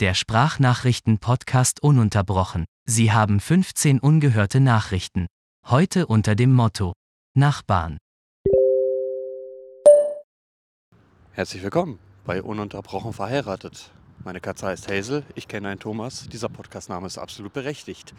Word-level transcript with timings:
Der 0.00 0.14
Sprachnachrichten-Podcast 0.14 1.82
ununterbrochen. 1.82 2.64
Sie 2.86 3.12
haben 3.12 3.38
15 3.38 4.00
ungehörte 4.00 4.58
Nachrichten. 4.58 5.26
Heute 5.66 6.06
unter 6.06 6.34
dem 6.34 6.54
Motto 6.54 6.94
Nachbarn. 7.36 7.98
Herzlich 11.32 11.62
willkommen 11.62 11.98
bei 12.24 12.42
Ununterbrochen 12.42 13.12
verheiratet. 13.12 13.90
Meine 14.24 14.40
Katze 14.40 14.68
heißt 14.68 14.90
Hazel, 14.90 15.22
ich 15.34 15.48
kenne 15.48 15.68
einen 15.68 15.80
Thomas. 15.80 16.26
Dieser 16.30 16.48
Podcastname 16.48 17.06
ist 17.06 17.18
absolut 17.18 17.52
berechtigt. 17.52 18.14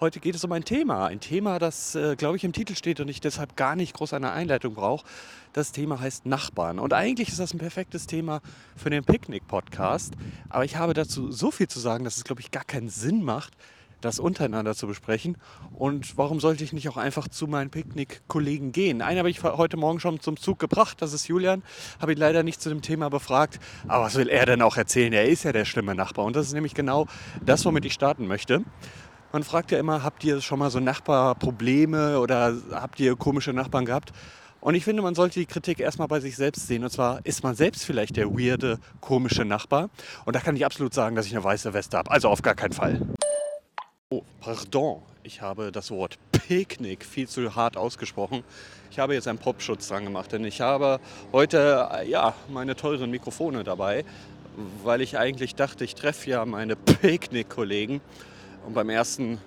Heute 0.00 0.18
geht 0.18 0.34
es 0.34 0.42
um 0.44 0.52
ein 0.52 0.64
Thema. 0.64 1.08
Ein 1.08 1.20
Thema, 1.20 1.58
das, 1.58 1.94
äh, 1.94 2.16
glaube 2.16 2.38
ich, 2.38 2.44
im 2.44 2.54
Titel 2.54 2.74
steht 2.74 3.00
und 3.00 3.08
ich 3.08 3.20
deshalb 3.20 3.54
gar 3.54 3.76
nicht 3.76 3.92
groß 3.92 4.14
eine 4.14 4.32
Einleitung 4.32 4.72
brauche. 4.72 5.04
Das 5.52 5.72
Thema 5.72 6.00
heißt 6.00 6.24
Nachbarn. 6.24 6.78
Und 6.78 6.94
eigentlich 6.94 7.28
ist 7.28 7.38
das 7.38 7.52
ein 7.52 7.58
perfektes 7.58 8.06
Thema 8.06 8.40
für 8.76 8.88
den 8.88 9.04
Picknick-Podcast. 9.04 10.14
Aber 10.48 10.64
ich 10.64 10.76
habe 10.76 10.94
dazu 10.94 11.30
so 11.30 11.50
viel 11.50 11.68
zu 11.68 11.80
sagen, 11.80 12.04
dass 12.04 12.16
es, 12.16 12.24
glaube 12.24 12.40
ich, 12.40 12.50
gar 12.50 12.64
keinen 12.64 12.88
Sinn 12.88 13.22
macht, 13.22 13.52
das 14.00 14.18
untereinander 14.18 14.74
zu 14.74 14.86
besprechen. 14.86 15.36
Und 15.74 16.16
warum 16.16 16.40
sollte 16.40 16.64
ich 16.64 16.72
nicht 16.72 16.88
auch 16.88 16.96
einfach 16.96 17.28
zu 17.28 17.46
meinen 17.46 17.68
Picknick-Kollegen 17.68 18.72
gehen? 18.72 19.02
Einen 19.02 19.18
habe 19.18 19.28
ich 19.28 19.42
heute 19.42 19.76
Morgen 19.76 20.00
schon 20.00 20.18
zum 20.18 20.38
Zug 20.38 20.58
gebracht, 20.58 21.02
das 21.02 21.12
ist 21.12 21.28
Julian. 21.28 21.62
Habe 22.00 22.12
ihn 22.12 22.18
leider 22.18 22.42
nicht 22.42 22.62
zu 22.62 22.70
dem 22.70 22.80
Thema 22.80 23.10
befragt. 23.10 23.60
Aber 23.86 24.04
was 24.04 24.14
will 24.14 24.30
er 24.30 24.46
denn 24.46 24.62
auch 24.62 24.78
erzählen? 24.78 25.12
Er 25.12 25.28
ist 25.28 25.42
ja 25.42 25.52
der 25.52 25.66
schlimme 25.66 25.94
Nachbar. 25.94 26.24
Und 26.24 26.36
das 26.36 26.46
ist 26.46 26.54
nämlich 26.54 26.72
genau 26.72 27.06
das, 27.44 27.66
womit 27.66 27.84
ich 27.84 27.92
starten 27.92 28.26
möchte. 28.26 28.64
Man 29.32 29.44
fragt 29.44 29.70
ja 29.70 29.78
immer, 29.78 30.02
habt 30.02 30.24
ihr 30.24 30.40
schon 30.40 30.58
mal 30.58 30.70
so 30.70 30.80
Nachbarprobleme 30.80 32.18
oder 32.18 32.52
habt 32.72 32.98
ihr 32.98 33.14
komische 33.14 33.52
Nachbarn 33.52 33.84
gehabt? 33.84 34.12
Und 34.60 34.74
ich 34.74 34.84
finde, 34.84 35.02
man 35.02 35.14
sollte 35.14 35.38
die 35.38 35.46
Kritik 35.46 35.78
erstmal 35.78 36.08
bei 36.08 36.18
sich 36.18 36.34
selbst 36.34 36.66
sehen. 36.66 36.82
Und 36.82 36.90
zwar 36.90 37.24
ist 37.24 37.44
man 37.44 37.54
selbst 37.54 37.84
vielleicht 37.84 38.16
der 38.16 38.28
weirde, 38.30 38.80
komische 39.00 39.44
Nachbar. 39.44 39.88
Und 40.24 40.34
da 40.34 40.40
kann 40.40 40.56
ich 40.56 40.66
absolut 40.66 40.92
sagen, 40.94 41.14
dass 41.14 41.26
ich 41.26 41.32
eine 41.32 41.44
weiße 41.44 41.72
Weste 41.72 41.96
habe. 41.96 42.10
Also 42.10 42.28
auf 42.28 42.42
gar 42.42 42.56
keinen 42.56 42.72
Fall. 42.72 43.00
Oh, 44.10 44.22
pardon. 44.40 45.02
Ich 45.22 45.40
habe 45.42 45.70
das 45.70 45.92
Wort 45.92 46.18
Picknick 46.32 47.04
viel 47.04 47.28
zu 47.28 47.54
hart 47.54 47.76
ausgesprochen. 47.76 48.42
Ich 48.90 48.98
habe 48.98 49.14
jetzt 49.14 49.28
einen 49.28 49.38
Popschutz 49.38 49.86
dran 49.88 50.04
gemacht, 50.04 50.32
denn 50.32 50.44
ich 50.44 50.60
habe 50.60 50.98
heute 51.32 51.88
ja, 52.06 52.34
meine 52.48 52.74
teuren 52.74 53.10
Mikrofone 53.10 53.62
dabei, 53.62 54.04
weil 54.82 55.02
ich 55.02 55.18
eigentlich 55.18 55.54
dachte, 55.54 55.84
ich 55.84 55.94
treffe 55.94 56.30
ja 56.30 56.44
meine 56.44 56.74
Picknick-Kollegen. 56.74 58.00
Und 58.66 58.74
beim 58.74 58.90
ersten, 58.90 59.40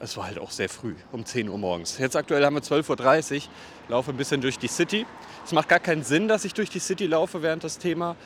es 0.00 0.16
war 0.16 0.26
halt 0.26 0.38
auch 0.38 0.50
sehr 0.50 0.68
früh, 0.68 0.94
um 1.12 1.24
10 1.24 1.48
Uhr 1.48 1.58
morgens. 1.58 1.98
Jetzt 1.98 2.16
aktuell 2.16 2.44
haben 2.44 2.56
wir 2.56 2.62
12.30 2.62 3.36
Uhr, 3.36 3.42
laufe 3.88 4.10
ein 4.10 4.16
bisschen 4.16 4.40
durch 4.40 4.58
die 4.58 4.68
City. 4.68 5.06
Es 5.44 5.52
macht 5.52 5.68
gar 5.68 5.80
keinen 5.80 6.02
Sinn, 6.02 6.28
dass 6.28 6.44
ich 6.44 6.54
durch 6.54 6.70
die 6.70 6.80
City 6.80 7.06
laufe, 7.06 7.42
während 7.42 7.64
das 7.64 7.78
Thema 7.78 8.16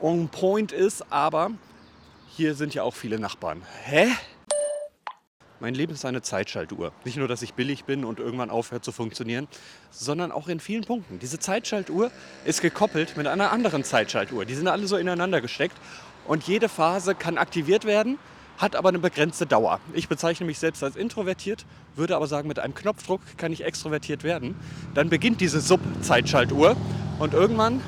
on 0.00 0.28
point 0.28 0.72
ist, 0.72 1.10
aber 1.10 1.50
hier 2.28 2.54
sind 2.54 2.74
ja 2.74 2.82
auch 2.82 2.94
viele 2.94 3.18
Nachbarn. 3.18 3.62
Hä? 3.84 4.08
Mein 5.60 5.74
Leben 5.74 5.94
ist 5.94 6.04
eine 6.04 6.20
Zeitschaltuhr. 6.20 6.92
Nicht 7.04 7.16
nur, 7.16 7.28
dass 7.28 7.40
ich 7.40 7.54
billig 7.54 7.84
bin 7.84 8.04
und 8.04 8.18
irgendwann 8.18 8.50
aufhört 8.50 8.84
zu 8.84 8.92
funktionieren, 8.92 9.48
sondern 9.90 10.32
auch 10.32 10.48
in 10.48 10.60
vielen 10.60 10.84
Punkten. 10.84 11.20
Diese 11.20 11.38
Zeitschaltuhr 11.38 12.10
ist 12.44 12.60
gekoppelt 12.60 13.16
mit 13.16 13.26
einer 13.26 13.52
anderen 13.52 13.84
Zeitschaltuhr. 13.84 14.44
Die 14.44 14.54
sind 14.54 14.68
alle 14.68 14.86
so 14.86 14.96
ineinander 14.96 15.40
gesteckt 15.40 15.76
und 16.26 16.44
jede 16.44 16.68
Phase 16.68 17.14
kann 17.14 17.38
aktiviert 17.38 17.84
werden 17.86 18.18
hat 18.58 18.76
aber 18.76 18.90
eine 18.90 18.98
begrenzte 18.98 19.46
Dauer. 19.46 19.80
Ich 19.92 20.08
bezeichne 20.08 20.46
mich 20.46 20.58
selbst 20.58 20.82
als 20.82 20.96
introvertiert, 20.96 21.66
würde 21.96 22.16
aber 22.16 22.26
sagen, 22.26 22.48
mit 22.48 22.58
einem 22.58 22.74
Knopfdruck 22.74 23.20
kann 23.36 23.52
ich 23.52 23.64
extrovertiert 23.64 24.24
werden. 24.24 24.54
Dann 24.94 25.08
beginnt 25.08 25.40
diese 25.40 25.60
Sub-Zeitschaltuhr 25.60 26.76
und 27.18 27.34
irgendwann 27.34 27.80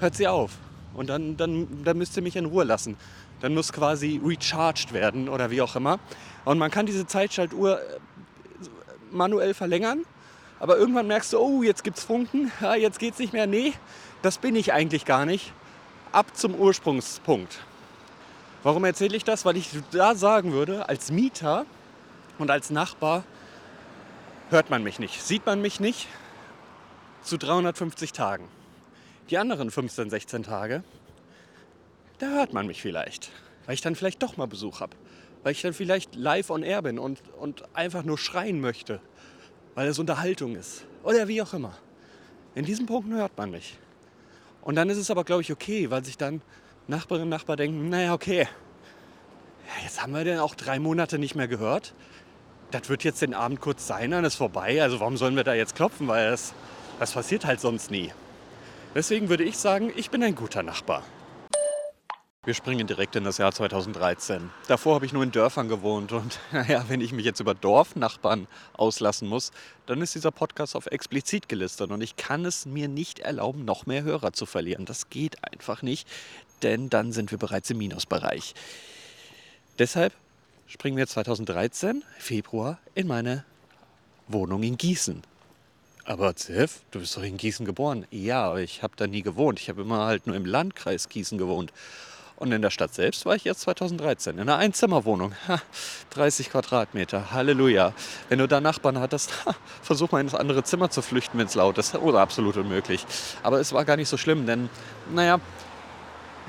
hört 0.00 0.14
sie 0.14 0.28
auf. 0.28 0.52
Und 0.94 1.08
dann, 1.08 1.36
dann, 1.36 1.84
dann 1.84 1.98
müsst 1.98 2.16
ihr 2.16 2.22
mich 2.22 2.36
in 2.36 2.46
Ruhe 2.46 2.64
lassen. 2.64 2.96
Dann 3.40 3.54
muss 3.54 3.72
quasi 3.72 4.20
recharged 4.24 4.92
werden 4.92 5.28
oder 5.28 5.50
wie 5.50 5.60
auch 5.60 5.76
immer. 5.76 5.98
Und 6.44 6.58
man 6.58 6.70
kann 6.70 6.86
diese 6.86 7.06
Zeitschaltuhr 7.06 7.80
äh, 7.80 7.98
manuell 9.10 9.52
verlängern. 9.52 10.04
Aber 10.58 10.78
irgendwann 10.78 11.06
merkst 11.06 11.34
du, 11.34 11.38
oh, 11.38 11.62
jetzt 11.62 11.84
gibt 11.84 11.98
es 11.98 12.04
Funken, 12.04 12.50
ja, 12.62 12.74
jetzt 12.74 13.02
es 13.02 13.18
nicht 13.18 13.34
mehr. 13.34 13.46
Nee, 13.46 13.74
das 14.22 14.38
bin 14.38 14.56
ich 14.56 14.72
eigentlich 14.72 15.04
gar 15.04 15.26
nicht. 15.26 15.52
Ab 16.12 16.34
zum 16.34 16.54
Ursprungspunkt. 16.54 17.58
Warum 18.66 18.84
erzähle 18.84 19.16
ich 19.16 19.22
das? 19.22 19.44
Weil 19.44 19.56
ich 19.56 19.68
da 19.92 20.16
sagen 20.16 20.50
würde, 20.50 20.88
als 20.88 21.12
Mieter 21.12 21.66
und 22.36 22.50
als 22.50 22.70
Nachbar 22.70 23.22
hört 24.50 24.70
man 24.70 24.82
mich 24.82 24.98
nicht, 24.98 25.22
sieht 25.22 25.46
man 25.46 25.62
mich 25.62 25.78
nicht 25.78 26.08
zu 27.22 27.36
350 27.36 28.10
Tagen. 28.10 28.48
Die 29.30 29.38
anderen 29.38 29.70
15, 29.70 30.10
16 30.10 30.42
Tage, 30.42 30.82
da 32.18 32.26
hört 32.26 32.54
man 32.54 32.66
mich 32.66 32.82
vielleicht, 32.82 33.30
weil 33.66 33.76
ich 33.76 33.82
dann 33.82 33.94
vielleicht 33.94 34.20
doch 34.24 34.36
mal 34.36 34.46
Besuch 34.46 34.80
habe, 34.80 34.96
weil 35.44 35.52
ich 35.52 35.62
dann 35.62 35.72
vielleicht 35.72 36.16
live 36.16 36.50
on 36.50 36.64
air 36.64 36.82
bin 36.82 36.98
und, 36.98 37.22
und 37.38 37.62
einfach 37.72 38.02
nur 38.02 38.18
schreien 38.18 38.60
möchte, 38.60 39.00
weil 39.76 39.86
es 39.86 40.00
Unterhaltung 40.00 40.56
ist 40.56 40.84
oder 41.04 41.28
wie 41.28 41.40
auch 41.40 41.54
immer. 41.54 41.78
In 42.56 42.64
diesen 42.64 42.86
Punkten 42.86 43.14
hört 43.14 43.38
man 43.38 43.52
mich. 43.52 43.78
Und 44.62 44.74
dann 44.74 44.90
ist 44.90 44.98
es 44.98 45.08
aber, 45.08 45.22
glaube 45.22 45.42
ich, 45.42 45.52
okay, 45.52 45.88
weil 45.88 46.04
sich 46.04 46.18
dann 46.18 46.42
Nachbarinnen 46.88 47.24
und 47.24 47.30
Nachbarn 47.30 47.56
denken, 47.56 47.88
naja, 47.88 48.14
okay, 48.14 48.46
jetzt 49.82 50.02
haben 50.02 50.12
wir 50.12 50.24
den 50.24 50.38
auch 50.38 50.54
drei 50.54 50.78
Monate 50.78 51.18
nicht 51.18 51.34
mehr 51.34 51.48
gehört. 51.48 51.94
Das 52.70 52.88
wird 52.88 53.04
jetzt 53.04 53.22
den 53.22 53.34
Abend 53.34 53.60
kurz 53.60 53.86
sein, 53.86 54.10
dann 54.10 54.24
ist 54.24 54.36
vorbei. 54.36 54.82
Also 54.82 55.00
warum 55.00 55.16
sollen 55.16 55.36
wir 55.36 55.44
da 55.44 55.54
jetzt 55.54 55.74
klopfen? 55.74 56.08
Weil 56.08 56.30
das, 56.30 56.52
das 56.98 57.12
passiert 57.12 57.44
halt 57.44 57.60
sonst 57.60 57.90
nie. 57.90 58.12
Deswegen 58.94 59.28
würde 59.28 59.44
ich 59.44 59.58
sagen, 59.58 59.92
ich 59.96 60.10
bin 60.10 60.22
ein 60.22 60.34
guter 60.34 60.62
Nachbar. 60.62 61.02
Wir 62.46 62.54
springen 62.54 62.86
direkt 62.86 63.16
in 63.16 63.24
das 63.24 63.38
Jahr 63.38 63.50
2013. 63.50 64.50
Davor 64.68 64.94
habe 64.94 65.04
ich 65.04 65.12
nur 65.12 65.24
in 65.24 65.32
Dörfern 65.32 65.68
gewohnt 65.68 66.12
und 66.12 66.38
naja, 66.52 66.84
wenn 66.86 67.00
ich 67.00 67.10
mich 67.10 67.24
jetzt 67.24 67.40
über 67.40 67.54
Dorfnachbarn 67.54 68.46
auslassen 68.74 69.28
muss, 69.28 69.50
dann 69.86 70.00
ist 70.00 70.14
dieser 70.14 70.30
Podcast 70.30 70.76
auf 70.76 70.86
explizit 70.86 71.48
gelistet 71.48 71.90
und 71.90 72.00
ich 72.02 72.14
kann 72.14 72.44
es 72.44 72.64
mir 72.64 72.86
nicht 72.86 73.18
erlauben, 73.18 73.64
noch 73.64 73.86
mehr 73.86 74.04
Hörer 74.04 74.32
zu 74.32 74.46
verlieren. 74.46 74.84
Das 74.84 75.10
geht 75.10 75.42
einfach 75.42 75.82
nicht, 75.82 76.06
denn 76.62 76.88
dann 76.88 77.10
sind 77.10 77.32
wir 77.32 77.38
bereits 77.38 77.68
im 77.70 77.78
Minusbereich. 77.78 78.54
Deshalb 79.80 80.12
springen 80.68 80.96
wir 80.96 81.08
2013, 81.08 82.04
Februar, 82.16 82.78
in 82.94 83.08
meine 83.08 83.44
Wohnung 84.28 84.62
in 84.62 84.78
Gießen. 84.78 85.20
Aber 86.04 86.36
Zef, 86.36 86.82
du 86.92 87.00
bist 87.00 87.16
doch 87.16 87.24
in 87.24 87.38
Gießen 87.38 87.66
geboren. 87.66 88.06
Ja, 88.12 88.56
ich 88.56 88.84
habe 88.84 88.94
da 88.96 89.08
nie 89.08 89.22
gewohnt. 89.22 89.58
Ich 89.58 89.68
habe 89.68 89.82
immer 89.82 90.06
halt 90.06 90.28
nur 90.28 90.36
im 90.36 90.46
Landkreis 90.46 91.08
Gießen 91.08 91.38
gewohnt. 91.38 91.72
Und 92.36 92.52
in 92.52 92.60
der 92.60 92.70
Stadt 92.70 92.92
selbst 92.92 93.24
war 93.24 93.34
ich 93.34 93.44
jetzt 93.44 93.62
2013 93.62 94.34
in 94.34 94.42
einer 94.42 94.58
Einzimmerwohnung. 94.58 95.32
Ha, 95.48 95.58
30 96.10 96.50
Quadratmeter. 96.50 97.32
Halleluja. 97.32 97.94
Wenn 98.28 98.38
du 98.38 98.46
da 98.46 98.60
Nachbarn 98.60 99.00
hattest, 99.00 99.46
ha, 99.46 99.54
versuch 99.82 100.12
mal 100.12 100.20
in 100.20 100.26
das 100.26 100.38
andere 100.38 100.62
Zimmer 100.62 100.90
zu 100.90 101.00
flüchten, 101.00 101.38
wenn 101.38 101.46
es 101.46 101.54
laut 101.54 101.78
ist. 101.78 101.94
Oder 101.94 102.20
absolut 102.20 102.58
unmöglich. 102.58 103.06
Aber 103.42 103.58
es 103.58 103.72
war 103.72 103.86
gar 103.86 103.96
nicht 103.96 104.10
so 104.10 104.18
schlimm, 104.18 104.46
denn, 104.46 104.68
naja, 105.14 105.40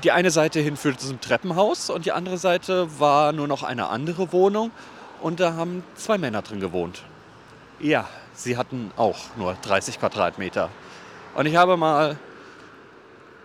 die 0.04 0.12
eine 0.12 0.30
Seite 0.30 0.60
hin 0.60 0.76
führte 0.76 0.98
zum 0.98 1.20
Treppenhaus 1.20 1.88
und 1.90 2.04
die 2.04 2.12
andere 2.12 2.38
Seite 2.38 3.00
war 3.00 3.32
nur 3.32 3.48
noch 3.48 3.62
eine 3.62 3.88
andere 3.88 4.30
Wohnung. 4.32 4.70
Und 5.22 5.40
da 5.40 5.54
haben 5.54 5.82
zwei 5.96 6.18
Männer 6.18 6.42
drin 6.42 6.60
gewohnt. 6.60 7.02
Ja, 7.80 8.08
sie 8.34 8.56
hatten 8.56 8.92
auch 8.96 9.18
nur 9.36 9.54
30 9.62 9.98
Quadratmeter. 9.98 10.68
Und 11.34 11.46
ich 11.46 11.56
habe 11.56 11.76
mal 11.76 12.18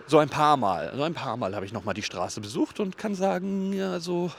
so 0.06 0.18
ein 0.18 0.28
paar 0.28 0.56
Mal, 0.56 0.92
so 0.96 1.02
ein 1.02 1.14
paar 1.14 1.36
Mal 1.36 1.54
habe 1.54 1.66
ich 1.66 1.72
noch 1.72 1.84
mal 1.84 1.94
die 1.94 2.02
Straße 2.02 2.40
besucht 2.40 2.80
und 2.80 2.98
kann 2.98 3.14
sagen, 3.14 3.72
ja, 3.72 4.00
so 4.00 4.30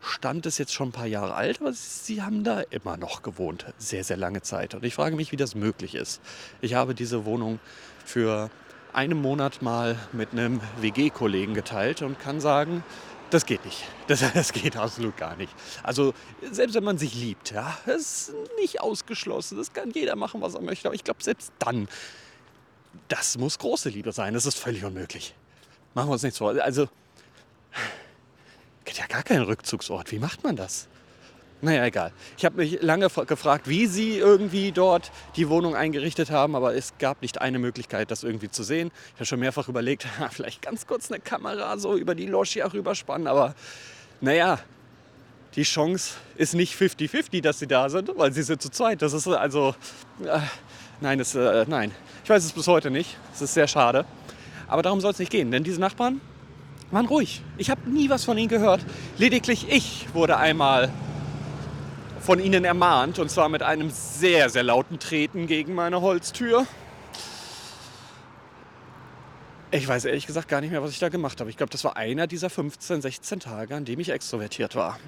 Stand 0.00 0.46
ist 0.46 0.58
jetzt 0.58 0.74
schon 0.74 0.88
ein 0.88 0.92
paar 0.92 1.06
Jahre 1.06 1.34
alt, 1.34 1.60
aber 1.60 1.72
sie 1.72 2.22
haben 2.22 2.44
da 2.44 2.60
immer 2.60 2.96
noch 2.96 3.22
gewohnt, 3.22 3.66
sehr, 3.78 4.04
sehr 4.04 4.16
lange 4.16 4.42
Zeit. 4.42 4.74
Und 4.74 4.84
ich 4.84 4.94
frage 4.94 5.16
mich, 5.16 5.32
wie 5.32 5.36
das 5.36 5.54
möglich 5.54 5.94
ist. 5.94 6.20
Ich 6.60 6.74
habe 6.74 6.94
diese 6.94 7.24
Wohnung 7.24 7.58
für 8.04 8.50
einen 8.92 9.20
Monat 9.20 9.62
mal 9.62 9.96
mit 10.12 10.32
einem 10.32 10.60
WG-Kollegen 10.80 11.54
geteilt 11.54 12.02
und 12.02 12.20
kann 12.20 12.40
sagen, 12.40 12.84
das 13.30 13.46
geht 13.46 13.64
nicht. 13.64 13.82
Das, 14.06 14.22
das, 14.34 14.52
geht 14.52 14.76
absolut 14.76 15.16
gar 15.16 15.34
nicht. 15.34 15.50
Also 15.82 16.12
selbst 16.50 16.74
wenn 16.74 16.84
man 16.84 16.98
sich 16.98 17.14
liebt, 17.14 17.52
ja, 17.52 17.74
ist 17.86 18.34
nicht 18.60 18.82
ausgeschlossen. 18.82 19.56
Das 19.56 19.72
kann 19.72 19.90
jeder 19.92 20.14
machen, 20.14 20.42
was 20.42 20.54
er 20.54 20.60
möchte. 20.60 20.88
Aber 20.88 20.94
ich 20.94 21.04
glaube, 21.04 21.22
selbst 21.22 21.50
dann 21.58 21.88
das 23.08 23.38
muss 23.38 23.58
große 23.58 23.88
Liebe 23.88 24.12
sein. 24.12 24.34
Das 24.34 24.46
ist 24.46 24.58
völlig 24.58 24.84
unmöglich. 24.84 25.34
Machen 25.94 26.08
wir 26.08 26.12
uns 26.14 26.22
nichts 26.22 26.38
vor. 26.38 26.50
Also, 26.60 26.88
gibt 28.84 28.98
ja 28.98 29.06
gar 29.06 29.22
keinen 29.22 29.42
Rückzugsort. 29.42 30.10
Wie 30.12 30.18
macht 30.18 30.42
man 30.44 30.56
das? 30.56 30.88
Naja, 31.60 31.84
egal. 31.86 32.12
Ich 32.36 32.44
habe 32.44 32.56
mich 32.56 32.82
lange 32.82 33.08
gefragt, 33.08 33.68
wie 33.68 33.86
sie 33.86 34.18
irgendwie 34.18 34.70
dort 34.70 35.10
die 35.36 35.48
Wohnung 35.48 35.74
eingerichtet 35.74 36.30
haben, 36.30 36.56
aber 36.56 36.74
es 36.74 36.92
gab 36.98 37.22
nicht 37.22 37.40
eine 37.40 37.58
Möglichkeit, 37.58 38.10
das 38.10 38.22
irgendwie 38.22 38.50
zu 38.50 38.62
sehen. 38.62 38.90
Ich 39.08 39.14
habe 39.14 39.24
schon 39.24 39.40
mehrfach 39.40 39.68
überlegt, 39.68 40.06
vielleicht 40.30 40.60
ganz 40.60 40.86
kurz 40.86 41.10
eine 41.10 41.20
Kamera 41.20 41.78
so 41.78 41.96
über 41.96 42.14
die 42.14 42.26
Loggia 42.26 42.66
rüberspannen, 42.66 43.26
aber 43.26 43.54
naja, 44.20 44.58
die 45.56 45.62
Chance 45.62 46.14
ist 46.36 46.54
nicht 46.54 46.74
50-50, 46.74 47.40
dass 47.40 47.60
sie 47.60 47.66
da 47.66 47.88
sind, 47.88 48.10
weil 48.16 48.32
sie 48.32 48.42
sind 48.42 48.60
zu 48.60 48.70
zweit. 48.70 49.00
Das 49.02 49.12
ist 49.12 49.26
also, 49.28 49.74
äh, 50.22 50.40
nein, 51.00 51.18
das, 51.18 51.34
äh, 51.34 51.64
nein. 51.68 51.92
Ich 52.22 52.30
weiß 52.30 52.44
es 52.44 52.52
bis 52.52 52.66
heute 52.66 52.90
nicht. 52.90 53.16
Es 53.34 53.42
ist 53.42 53.54
sehr 53.54 53.68
schade. 53.68 54.04
Aber 54.66 54.82
darum 54.82 55.00
soll 55.00 55.12
es 55.12 55.18
nicht 55.18 55.30
gehen, 55.30 55.50
denn 55.50 55.64
diese 55.64 55.80
Nachbarn 55.80 56.20
waren 56.90 57.06
ruhig. 57.06 57.42
Ich 57.58 57.70
habe 57.70 57.88
nie 57.90 58.08
was 58.08 58.24
von 58.24 58.38
ihnen 58.38 58.48
gehört. 58.48 58.80
Lediglich 59.18 59.66
ich 59.68 60.06
wurde 60.14 60.36
einmal 60.36 60.90
von 62.20 62.40
ihnen 62.40 62.64
ermahnt 62.64 63.18
und 63.18 63.30
zwar 63.30 63.48
mit 63.50 63.62
einem 63.62 63.90
sehr, 63.90 64.48
sehr 64.48 64.62
lauten 64.62 64.98
Treten 64.98 65.46
gegen 65.46 65.74
meine 65.74 66.00
Holztür. 66.00 66.66
Ich 69.70 69.86
weiß 69.86 70.04
ehrlich 70.04 70.26
gesagt 70.26 70.48
gar 70.48 70.60
nicht 70.60 70.70
mehr, 70.70 70.82
was 70.82 70.92
ich 70.92 71.00
da 71.00 71.08
gemacht 71.08 71.40
habe. 71.40 71.50
Ich 71.50 71.56
glaube, 71.56 71.70
das 71.70 71.84
war 71.84 71.96
einer 71.96 72.26
dieser 72.26 72.48
15, 72.48 73.02
16 73.02 73.40
Tage, 73.40 73.74
an 73.74 73.84
dem 73.84 73.98
ich 74.00 74.10
extrovertiert 74.10 74.76
war. 74.76 74.98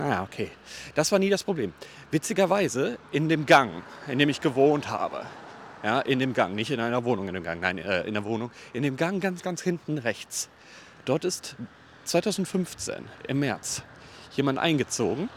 Naja, 0.00 0.22
okay. 0.22 0.50
Das 0.94 1.12
war 1.12 1.18
nie 1.18 1.28
das 1.28 1.44
Problem. 1.44 1.74
Witzigerweise 2.10 2.96
in 3.12 3.28
dem 3.28 3.44
Gang, 3.44 3.82
in 4.08 4.18
dem 4.18 4.30
ich 4.30 4.40
gewohnt 4.40 4.88
habe, 4.88 5.26
ja, 5.82 6.00
in 6.00 6.18
dem 6.18 6.32
Gang, 6.32 6.54
nicht 6.54 6.70
in 6.70 6.80
einer 6.80 7.04
Wohnung 7.04 7.28
in 7.28 7.34
dem 7.34 7.42
Gang, 7.42 7.60
nein, 7.60 7.76
äh, 7.76 8.04
in 8.04 8.14
der 8.14 8.24
Wohnung, 8.24 8.50
in 8.72 8.82
dem 8.82 8.96
Gang 8.96 9.22
ganz, 9.22 9.42
ganz 9.42 9.60
hinten 9.60 9.98
rechts. 9.98 10.48
Dort 11.04 11.26
ist 11.26 11.54
2015 12.04 13.04
im 13.28 13.40
März 13.40 13.82
jemand 14.32 14.58
eingezogen. 14.58 15.28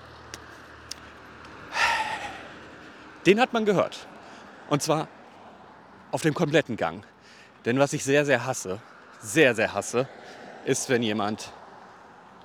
Den 3.25 3.42
hat 3.42 3.51
man 3.51 3.65
gehört. 3.65 4.07
Und 4.69 4.81
zwar 4.81 5.10
auf 6.12 6.21
dem 6.21 6.33
kompletten 6.33 6.77
Gang. 6.77 7.06
Denn 7.65 7.80
was 7.80 7.92
ich 7.92 8.06
sehr, 8.06 8.24
sehr 8.24 8.45
hasse, 8.45 8.80
sehr, 9.19 9.56
sehr 9.56 9.74
hasse, 9.74 10.07
ist, 10.63 10.88
wenn 10.88 11.04
jemand 11.04 11.51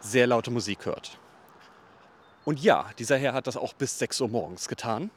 sehr 0.01 0.27
laute 0.27 0.51
Musik 0.51 0.85
hört. 0.85 1.17
Und 2.49 2.63
ja, 2.63 2.89
dieser 2.99 3.19
Herr 3.19 3.35
hat 3.35 3.47
das 3.47 3.59
auch 3.59 3.75
bis 3.75 3.99
6 3.99 4.23
Uhr 4.23 4.29
morgens 4.29 4.69
getan, 4.69 5.11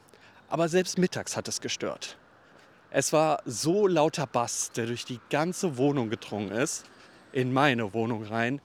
aber 0.50 0.68
selbst 0.68 0.98
mittags 0.98 1.34
hat 1.34 1.48
es 1.48 1.62
gestört. 1.62 2.18
Es 2.90 3.14
war 3.14 3.40
so 3.46 3.86
lauter 3.86 4.26
Bass, 4.26 4.70
der 4.72 4.84
durch 4.84 5.06
die 5.06 5.18
ganze 5.30 5.78
Wohnung 5.78 6.10
gedrungen 6.10 6.50
ist, 6.50 6.84
in 7.32 7.50
meine 7.50 7.94
Wohnung 7.94 8.22
rein 8.22 8.60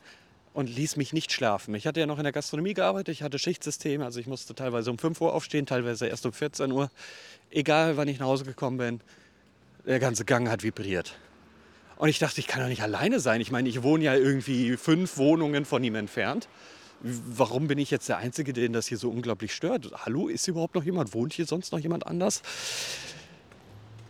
und 0.52 0.68
ließ 0.68 0.98
mich 0.98 1.14
nicht 1.14 1.32
schlafen. 1.32 1.76
Ich 1.76 1.88
hatte 1.88 2.02
ja 2.02 2.06
noch 2.06 2.18
in 2.18 2.26
der 2.26 2.34
Gastronomie 2.34 2.74
gearbeitet, 2.74 3.14
ich 3.14 3.24
hatte 3.24 3.40
Schichtsystem, 3.40 4.02
also 4.02 4.20
ich 4.20 4.28
musste 4.28 4.54
teilweise 4.54 4.92
um 4.92 4.98
5 4.98 5.22
Uhr 5.22 5.34
aufstehen, 5.34 5.66
teilweise 5.66 6.08
erst 6.08 6.26
um 6.26 6.34
14 6.34 6.70
Uhr. 6.74 6.92
Egal, 7.52 7.96
wann 7.96 8.10
ich 8.10 8.20
nach 8.20 8.28
Hause 8.28 8.44
gekommen 8.44 8.80
bin, 8.80 9.00
der 9.86 10.00
ganze 10.00 10.26
Gang 10.26 10.50
hat 10.50 10.64
vibriert. 10.64 11.18
Und 11.96 12.10
ich 12.10 12.20
dachte, 12.20 12.42
ich 12.42 12.48
kann 12.48 12.62
doch 12.62 12.68
nicht 12.68 12.84
alleine 12.84 13.22
sein. 13.22 13.40
Ich 13.40 13.50
meine, 13.50 13.70
ich 13.70 13.82
wohne 13.82 14.04
ja 14.04 14.16
irgendwie 14.16 14.76
fünf 14.76 15.16
Wohnungen 15.16 15.64
von 15.64 15.86
ihm 15.86 15.96
entfernt. 15.96 16.50
Warum 17.00 17.68
bin 17.68 17.78
ich 17.78 17.92
jetzt 17.92 18.10
der 18.10 18.18
Einzige, 18.18 18.54
den 18.54 18.74
das 18.74 18.88
hier 18.88 18.98
so 18.98 19.10
unglaublich 19.12 19.54
stört? 19.54 19.92
Hallo, 20.06 20.28
ist 20.28 20.46
hier 20.46 20.54
überhaupt 20.54 20.74
noch 20.74 20.84
jemand? 20.84 21.14
Wohnt 21.14 21.34
hier 21.34 21.46
sonst 21.46 21.72
noch 21.72 21.80
jemand 21.80 22.08
anders? 22.08 22.42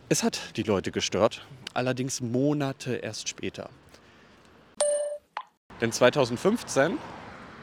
Es 0.08 0.22
hat 0.22 0.56
die 0.56 0.62
Leute 0.62 0.90
gestört, 0.90 1.46
allerdings 1.74 2.22
Monate 2.22 2.94
erst 2.94 3.28
später. 3.28 3.68
Denn 5.82 5.92
2015 5.92 6.96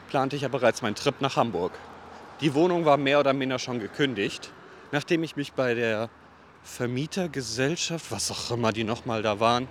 plante 0.08 0.36
ich 0.36 0.42
ja 0.42 0.48
bereits 0.48 0.80
meinen 0.80 0.94
Trip 0.94 1.20
nach 1.20 1.34
Hamburg. 1.34 1.72
Die 2.40 2.54
Wohnung 2.54 2.84
war 2.84 2.96
mehr 2.96 3.18
oder 3.18 3.32
minder 3.32 3.58
schon 3.58 3.80
gekündigt, 3.80 4.52
nachdem 4.92 5.24
ich 5.24 5.34
mich 5.34 5.54
bei 5.54 5.74
der 5.74 6.08
Vermietergesellschaft, 6.62 8.12
was 8.12 8.30
auch 8.30 8.52
immer 8.52 8.72
die 8.72 8.84
nochmal 8.84 9.22
da 9.22 9.40
waren, 9.40 9.66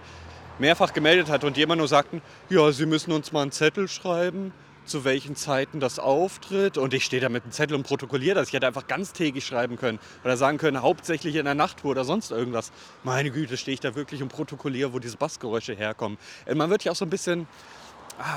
mehrfach 0.60 0.92
gemeldet 0.92 1.30
hat 1.30 1.46
und 1.46 1.56
die 1.56 1.62
immer 1.62 1.78
nur 1.78 1.88
sagten, 1.88 2.22
ja, 2.50 2.72
Sie 2.74 2.86
müssen 2.86 3.14
uns 3.14 3.32
mal 3.32 3.42
einen 3.42 3.52
Zettel 3.52 3.88
schreiben, 3.88 4.52
zu 4.86 5.04
welchen 5.04 5.36
Zeiten 5.36 5.80
das 5.80 6.00
auftritt. 6.00 6.78
Und 6.78 6.94
ich 6.94 7.06
stehe 7.06 7.22
da 7.22 7.30
mit 7.30 7.44
einem 7.44 7.52
Zettel 7.52 7.76
und 7.76 7.84
protokolliere 7.84 8.36
das. 8.36 8.48
Ich 8.50 8.54
hätte 8.54 8.68
einfach 8.68 8.88
ganztägig 8.88 9.46
schreiben 9.46 9.78
können 9.78 10.00
oder 10.24 10.38
sagen 10.38 10.58
können, 10.58 10.82
hauptsächlich 10.82 11.36
in 11.36 11.46
der 11.46 11.56
Nachttour 11.56 11.92
oder 11.92 12.06
sonst 12.06 12.32
irgendwas. 12.32 12.72
Meine 13.04 13.32
Güte, 13.32 13.58
stehe 13.58 13.74
ich 13.74 13.80
da 13.80 13.96
wirklich 13.96 14.22
und 14.22 14.30
protokolliere, 14.30 14.94
wo 14.94 15.00
diese 15.00 15.18
Bassgeräusche 15.18 15.74
herkommen. 15.74 16.18
Äh, 16.46 16.56
man 16.56 16.70
wird 16.70 16.84
ja 16.84 16.92
auch 16.92 16.96
so 16.96 17.06
ein 17.06 17.10
bisschen 17.10 17.48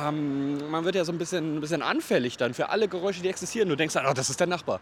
ähm, 0.02 0.70
man 0.70 0.84
wird 0.84 0.96
ja 0.96 1.04
so 1.04 1.12
ein 1.12 1.18
bisschen, 1.18 1.56
ein 1.56 1.60
bisschen 1.60 1.82
anfällig 1.82 2.36
dann 2.36 2.54
für 2.54 2.70
alle 2.70 2.88
Geräusche, 2.88 3.22
die 3.22 3.28
existieren. 3.28 3.68
Du 3.68 3.76
denkst 3.76 3.94
dann, 3.94 4.06
oh, 4.06 4.12
das 4.12 4.28
ist 4.30 4.40
der 4.40 4.46
Nachbar. 4.46 4.80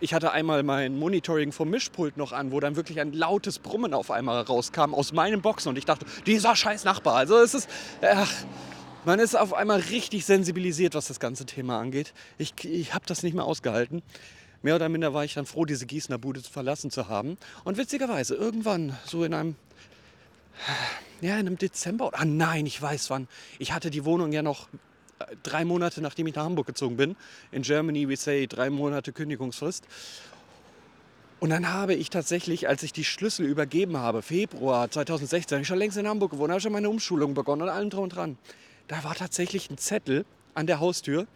Ich 0.00 0.14
hatte 0.14 0.32
einmal 0.32 0.62
mein 0.62 0.98
Monitoring 0.98 1.52
vom 1.52 1.70
Mischpult 1.70 2.16
noch 2.16 2.32
an, 2.32 2.50
wo 2.50 2.60
dann 2.60 2.76
wirklich 2.76 3.00
ein 3.00 3.12
lautes 3.12 3.58
Brummen 3.58 3.94
auf 3.94 4.10
einmal 4.10 4.42
rauskam 4.42 4.94
aus 4.94 5.12
meinen 5.12 5.42
Boxen 5.42 5.68
und 5.70 5.78
ich 5.78 5.84
dachte, 5.84 6.06
dieser 6.26 6.56
scheiß 6.56 6.84
Nachbar. 6.84 7.14
Also 7.14 7.38
es 7.38 7.54
ist, 7.54 7.68
ach, 8.02 8.32
man 9.06 9.20
ist 9.20 9.34
auf 9.34 9.54
einmal 9.54 9.80
richtig 9.80 10.26
sensibilisiert, 10.26 10.94
was 10.94 11.08
das 11.08 11.20
ganze 11.20 11.46
Thema 11.46 11.80
angeht. 11.80 12.12
Ich, 12.38 12.52
ich 12.64 12.92
habe 12.92 13.06
das 13.06 13.22
nicht 13.22 13.34
mehr 13.34 13.44
ausgehalten. 13.44 14.02
Mehr 14.62 14.74
oder 14.74 14.88
minder 14.88 15.14
war 15.14 15.24
ich 15.24 15.34
dann 15.34 15.46
froh, 15.46 15.64
diese 15.64 15.86
Gießener 15.86 16.18
Bude 16.18 16.40
verlassen 16.40 16.90
zu 16.90 17.08
haben. 17.08 17.38
Und 17.64 17.78
witzigerweise, 17.78 18.34
irgendwann, 18.34 18.96
so 19.04 19.24
in 19.24 19.32
einem 19.32 19.56
ja, 21.20 21.34
in 21.34 21.46
einem 21.46 21.58
Dezember. 21.58 22.10
Ah 22.14 22.24
nein, 22.24 22.66
ich 22.66 22.80
weiß 22.80 23.10
wann. 23.10 23.28
Ich 23.58 23.72
hatte 23.72 23.90
die 23.90 24.04
Wohnung 24.04 24.32
ja 24.32 24.42
noch 24.42 24.68
äh, 25.18 25.36
drei 25.42 25.64
Monate, 25.64 26.00
nachdem 26.00 26.26
ich 26.26 26.34
nach 26.34 26.44
Hamburg 26.44 26.66
gezogen 26.66 26.96
bin. 26.96 27.16
In 27.52 27.62
Germany, 27.62 28.08
we 28.08 28.16
say, 28.16 28.46
drei 28.46 28.70
Monate 28.70 29.12
Kündigungsfrist. 29.12 29.84
Und 31.38 31.50
dann 31.50 31.72
habe 31.72 31.94
ich 31.94 32.10
tatsächlich, 32.10 32.68
als 32.68 32.82
ich 32.82 32.92
die 32.92 33.04
Schlüssel 33.04 33.46
übergeben 33.46 33.98
habe, 33.98 34.22
Februar 34.22 34.90
2016, 34.90 35.56
habe 35.56 35.62
ich 35.62 35.68
schon 35.68 35.78
längst 35.78 35.98
in 35.98 36.08
Hamburg 36.08 36.32
gewohnt, 36.32 36.50
habe 36.50 36.60
schon 36.60 36.72
meine 36.72 36.88
Umschulung 36.88 37.34
begonnen 37.34 37.62
und 37.62 37.68
allem 37.68 37.90
drum 37.90 38.04
und 38.04 38.16
dran. 38.16 38.38
Da 38.88 39.02
war 39.04 39.14
tatsächlich 39.14 39.70
ein 39.70 39.78
Zettel 39.78 40.24
an 40.54 40.66
der 40.66 40.80
Haustür, 40.80 41.26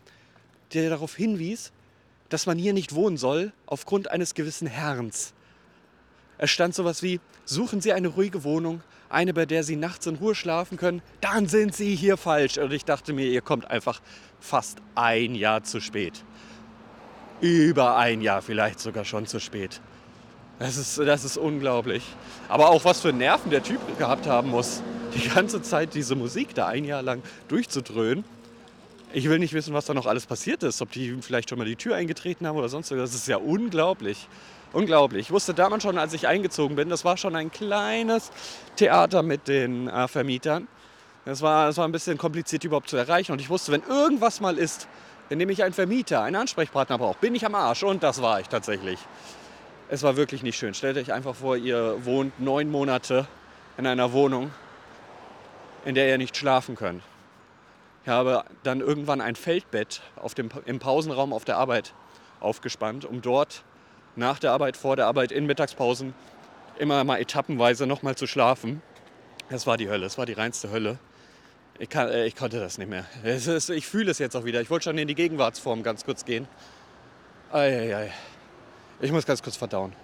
der 0.73 0.89
darauf 0.89 1.17
hinwies, 1.17 1.73
dass 2.29 2.47
man 2.47 2.59
hier 2.59 2.73
nicht 2.73 2.95
wohnen 2.95 3.17
soll, 3.17 3.53
aufgrund 3.67 4.11
eines 4.11 4.35
gewissen 4.35 4.69
Herrns. 4.69 5.35
Es 6.39 6.51
stand 6.51 6.75
sowas 6.75 7.03
wie, 7.03 7.21
suchen 7.45 7.81
Sie 7.81 7.93
eine 7.93 8.09
ruhige 8.09 8.45
Wohnung, 8.45 8.83
eine, 9.09 9.35
bei 9.35 9.45
der 9.47 9.65
Sie 9.65 9.77
nachts 9.77 10.07
in 10.07 10.15
Ruhe 10.17 10.35
schlafen 10.35 10.79
können, 10.79 11.03
dann 11.21 11.49
sind 11.49 11.75
Sie 11.75 11.97
hier 11.97 12.17
falsch. 12.17 12.57
Und 12.59 12.73
ich 12.73 12.85
dachte 12.85 13.13
mir, 13.13 13.27
ihr 13.27 13.43
kommt 13.43 13.69
einfach 13.69 14.01
fast 14.39 14.79
ein 14.95 15.35
Jahr 15.35 15.65
zu 15.65 15.81
spät. 15.81 16.25
Über 17.41 17.97
ein 17.97 18.21
Jahr 18.21 18.43
vielleicht 18.43 18.79
sogar 18.79 19.05
schon 19.05 19.27
zu 19.27 19.41
spät. 19.41 19.81
Das 20.61 20.77
ist, 20.77 20.99
das 20.99 21.25
ist 21.25 21.37
unglaublich. 21.37 22.05
Aber 22.49 22.69
auch 22.71 22.85
was 22.85 23.01
für 23.01 23.13
Nerven 23.13 23.51
der 23.51 23.63
Typ 23.63 23.81
gehabt 23.99 24.27
haben 24.27 24.51
muss, 24.51 24.83
die 25.15 25.29
ganze 25.29 25.63
Zeit 25.63 25.95
diese 25.95 26.15
Musik 26.15 26.55
da 26.55 26.67
ein 26.67 26.85
Jahr 26.85 27.03
lang 27.03 27.23
durchzudröhnen. 27.49 28.25
Ich 29.13 29.29
will 29.29 29.39
nicht 29.39 29.55
wissen, 29.55 29.75
was 29.75 29.87
da 29.87 29.95
noch 29.95 30.07
alles 30.07 30.27
passiert 30.27 30.63
ist, 30.63 30.81
ob 30.83 30.93
die 30.93 31.17
vielleicht 31.21 31.51
schon 31.51 31.59
mal 31.59 31.65
die 31.65 31.77
Tür 31.77 31.97
eingetreten 31.97 32.47
haben 32.47 32.57
oder 32.57 32.69
sonst 32.69 32.91
was. 32.93 32.99
Das 32.99 33.15
ist 33.15 33.27
ja 33.27 33.39
unglaublich. 33.39 34.29
Unglaublich. 34.73 35.23
Ich 35.27 35.31
wusste 35.33 35.53
damals 35.53 35.83
schon, 35.83 35.99
als 35.99 36.13
ich 36.13 36.29
eingezogen 36.29 36.77
bin, 36.77 36.89
das 36.89 37.05
war 37.05 37.17
schon 37.17 37.35
ein 37.35 37.51
kleines 37.51 38.31
Theater 38.77 39.25
mit 39.25 39.49
den 39.49 39.89
äh, 39.89 40.07
Vermietern. 40.07 40.69
Es 41.25 41.43
war, 41.43 41.77
war 41.77 41.85
ein 41.85 41.93
bisschen 41.93 42.19
kompliziert 42.19 42.63
überhaupt 42.63 42.89
zu 42.89 42.97
erreichen. 42.97 43.33
Und 43.33 43.41
ich 43.41 43.51
wusste, 43.51 43.73
wenn 43.73 43.83
irgendwas 43.83 44.41
mal 44.41 44.57
ist, 44.59 44.87
indem 45.29 45.51
ich 45.51 45.65
einen 45.65 45.75
Vermieter, 45.75 46.23
einen 46.23 46.37
Ansprechpartner 46.37 46.99
brauche, 46.99 47.19
bin 47.21 47.35
ich 47.35 47.45
am 47.45 47.57
Arsch. 47.57 47.83
Und 47.83 48.05
das 48.05 48.23
war 48.23 48.41
ich 48.41 48.49
tatsächlich. 48.49 49.01
Es 49.89 50.05
war 50.05 50.17
wirklich 50.17 50.45
nicht 50.45 50.57
schön. 50.57 50.73
Stellt 50.73 50.97
euch 50.97 51.13
einfach 51.13 51.35
vor, 51.35 51.57
ihr 51.57 51.97
wohnt 52.05 52.39
neun 52.39 52.71
Monate 52.71 53.27
in 53.77 53.89
einer 53.89 54.13
Wohnung, 54.13 54.53
in 55.85 55.95
der 55.95 56.09
ihr 56.09 56.19
nicht 56.19 56.37
schlafen 56.37 56.77
könnt. 56.77 57.03
Ich 58.03 58.09
habe 58.09 58.45
dann 58.63 58.81
irgendwann 58.81 59.21
ein 59.21 59.37
Feldbett 59.37 60.01
auf 60.17 60.35
dem, 60.35 60.49
im 60.65 60.79
Pausenraum 60.79 61.33
auf 61.33 61.45
der 61.45 61.59
Arbeit 61.59 61.95
aufgespannt, 62.41 63.05
um 63.05 63.21
dort 63.21 63.63
nach 64.17 64.39
der 64.39 64.53
Arbeit, 64.53 64.77
vor 64.77 64.97
der 64.97 65.07
Arbeit, 65.07 65.33
in 65.33 65.47
Mittagspausen 65.47 66.15
immer 66.79 67.05
mal 67.05 67.21
etappenweise 67.21 67.87
nochmal 67.87 68.17
zu 68.17 68.27
schlafen. 68.27 68.83
Das 69.51 69.67
war 69.67 69.77
die 69.77 69.89
Hölle, 69.89 70.05
das 70.05 70.17
war 70.17 70.27
die 70.27 70.33
reinste 70.33 70.71
Hölle. 70.71 70.99
Ich, 71.79 71.89
kann, 71.89 72.09
äh, 72.09 72.27
ich 72.27 72.37
konnte 72.37 72.61
das 72.61 72.79
nicht 72.79 72.89
mehr. 72.89 73.05
Ist, 73.23 73.71
ich 73.71 73.87
fühle 73.87 74.11
es 74.11 74.19
jetzt 74.19 74.37
auch 74.37 74.45
wieder. 74.45 74.61
Ich 74.61 74.71
wollte 74.71 74.85
schon 74.85 74.99
in 74.99 75.09
die 75.09 75.15
Gegenwartsform 75.15 75.83
ganz 75.83 76.05
kurz 76.05 76.25
gehen. 76.25 76.47
Eieiei. 77.53 78.13
Ich 79.01 79.13
muss 79.13 79.27
ganz 79.27 79.43
kurz 79.43 79.57
verdauen. 79.57 79.95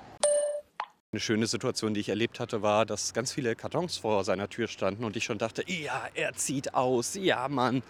Eine 1.16 1.22
schöne 1.22 1.46
Situation, 1.46 1.94
die 1.94 2.00
ich 2.00 2.10
erlebt 2.10 2.40
hatte, 2.40 2.60
war, 2.60 2.84
dass 2.84 3.14
ganz 3.14 3.32
viele 3.32 3.56
Kartons 3.56 3.96
vor 3.96 4.22
seiner 4.22 4.50
Tür 4.50 4.68
standen 4.68 5.02
und 5.02 5.16
ich 5.16 5.24
schon 5.24 5.38
dachte, 5.38 5.64
ja, 5.66 6.02
er 6.12 6.34
zieht 6.34 6.74
aus, 6.74 7.14
ja, 7.14 7.48
Mann. 7.48 7.82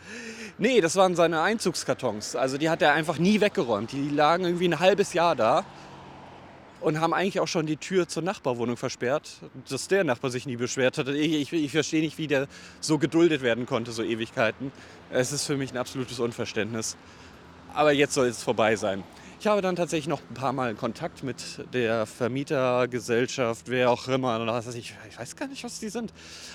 Nee, 0.59 0.81
das 0.81 0.95
waren 0.95 1.17
seine 1.17 1.43
Einzugskartons. 1.43 2.37
Also 2.37 2.57
die 2.57 2.71
hat 2.71 2.83
er 2.83 2.93
einfach 2.93 3.19
nie 3.19 3.41
weggeräumt. 3.41 3.91
Die 3.91 4.11
lagen 4.11 4.45
irgendwie 4.45 4.69
ein 4.69 4.79
halbes 4.79 5.13
Jahr 5.13 5.35
da 5.35 5.65
und 6.81 7.01
haben 7.01 7.13
eigentlich 7.13 7.41
auch 7.41 7.49
schon 7.49 7.67
die 7.67 7.79
Tür 7.79 8.07
zur 8.07 8.23
Nachbarwohnung 8.23 8.77
versperrt, 8.77 9.41
dass 9.69 9.89
der 9.89 10.05
Nachbar 10.05 10.31
sich 10.31 10.47
nie 10.47 10.55
beschwert 10.55 10.97
hat. 10.97 11.09
Ich, 11.09 11.53
ich, 11.53 11.53
ich 11.53 11.73
verstehe 11.73 12.03
nicht, 12.03 12.19
wie 12.19 12.29
der 12.29 12.47
so 12.79 12.97
geduldet 12.97 13.43
werden 13.43 13.67
konnte, 13.67 13.91
so 13.91 14.05
Ewigkeiten. 14.05 14.71
Es 15.11 15.33
ist 15.33 15.47
für 15.47 15.57
mich 15.57 15.73
ein 15.73 15.79
absolutes 15.79 16.21
Unverständnis. 16.21 16.97
Aber 17.75 17.91
jetzt 17.91 18.15
soll 18.15 18.29
es 18.29 18.45
vorbei 18.45 18.77
sein. 18.77 19.03
Ich 19.39 19.47
habe 19.47 19.61
dann 19.63 19.77
tatsächlich 19.77 20.09
noch 20.09 20.21
ein 20.31 20.35
paar 20.35 20.53
Mal 20.53 20.75
Kontakt 20.75 21.23
mit 21.23 21.65
der 21.73 22.07
Vermietergesellschaft, 22.07 23.69
wer 23.69 23.91
auch 23.91 24.09
immer, 24.09 24.63
ich, 24.75 24.95
weiß 25.19 25.37
gar 25.37 25.47
nicht, 25.47 25.63
was 25.63 25.79
die 25.79 25.89
sind, 25.89 26.13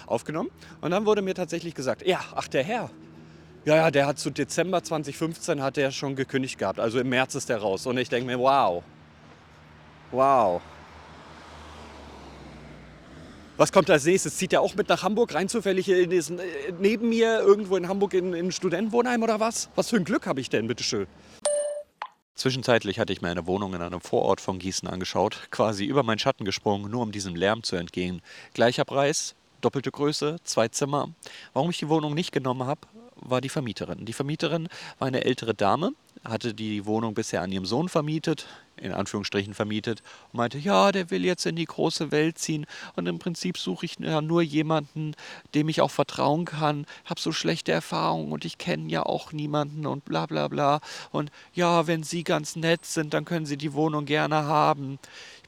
aufgenommen. 0.07 0.49
Und 0.81 0.91
dann 0.91 1.05
wurde 1.05 1.21
mir 1.21 1.35
tatsächlich 1.35 1.75
gesagt, 1.75 2.05
ja, 2.05 2.19
ach 2.35 2.47
der 2.47 2.63
Herr, 2.63 2.89
ja, 3.65 3.75
ja, 3.75 3.91
der 3.91 4.07
hat 4.07 4.17
zu 4.17 4.31
Dezember 4.31 4.83
2015 4.83 5.61
hat 5.61 5.77
der 5.77 5.91
schon 5.91 6.15
gekündigt 6.15 6.57
gehabt. 6.57 6.79
Also 6.79 6.99
im 6.99 7.09
März 7.09 7.35
ist 7.35 7.49
der 7.49 7.59
raus. 7.59 7.85
Und 7.85 7.97
ich 7.97 8.09
denke 8.09 8.25
mir, 8.25 8.39
wow, 8.39 8.83
Wow. 10.11 10.61
Was 13.57 13.71
kommt 13.71 13.89
als 13.89 14.05
nächstes? 14.05 14.37
Zieht 14.37 14.53
er 14.53 14.61
auch 14.61 14.75
mit 14.75 14.89
nach 14.89 15.03
Hamburg 15.03 15.33
rein 15.33 15.47
zufällig 15.47 15.87
in 15.87 16.09
diesen, 16.09 16.39
äh, 16.39 16.43
neben 16.79 17.09
mir 17.09 17.39
irgendwo 17.39 17.77
in 17.77 17.87
Hamburg 17.87 18.13
in, 18.13 18.33
in 18.33 18.51
Studentenwohnheim 18.51 19.23
oder 19.23 19.39
was? 19.39 19.69
Was 19.75 19.89
für 19.89 19.97
ein 19.97 20.03
Glück 20.03 20.25
habe 20.25 20.41
ich 20.41 20.49
denn, 20.49 20.67
bitteschön? 20.67 21.07
Zwischenzeitlich 22.41 22.97
hatte 22.97 23.13
ich 23.13 23.21
mir 23.21 23.29
eine 23.29 23.45
Wohnung 23.45 23.75
in 23.75 23.83
einem 23.83 24.01
Vorort 24.01 24.41
von 24.41 24.57
Gießen 24.57 24.89
angeschaut, 24.89 25.49
quasi 25.51 25.85
über 25.85 26.01
meinen 26.01 26.17
Schatten 26.17 26.43
gesprungen, 26.43 26.89
nur 26.89 27.03
um 27.03 27.11
diesem 27.11 27.35
Lärm 27.35 27.61
zu 27.61 27.75
entgehen. 27.75 28.23
Gleicher 28.55 28.83
Preis, 28.83 29.35
doppelte 29.61 29.91
Größe, 29.91 30.37
zwei 30.43 30.67
Zimmer. 30.67 31.09
Warum 31.53 31.69
ich 31.69 31.77
die 31.77 31.87
Wohnung 31.87 32.15
nicht 32.15 32.31
genommen 32.31 32.65
habe, 32.65 32.81
war 33.15 33.41
die 33.41 33.49
Vermieterin. 33.49 34.05
Die 34.05 34.13
Vermieterin 34.13 34.69
war 34.97 35.07
eine 35.07 35.23
ältere 35.23 35.53
Dame, 35.53 35.91
hatte 36.23 36.55
die 36.55 36.87
Wohnung 36.87 37.13
bisher 37.13 37.43
an 37.43 37.51
ihrem 37.51 37.67
Sohn 37.67 37.89
vermietet, 37.89 38.47
in 38.81 38.91
Anführungsstrichen 38.93 39.53
vermietet, 39.53 40.01
und 40.31 40.37
meinte, 40.37 40.57
ja, 40.57 40.91
der 40.91 41.09
will 41.09 41.23
jetzt 41.23 41.45
in 41.45 41.55
die 41.55 41.65
große 41.65 42.11
Welt 42.11 42.37
ziehen 42.37 42.65
und 42.95 43.07
im 43.07 43.19
Prinzip 43.19 43.57
suche 43.57 43.85
ich 43.85 43.99
ja 43.99 44.21
nur 44.21 44.41
jemanden, 44.41 45.13
dem 45.53 45.69
ich 45.69 45.81
auch 45.81 45.91
vertrauen 45.91 46.45
kann, 46.45 46.85
habe 47.05 47.21
so 47.21 47.31
schlechte 47.31 47.71
Erfahrungen 47.71 48.31
und 48.31 48.45
ich 48.45 48.57
kenne 48.57 48.89
ja 48.89 49.03
auch 49.03 49.31
niemanden 49.31 49.85
und 49.85 50.05
bla 50.05 50.25
bla 50.25 50.47
bla. 50.47 50.81
Und 51.11 51.31
ja, 51.53 51.87
wenn 51.87 52.03
Sie 52.03 52.23
ganz 52.23 52.55
nett 52.55 52.85
sind, 52.85 53.13
dann 53.13 53.25
können 53.25 53.45
Sie 53.45 53.57
die 53.57 53.73
Wohnung 53.73 54.05
gerne 54.05 54.45
haben 54.45 54.99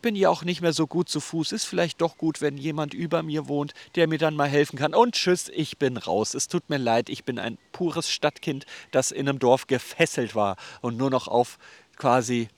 bin 0.03 0.15
ja 0.15 0.29
auch 0.29 0.43
nicht 0.43 0.61
mehr 0.61 0.73
so 0.73 0.85
gut 0.85 1.09
zu 1.09 1.19
Fuß. 1.19 1.51
Ist 1.53 1.65
vielleicht 1.65 2.01
doch 2.01 2.17
gut, 2.17 2.41
wenn 2.41 2.57
jemand 2.57 2.93
über 2.93 3.23
mir 3.23 3.47
wohnt, 3.47 3.73
der 3.95 4.07
mir 4.07 4.19
dann 4.19 4.35
mal 4.35 4.47
helfen 4.49 4.77
kann. 4.77 4.93
Und 4.93 5.15
tschüss, 5.15 5.49
ich 5.49 5.79
bin 5.79 5.97
raus. 5.97 6.35
Es 6.35 6.47
tut 6.47 6.69
mir 6.69 6.77
leid, 6.77 7.09
ich 7.09 7.23
bin 7.23 7.39
ein 7.39 7.57
pures 7.71 8.11
Stadtkind, 8.11 8.67
das 8.91 9.09
in 9.09 9.27
einem 9.27 9.39
Dorf 9.39 9.65
gefesselt 9.65 10.35
war 10.35 10.57
und 10.81 10.97
nur 10.97 11.09
noch 11.09 11.27
auf 11.27 11.57
quasi 11.95 12.49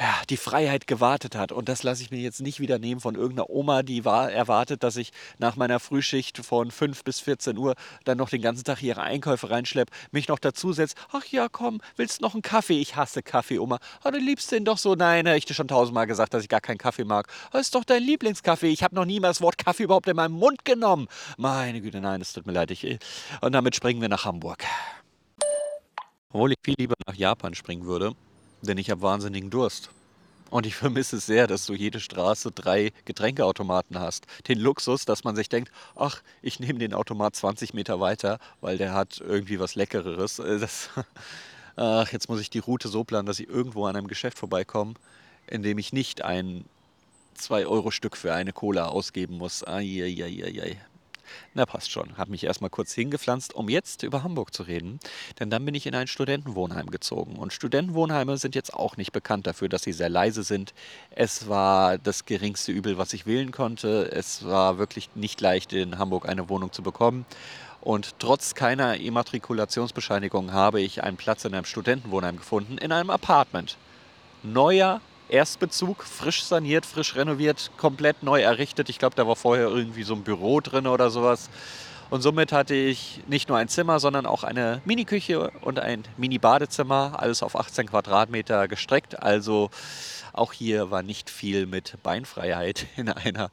ja, 0.00 0.22
die 0.30 0.38
Freiheit 0.38 0.86
gewartet 0.86 1.36
hat. 1.36 1.52
Und 1.52 1.68
das 1.68 1.82
lasse 1.82 2.02
ich 2.02 2.10
mir 2.10 2.20
jetzt 2.20 2.40
nicht 2.40 2.58
wieder 2.58 2.78
nehmen 2.78 3.00
von 3.00 3.16
irgendeiner 3.16 3.50
Oma, 3.50 3.82
die 3.82 4.06
war, 4.06 4.32
erwartet, 4.32 4.82
dass 4.82 4.96
ich 4.96 5.12
nach 5.38 5.56
meiner 5.56 5.78
Frühschicht 5.78 6.38
von 6.38 6.70
5 6.70 7.04
bis 7.04 7.20
14 7.20 7.58
Uhr 7.58 7.74
dann 8.04 8.16
noch 8.16 8.30
den 8.30 8.40
ganzen 8.40 8.64
Tag 8.64 8.82
ihre 8.82 9.02
Einkäufe 9.02 9.50
reinschleppe, 9.50 9.92
mich 10.10 10.28
noch 10.28 10.38
dazusetzt. 10.38 10.96
Ach 11.12 11.26
ja, 11.26 11.48
komm, 11.50 11.82
willst 11.96 12.22
noch 12.22 12.32
einen 12.32 12.40
Kaffee? 12.40 12.80
Ich 12.80 12.96
hasse 12.96 13.22
Kaffee, 13.22 13.58
Oma. 13.58 13.78
Oh, 14.02 14.10
du 14.10 14.18
liebst 14.18 14.50
den 14.52 14.64
doch 14.64 14.78
so. 14.78 14.94
Nein, 14.94 15.28
habe 15.28 15.36
ich 15.36 15.44
dir 15.44 15.54
schon 15.54 15.68
tausendmal 15.68 16.06
gesagt, 16.06 16.32
dass 16.32 16.42
ich 16.42 16.48
gar 16.48 16.62
keinen 16.62 16.78
Kaffee 16.78 17.04
mag. 17.04 17.26
Das 17.52 17.62
ist 17.62 17.74
doch 17.74 17.84
dein 17.84 18.02
Lieblingskaffee. 18.02 18.68
Ich 18.68 18.82
habe 18.82 18.94
noch 18.94 19.04
nie 19.04 19.20
mal 19.20 19.28
das 19.28 19.42
Wort 19.42 19.58
Kaffee 19.58 19.82
überhaupt 19.82 20.08
in 20.08 20.16
meinen 20.16 20.32
Mund 20.32 20.64
genommen. 20.64 21.08
Meine 21.36 21.82
Güte, 21.82 22.00
nein, 22.00 22.22
es 22.22 22.32
tut 22.32 22.46
mir 22.46 22.52
leid. 22.52 22.70
Ich, 22.70 22.98
und 23.42 23.52
damit 23.52 23.76
springen 23.76 24.00
wir 24.00 24.08
nach 24.08 24.24
Hamburg. 24.24 24.64
Obwohl 26.32 26.52
ich 26.52 26.58
viel 26.64 26.76
lieber 26.78 26.94
nach 27.06 27.14
Japan 27.14 27.54
springen 27.54 27.84
würde, 27.84 28.14
denn 28.62 28.78
ich 28.78 28.90
habe 28.90 29.02
wahnsinnigen 29.02 29.50
Durst. 29.50 29.90
Und 30.50 30.66
ich 30.66 30.74
vermisse 30.74 31.16
es 31.16 31.26
sehr, 31.26 31.46
dass 31.46 31.66
du 31.66 31.74
jede 31.74 32.00
Straße 32.00 32.50
drei 32.50 32.92
Getränkeautomaten 33.04 33.98
hast. 34.00 34.26
Den 34.48 34.58
Luxus, 34.58 35.04
dass 35.04 35.22
man 35.22 35.36
sich 35.36 35.48
denkt, 35.48 35.70
ach, 35.94 36.22
ich 36.42 36.58
nehme 36.58 36.80
den 36.80 36.92
Automat 36.92 37.36
20 37.36 37.72
Meter 37.72 38.00
weiter, 38.00 38.38
weil 38.60 38.76
der 38.76 38.92
hat 38.92 39.20
irgendwie 39.20 39.60
was 39.60 39.76
Leckereres. 39.76 40.40
Äh, 40.40 40.58
das, 40.58 40.90
ach, 41.76 42.10
jetzt 42.12 42.28
muss 42.28 42.40
ich 42.40 42.50
die 42.50 42.58
Route 42.58 42.88
so 42.88 43.04
planen, 43.04 43.26
dass 43.26 43.38
ich 43.38 43.48
irgendwo 43.48 43.86
an 43.86 43.96
einem 43.96 44.08
Geschäft 44.08 44.38
vorbeikomme, 44.38 44.94
in 45.46 45.62
dem 45.62 45.78
ich 45.78 45.92
nicht 45.92 46.22
ein 46.22 46.64
2-Euro-Stück 47.38 48.16
für 48.16 48.34
eine 48.34 48.52
Cola 48.52 48.88
ausgeben 48.88 49.38
muss. 49.38 49.66
Eieieiei. 49.66 50.76
Na, 51.54 51.66
passt 51.66 51.90
schon. 51.90 52.16
Habe 52.16 52.30
mich 52.30 52.44
erstmal 52.44 52.70
kurz 52.70 52.92
hingepflanzt, 52.92 53.54
um 53.54 53.68
jetzt 53.68 54.02
über 54.02 54.22
Hamburg 54.22 54.54
zu 54.54 54.62
reden. 54.62 55.00
Denn 55.38 55.50
dann 55.50 55.64
bin 55.64 55.74
ich 55.74 55.86
in 55.86 55.94
ein 55.94 56.06
Studentenwohnheim 56.06 56.90
gezogen. 56.90 57.36
Und 57.36 57.52
Studentenwohnheime 57.52 58.36
sind 58.36 58.54
jetzt 58.54 58.72
auch 58.74 58.96
nicht 58.96 59.12
bekannt 59.12 59.46
dafür, 59.46 59.68
dass 59.68 59.82
sie 59.82 59.92
sehr 59.92 60.08
leise 60.08 60.42
sind. 60.42 60.74
Es 61.10 61.48
war 61.48 61.98
das 61.98 62.24
geringste 62.24 62.72
Übel, 62.72 62.98
was 62.98 63.12
ich 63.12 63.26
wählen 63.26 63.52
konnte. 63.52 64.10
Es 64.12 64.44
war 64.44 64.78
wirklich 64.78 65.10
nicht 65.14 65.40
leicht, 65.40 65.72
in 65.72 65.98
Hamburg 65.98 66.28
eine 66.28 66.48
Wohnung 66.48 66.72
zu 66.72 66.82
bekommen. 66.82 67.26
Und 67.80 68.18
trotz 68.18 68.54
keiner 68.54 68.98
Immatrikulationsbescheinigung 68.98 70.52
habe 70.52 70.80
ich 70.80 71.02
einen 71.02 71.16
Platz 71.16 71.44
in 71.44 71.54
einem 71.54 71.64
Studentenwohnheim 71.64 72.36
gefunden, 72.36 72.76
in 72.76 72.92
einem 72.92 73.10
Apartment. 73.10 73.78
Neuer 74.42 75.00
Erstbezug, 75.30 76.02
frisch 76.02 76.42
saniert, 76.42 76.84
frisch 76.84 77.16
renoviert, 77.16 77.70
komplett 77.76 78.22
neu 78.22 78.40
errichtet. 78.40 78.88
Ich 78.88 78.98
glaube, 78.98 79.16
da 79.16 79.26
war 79.26 79.36
vorher 79.36 79.68
irgendwie 79.68 80.02
so 80.02 80.14
ein 80.14 80.22
Büro 80.22 80.60
drin 80.60 80.86
oder 80.86 81.10
sowas. 81.10 81.50
Und 82.10 82.22
somit 82.22 82.50
hatte 82.50 82.74
ich 82.74 83.22
nicht 83.28 83.48
nur 83.48 83.56
ein 83.56 83.68
Zimmer, 83.68 84.00
sondern 84.00 84.26
auch 84.26 84.42
eine 84.42 84.82
Mini-Küche 84.84 85.52
und 85.60 85.78
ein 85.78 86.02
Mini-Badezimmer, 86.16 87.14
alles 87.18 87.44
auf 87.44 87.54
18 87.54 87.86
Quadratmeter 87.86 88.66
gestreckt. 88.66 89.22
Also 89.22 89.70
auch 90.32 90.52
hier 90.52 90.90
war 90.90 91.02
nicht 91.04 91.30
viel 91.30 91.66
mit 91.66 92.02
Beinfreiheit 92.02 92.86
in 92.96 93.08
einer 93.08 93.50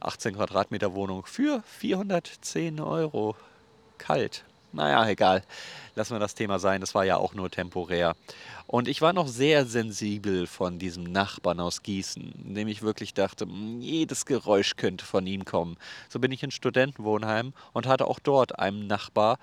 18 0.00 0.34
Quadratmeter 0.34 0.94
Wohnung 0.94 1.24
für 1.24 1.62
410 1.78 2.80
Euro. 2.80 3.36
Kalt. 3.98 4.44
Naja, 4.72 5.08
egal. 5.08 5.42
Lassen 5.94 6.14
wir 6.14 6.20
das 6.20 6.34
Thema 6.34 6.58
sein. 6.58 6.80
Das 6.80 6.94
war 6.94 7.04
ja 7.04 7.16
auch 7.16 7.34
nur 7.34 7.50
temporär. 7.50 8.14
Und 8.66 8.86
ich 8.86 9.02
war 9.02 9.12
noch 9.12 9.26
sehr 9.26 9.66
sensibel 9.66 10.46
von 10.46 10.78
diesem 10.78 11.04
Nachbarn 11.04 11.58
aus 11.58 11.82
Gießen, 11.82 12.54
dem 12.54 12.68
ich 12.68 12.82
wirklich 12.82 13.14
dachte, 13.14 13.44
hm, 13.46 13.80
jedes 13.80 14.26
Geräusch 14.26 14.76
könnte 14.76 15.04
von 15.04 15.26
ihm 15.26 15.44
kommen. 15.44 15.76
So 16.08 16.20
bin 16.20 16.30
ich 16.30 16.42
in 16.44 16.52
Studentenwohnheim 16.52 17.52
und 17.72 17.86
hatte 17.86 18.06
auch 18.06 18.20
dort 18.20 18.58
einen 18.60 18.86
Nachbar. 18.86 19.38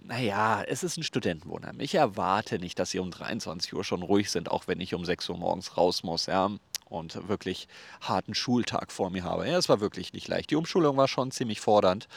Naja, 0.00 0.62
es 0.62 0.82
ist 0.82 0.96
ein 0.96 1.02
Studentenwohnheim. 1.02 1.78
Ich 1.80 1.94
erwarte 1.94 2.58
nicht, 2.58 2.78
dass 2.78 2.90
sie 2.90 2.98
um 2.98 3.10
23 3.10 3.74
Uhr 3.74 3.84
schon 3.84 4.02
ruhig 4.02 4.30
sind, 4.30 4.50
auch 4.50 4.66
wenn 4.66 4.80
ich 4.80 4.94
um 4.94 5.04
6 5.04 5.28
Uhr 5.28 5.38
morgens 5.38 5.76
raus 5.76 6.02
muss, 6.02 6.26
ja. 6.26 6.50
Und 6.88 7.28
wirklich 7.28 7.68
harten 8.00 8.34
Schultag 8.34 8.92
vor 8.92 9.10
mir 9.10 9.24
habe. 9.24 9.48
Ja, 9.48 9.58
es 9.58 9.68
war 9.68 9.80
wirklich 9.80 10.12
nicht 10.12 10.28
leicht. 10.28 10.50
Die 10.50 10.56
Umschulung 10.56 10.96
war 10.96 11.08
schon 11.08 11.30
ziemlich 11.30 11.60
fordernd 11.60 12.08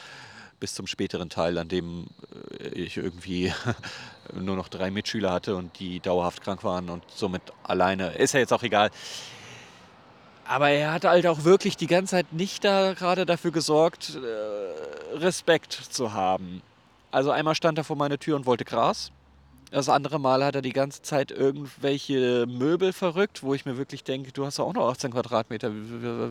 bis 0.60 0.74
zum 0.74 0.86
späteren 0.86 1.30
Teil, 1.30 1.58
an 1.58 1.68
dem 1.68 2.06
äh, 2.60 2.68
ich 2.68 2.96
irgendwie 2.96 3.52
nur 4.34 4.56
noch 4.56 4.68
drei 4.68 4.90
Mitschüler 4.90 5.32
hatte 5.32 5.56
und 5.56 5.78
die 5.78 6.00
dauerhaft 6.00 6.42
krank 6.42 6.64
waren 6.64 6.88
und 6.90 7.04
somit 7.08 7.42
alleine. 7.62 8.12
Ist 8.12 8.34
ja 8.34 8.40
jetzt 8.40 8.52
auch 8.52 8.62
egal. 8.62 8.90
Aber 10.44 10.70
er 10.70 10.92
hat 10.92 11.04
halt 11.04 11.26
auch 11.26 11.44
wirklich 11.44 11.76
die 11.76 11.86
ganze 11.86 12.12
Zeit 12.12 12.32
nicht 12.32 12.64
da 12.64 12.94
gerade 12.94 13.26
dafür 13.26 13.50
gesorgt, 13.50 14.16
äh, 14.16 15.16
Respekt 15.16 15.72
zu 15.72 16.14
haben. 16.14 16.62
Also 17.10 17.30
einmal 17.30 17.54
stand 17.54 17.78
er 17.78 17.84
vor 17.84 17.96
meiner 17.96 18.18
Tür 18.18 18.36
und 18.36 18.46
wollte 18.46 18.64
Gras. 18.64 19.12
Das 19.70 19.90
andere 19.90 20.18
Mal 20.18 20.42
hat 20.42 20.54
er 20.54 20.62
die 20.62 20.72
ganze 20.72 21.02
Zeit 21.02 21.30
irgendwelche 21.30 22.46
Möbel 22.48 22.94
verrückt, 22.94 23.42
wo 23.42 23.52
ich 23.52 23.66
mir 23.66 23.76
wirklich 23.76 24.02
denke, 24.02 24.32
du 24.32 24.46
hast 24.46 24.56
ja 24.56 24.64
auch 24.64 24.72
noch 24.72 24.88
18 24.88 25.10
Quadratmeter. 25.10 25.70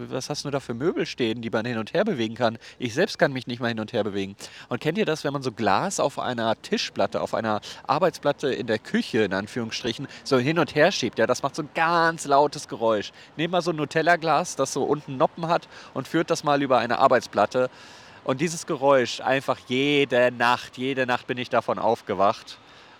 Was 0.09 0.31
hast 0.31 0.43
du 0.43 0.49
da 0.49 0.59
für 0.59 0.73
Möbel 0.73 1.05
stehen, 1.05 1.43
die 1.43 1.51
man 1.51 1.63
hin 1.63 1.77
und 1.77 1.93
her 1.93 2.03
bewegen 2.03 2.33
kann? 2.33 2.57
Ich 2.79 2.95
selbst 2.95 3.19
kann 3.19 3.31
mich 3.31 3.45
nicht 3.45 3.59
mal 3.59 3.67
hin 3.67 3.79
und 3.79 3.93
her 3.93 4.03
bewegen. 4.03 4.35
Und 4.69 4.81
kennt 4.81 4.97
ihr 4.97 5.05
das, 5.05 5.23
wenn 5.23 5.33
man 5.33 5.43
so 5.43 5.51
Glas 5.51 5.99
auf 5.99 6.17
einer 6.17 6.59
Tischplatte, 6.63 7.21
auf 7.21 7.35
einer 7.35 7.61
Arbeitsplatte 7.85 8.51
in 8.51 8.65
der 8.65 8.79
Küche, 8.79 9.19
in 9.19 9.33
Anführungsstrichen, 9.33 10.07
so 10.23 10.39
hin 10.39 10.57
und 10.57 10.73
her 10.73 10.91
schiebt? 10.91 11.19
Ja, 11.19 11.27
das 11.27 11.43
macht 11.43 11.55
so 11.55 11.61
ein 11.61 11.69
ganz 11.75 12.25
lautes 12.25 12.67
Geräusch. 12.67 13.11
Nehmt 13.35 13.51
mal 13.51 13.61
so 13.61 13.69
ein 13.69 13.77
Nutella-Glas, 13.77 14.55
das 14.55 14.73
so 14.73 14.83
unten 14.83 15.17
Noppen 15.17 15.47
hat 15.47 15.67
und 15.93 16.07
führt 16.07 16.31
das 16.31 16.43
mal 16.43 16.63
über 16.63 16.79
eine 16.79 16.97
Arbeitsplatte. 16.97 17.69
Und 18.23 18.41
dieses 18.41 18.65
Geräusch 18.65 19.21
einfach 19.21 19.59
jede 19.67 20.31
Nacht, 20.31 20.77
jede 20.77 21.05
Nacht 21.05 21.27
bin 21.27 21.37
ich 21.37 21.51
davon 21.51 21.77
aufgewacht. 21.77 22.57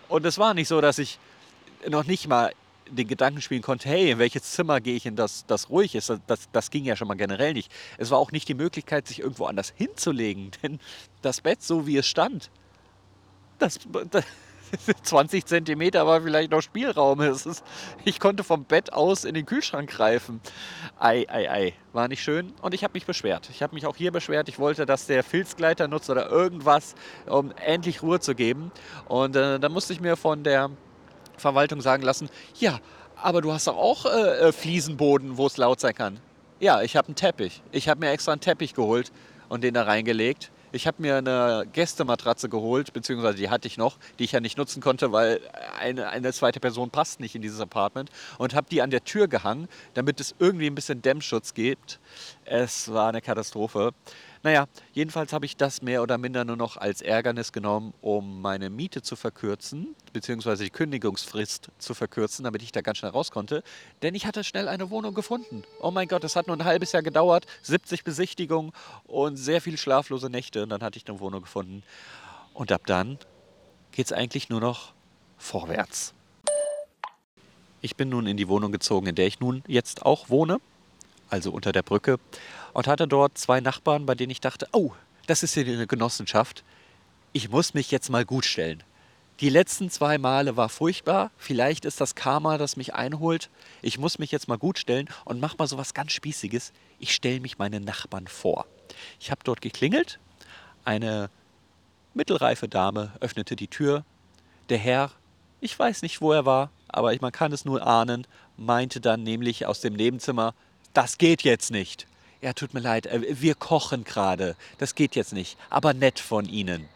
Und 0.10 0.26
es 0.26 0.38
war 0.38 0.54
nicht 0.54 0.68
so, 0.68 0.82
dass 0.82 1.00
ich 1.00 1.20
noch 1.88 2.06
nicht 2.06 2.28
mal 2.28 2.54
den 2.90 3.08
Gedanken 3.08 3.42
spielen 3.42 3.62
konnte, 3.62 3.90
hey, 3.90 4.12
in 4.12 4.20
welches 4.20 4.44
Zimmer 4.44 4.80
gehe 4.80 4.96
ich 4.96 5.06
in 5.06 5.16
das, 5.16 5.46
das 5.46 5.70
ruhig 5.70 5.96
ist. 5.96 6.12
Das, 6.28 6.50
das 6.52 6.72
ging 6.72 6.86
ja 6.86 6.96
schon 6.96 7.08
mal 7.08 7.16
generell 7.16 7.54
nicht. 7.54 7.72
Es 7.98 8.12
war 8.12 8.18
auch 8.18 8.32
nicht 8.32 8.48
die 8.48 8.54
Möglichkeit, 8.54 9.08
sich 9.08 9.20
irgendwo 9.20 9.46
anders 9.46 9.74
hinzulegen, 9.76 10.52
denn 10.64 10.80
das 11.22 11.42
Bett, 11.42 11.62
so 11.62 11.88
wie 11.88 11.98
es 11.98 12.08
stand, 12.08 12.50
das, 13.60 13.80
das 14.12 14.24
20 15.04 15.46
Zentimeter 15.46 16.06
war 16.06 16.22
vielleicht 16.22 16.52
noch 16.52 16.62
Spielraum. 16.62 17.22
Ist, 17.22 17.64
ich 18.06 18.20
konnte 18.20 18.44
vom 18.44 18.64
Bett 18.66 18.94
aus 18.94 19.24
in 19.24 19.34
den 19.34 19.46
Kühlschrank 19.46 19.90
greifen. 19.90 20.42
Ei, 21.00 21.26
ei, 21.30 21.50
ei. 21.50 21.74
War 21.94 22.08
nicht 22.08 22.22
schön. 22.22 22.54
Und 22.62 22.74
ich 22.74 22.84
habe 22.84 22.94
mich 22.94 23.06
beschwert. 23.06 23.50
Ich 23.50 23.64
habe 23.64 23.76
mich 23.76 23.86
auch 23.86 23.96
hier 23.96 24.12
beschwert. 24.12 24.50
Ich 24.50 24.60
wollte, 24.60 24.86
dass 24.86 25.08
der 25.08 25.24
Filzgleiter 25.24 25.88
nutzt 25.88 26.10
oder 26.10 26.30
irgendwas, 26.30 26.96
um 27.26 27.52
endlich 27.52 28.02
Ruhe 28.02 28.20
zu 28.20 28.36
geben. 28.36 28.72
Und 29.08 29.36
äh, 29.36 29.60
dann 29.60 29.72
musste 29.72 29.94
ich 29.94 30.02
mir 30.02 30.16
von 30.16 30.44
der 30.44 30.70
Verwaltung 31.38 31.82
sagen 31.82 32.04
lassen, 32.04 32.30
ja, 32.60 32.80
aber 33.16 33.42
du 33.42 33.52
hast 33.52 33.68
doch 33.68 33.78
auch 33.78 34.06
äh, 34.06 34.48
äh 34.48 34.52
Fliesenboden, 34.52 35.38
wo 35.38 35.48
es 35.48 35.58
laut 35.58 35.80
sein 35.80 35.94
kann. 35.94 36.20
Ja, 36.60 36.82
ich 36.82 36.96
habe 36.96 37.08
einen 37.08 37.16
Teppich. 37.16 37.62
Ich 37.72 37.88
habe 37.88 38.00
mir 38.00 38.12
extra 38.12 38.32
einen 38.32 38.42
Teppich 38.42 38.74
geholt 38.74 39.12
und 39.50 39.64
den 39.64 39.74
da 39.74 39.84
reingelegt. 39.84 40.52
Ich 40.78 40.86
habe 40.86 41.02
mir 41.02 41.16
eine 41.16 41.66
Gästematratze 41.74 42.50
geholt, 42.50 42.94
beziehungsweise 42.94 43.36
die 43.36 43.50
hatte 43.50 43.68
ich 43.68 43.78
noch, 43.80 43.98
die 44.20 44.26
ich 44.26 44.34
ja 44.34 44.40
nicht 44.40 44.60
nutzen 44.60 44.80
konnte, 44.80 45.12
weil 45.12 45.40
eine, 45.80 46.10
eine 46.10 46.32
zweite 46.32 46.60
Person 46.60 46.92
passt 46.92 47.20
nicht 47.20 47.34
in 47.34 47.42
dieses 47.42 47.60
Apartment 47.60 48.12
und 48.38 48.54
habe 48.54 48.68
die 48.70 48.84
an 48.84 48.92
der 48.92 49.04
Tür 49.04 49.28
gehangen, 49.28 49.70
damit 49.96 50.20
es 50.20 50.36
irgendwie 50.38 50.68
ein 50.68 50.76
bisschen 50.76 51.02
Dämmschutz 51.02 51.56
gibt. 51.56 52.00
Es 52.46 52.94
war 52.94 53.10
eine 53.10 53.24
Katastrophe. 53.24 53.92
Naja, 54.44 54.68
jedenfalls 54.94 55.34
habe 55.34 55.46
ich 55.46 55.58
das 55.58 55.82
mehr 55.82 56.04
oder 56.04 56.18
minder 56.18 56.46
nur 56.46 56.56
noch 56.56 56.78
als 56.78 57.02
Ärgernis 57.02 57.52
genommen, 57.52 57.94
um 58.02 58.42
meine 58.42 58.70
Miete 58.70 59.02
zu 59.02 59.16
verkürzen, 59.16 59.96
beziehungsweise 60.14 60.64
die 60.64 60.70
Kündigungsfrist 60.70 61.70
zu 61.78 61.94
verkürzen, 61.94 62.44
damit 62.44 62.62
ich 62.62 62.72
da 62.72 62.82
ganz 62.82 63.00
schnell 63.00 63.12
raus 63.12 63.32
konnte. 63.32 63.64
Denn 64.02 64.16
ich 64.16 64.26
hatte 64.26 64.44
schnell 64.44 64.68
eine 64.68 64.90
Wohnung 64.90 65.14
gefunden. 65.14 65.64
Oh 65.80 65.92
mein 65.92 66.08
Gott, 66.08 66.24
es 66.24 66.36
hat 66.36 66.48
nur 66.48 66.56
ein 66.56 66.66
halbes 66.66 66.92
Jahr 66.92 67.04
gedauert, 67.04 67.46
70 67.64 68.04
Besichtigungen 68.04 68.72
und 69.06 69.38
sehr 69.38 69.62
viele 69.62 69.78
schlaflose 69.78 70.30
Nächte. 70.30 70.64
Und 70.64 70.70
dann 70.70 70.82
hatte 70.82 70.98
ich 70.98 71.08
eine 71.08 71.20
Wohnung 71.20 71.42
gefunden. 71.42 71.84
Und 72.54 72.72
ab 72.72 72.84
dann 72.86 73.18
geht 73.92 74.08
es 74.08 74.14
eigentlich 74.14 74.50
nur 74.50 74.62
noch 74.62 74.94
vorwärts. 75.38 76.14
Ich 77.82 77.96
bin 77.96 78.10
nun 78.10 78.28
in 78.28 78.38
die 78.38 78.48
Wohnung 78.48 78.72
gezogen, 78.72 79.08
in 79.08 79.16
der 79.16 79.28
ich 79.28 79.40
nun 79.40 79.64
jetzt 79.68 80.06
auch 80.06 80.30
wohne, 80.30 80.60
also 81.30 81.52
unter 81.52 81.72
der 81.72 81.84
Brücke, 81.84 82.20
und 82.74 82.88
hatte 82.88 83.08
dort 83.08 83.38
zwei 83.38 83.60
Nachbarn, 83.60 84.06
bei 84.06 84.16
denen 84.16 84.32
ich 84.32 84.42
dachte, 84.42 84.68
oh, 84.72 84.92
das 85.26 85.44
ist 85.44 85.54
hier 85.54 85.66
eine 85.66 85.88
Genossenschaft. 85.88 86.64
Ich 87.34 87.50
muss 87.50 87.74
mich 87.74 87.92
jetzt 87.92 88.10
mal 88.10 88.26
gut 88.26 88.46
stellen. 88.46 88.84
Die 89.40 89.50
letzten 89.50 89.92
zwei 89.92 90.18
Male 90.18 90.58
war 90.58 90.68
furchtbar. 90.68 91.30
Vielleicht 91.38 91.86
ist 91.86 92.02
das 92.02 92.16
Karma, 92.16 92.58
das 92.58 92.76
mich 92.76 92.96
einholt. 92.96 93.52
Ich 93.84 94.00
muss 94.00 94.18
mich 94.18 94.32
jetzt 94.32 94.48
mal 94.48 94.58
gut 94.58 94.80
stellen 94.80 95.10
und 95.26 95.40
mach 95.40 95.58
mal 95.60 95.68
so 95.68 95.78
was 95.78 95.94
ganz 95.94 96.12
Spießiges. 96.14 96.74
Ich 96.98 97.14
stelle 97.14 97.40
mich 97.40 97.60
meinen 97.60 97.84
Nachbarn 97.84 98.28
vor. 98.28 98.66
Ich 99.20 99.30
habe 99.30 99.42
dort 99.44 99.62
geklingelt. 99.62 100.20
Eine 100.86 101.30
mittelreife 102.16 102.68
Dame 102.68 103.12
öffnete 103.20 103.56
die 103.56 103.68
Tür. 103.68 104.06
Der 104.70 104.80
Herr, 104.80 105.12
ich 105.62 105.78
weiß 105.78 106.02
nicht, 106.02 106.20
wo 106.20 106.32
er 106.32 106.46
war, 106.46 106.72
aber 106.88 107.16
man 107.22 107.32
kann 107.32 107.52
es 107.52 107.64
nur 107.64 107.86
ahnen, 107.86 108.26
meinte 108.58 109.00
dann 109.00 109.22
nämlich 109.22 109.66
aus 109.68 109.82
dem 109.82 109.94
Nebenzimmer, 109.94 110.56
das 110.98 111.20
geht 111.20 111.44
jetzt 111.44 111.70
nicht. 111.70 112.08
Ja, 112.42 112.54
tut 112.54 112.74
mir 112.74 112.80
leid, 112.80 113.06
äh, 113.06 113.22
wir 113.40 113.54
kochen 113.54 114.04
gerade. 114.04 114.56
Das 114.80 114.96
geht 114.96 115.16
jetzt 115.16 115.32
nicht, 115.32 115.56
aber 115.70 115.94
nett 115.94 116.20
von 116.20 116.46
Ihnen. 116.46 116.90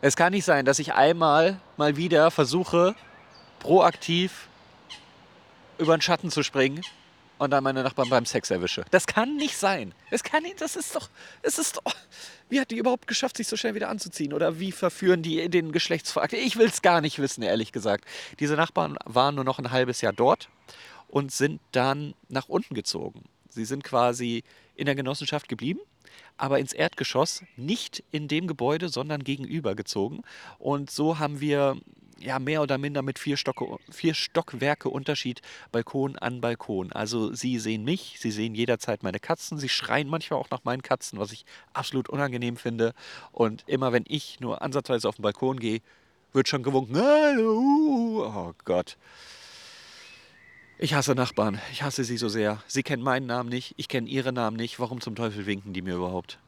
Es 0.00 0.16
kann 0.16 0.32
nicht 0.32 0.46
sein, 0.46 0.64
dass 0.64 0.78
ich 0.78 0.94
einmal 0.94 1.60
mal 1.76 1.98
wieder 1.98 2.30
versuche, 2.30 2.94
proaktiv 3.58 4.48
über 5.76 5.94
den 5.94 6.00
Schatten 6.00 6.30
zu 6.30 6.42
springen 6.42 6.80
und 7.36 7.50
dann 7.50 7.62
meine 7.62 7.82
Nachbarn 7.82 8.08
beim 8.08 8.24
Sex 8.24 8.50
erwische. 8.50 8.86
Das 8.90 9.06
kann 9.06 9.36
nicht 9.36 9.58
sein. 9.58 9.92
Es 10.10 10.22
kann 10.22 10.44
nicht, 10.44 10.62
das 10.62 10.76
ist 10.76 10.96
doch, 10.96 11.10
es 11.42 11.58
ist 11.58 11.76
doch, 11.76 11.94
wie 12.48 12.58
hat 12.58 12.70
die 12.70 12.78
überhaupt 12.78 13.06
geschafft, 13.06 13.36
sich 13.36 13.48
so 13.48 13.56
schnell 13.58 13.74
wieder 13.74 13.90
anzuziehen? 13.90 14.32
Oder 14.32 14.58
wie 14.58 14.72
verführen 14.72 15.22
die 15.22 15.50
den 15.50 15.72
Geschlechtsverakt? 15.72 16.32
Ich 16.32 16.56
will 16.56 16.68
es 16.68 16.80
gar 16.80 17.02
nicht 17.02 17.18
wissen, 17.18 17.42
ehrlich 17.42 17.70
gesagt. 17.70 18.06
Diese 18.40 18.54
Nachbarn 18.54 18.96
waren 19.04 19.34
nur 19.34 19.44
noch 19.44 19.58
ein 19.58 19.72
halbes 19.72 20.00
Jahr 20.00 20.14
dort 20.14 20.48
und 21.08 21.32
sind 21.32 21.60
dann 21.72 22.14
nach 22.28 22.48
unten 22.48 22.74
gezogen. 22.74 23.24
Sie 23.48 23.64
sind 23.64 23.82
quasi 23.82 24.44
in 24.76 24.86
der 24.86 24.94
Genossenschaft 24.94 25.48
geblieben, 25.48 25.80
aber 26.36 26.58
ins 26.58 26.72
Erdgeschoss, 26.72 27.42
nicht 27.56 28.04
in 28.12 28.28
dem 28.28 28.46
Gebäude, 28.46 28.88
sondern 28.88 29.24
gegenüber 29.24 29.74
gezogen. 29.74 30.22
Und 30.58 30.90
so 30.90 31.18
haben 31.18 31.40
wir 31.40 31.76
ja 32.20 32.38
mehr 32.38 32.62
oder 32.62 32.78
minder 32.78 33.02
mit 33.02 33.18
vier, 33.18 33.36
Stocke, 33.36 33.78
vier 33.90 34.14
Stockwerke 34.14 34.88
Unterschied 34.88 35.40
Balkon 35.72 36.16
an 36.18 36.40
Balkon. 36.40 36.92
Also 36.92 37.32
sie 37.32 37.58
sehen 37.58 37.84
mich, 37.84 38.16
sie 38.18 38.30
sehen 38.30 38.54
jederzeit 38.54 39.02
meine 39.02 39.20
Katzen, 39.20 39.58
sie 39.58 39.68
schreien 39.68 40.08
manchmal 40.08 40.40
auch 40.40 40.50
nach 40.50 40.64
meinen 40.64 40.82
Katzen, 40.82 41.18
was 41.18 41.32
ich 41.32 41.44
absolut 41.72 42.08
unangenehm 42.08 42.56
finde. 42.56 42.94
Und 43.32 43.64
immer 43.66 43.92
wenn 43.92 44.04
ich 44.08 44.40
nur 44.40 44.62
ansatzweise 44.62 45.08
auf 45.08 45.16
den 45.16 45.22
Balkon 45.22 45.60
gehe, 45.60 45.80
wird 46.32 46.48
schon 46.48 46.62
gewunken. 46.62 46.96
Oh 46.98 48.52
Gott. 48.64 48.96
Ich 50.80 50.94
hasse 50.94 51.16
Nachbarn. 51.16 51.60
Ich 51.72 51.82
hasse 51.82 52.04
sie 52.04 52.16
so 52.16 52.28
sehr. 52.28 52.62
Sie 52.68 52.84
kennen 52.84 53.02
meinen 53.02 53.26
Namen 53.26 53.48
nicht, 53.48 53.74
ich 53.78 53.88
kenne 53.88 54.08
ihren 54.08 54.36
Namen 54.36 54.56
nicht. 54.56 54.78
Warum 54.78 55.00
zum 55.00 55.16
Teufel 55.16 55.44
winken 55.44 55.72
die 55.72 55.82
mir 55.82 55.96
überhaupt? 55.96 56.38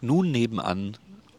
Nun 0.00 0.32
nebenan 0.32 0.96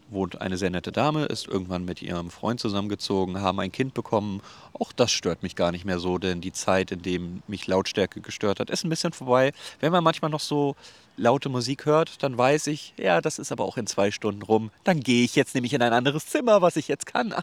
wohnt 0.09 0.39
eine 0.39 0.57
sehr 0.57 0.69
nette 0.69 0.93
Dame, 0.93 1.25
ist 1.25 1.45
irgendwann 1.45 1.83
mit 1.83 2.01
ihrem 2.01 2.31
Freund 2.31 2.61
zusammengezogen, 2.61 3.41
haben 3.41 3.59
ein 3.59 3.73
Kind 3.73 3.93
bekommen. 3.93 4.41
Auch 4.71 4.93
das 4.93 5.11
stört 5.11 5.43
mich 5.43 5.57
gar 5.57 5.73
nicht 5.73 5.83
mehr 5.83 5.99
so, 5.99 6.17
denn 6.17 6.39
die 6.39 6.53
Zeit, 6.53 6.93
in 6.93 7.01
dem 7.01 7.43
mich 7.47 7.67
Lautstärke 7.67 8.21
gestört 8.21 8.61
hat, 8.61 8.69
ist 8.69 8.85
ein 8.85 8.89
bisschen 8.89 9.11
vorbei. 9.11 9.51
Wenn 9.81 9.91
man 9.91 10.05
manchmal 10.05 10.31
noch 10.31 10.39
so 10.39 10.77
laute 11.17 11.49
Musik 11.49 11.85
hört, 11.85 12.23
dann 12.23 12.37
weiß 12.37 12.67
ich, 12.67 12.93
ja, 12.95 13.19
das 13.19 13.39
ist 13.39 13.51
aber 13.51 13.65
auch 13.65 13.75
in 13.75 13.87
zwei 13.87 14.11
Stunden 14.11 14.41
rum. 14.41 14.71
Dann 14.85 15.01
gehe 15.01 15.25
ich 15.25 15.35
jetzt 15.35 15.53
nämlich 15.53 15.73
in 15.73 15.81
ein 15.81 15.91
anderes 15.91 16.27
Zimmer, 16.27 16.61
was 16.61 16.77
ich 16.77 16.87
jetzt 16.87 17.07
kann. 17.07 17.35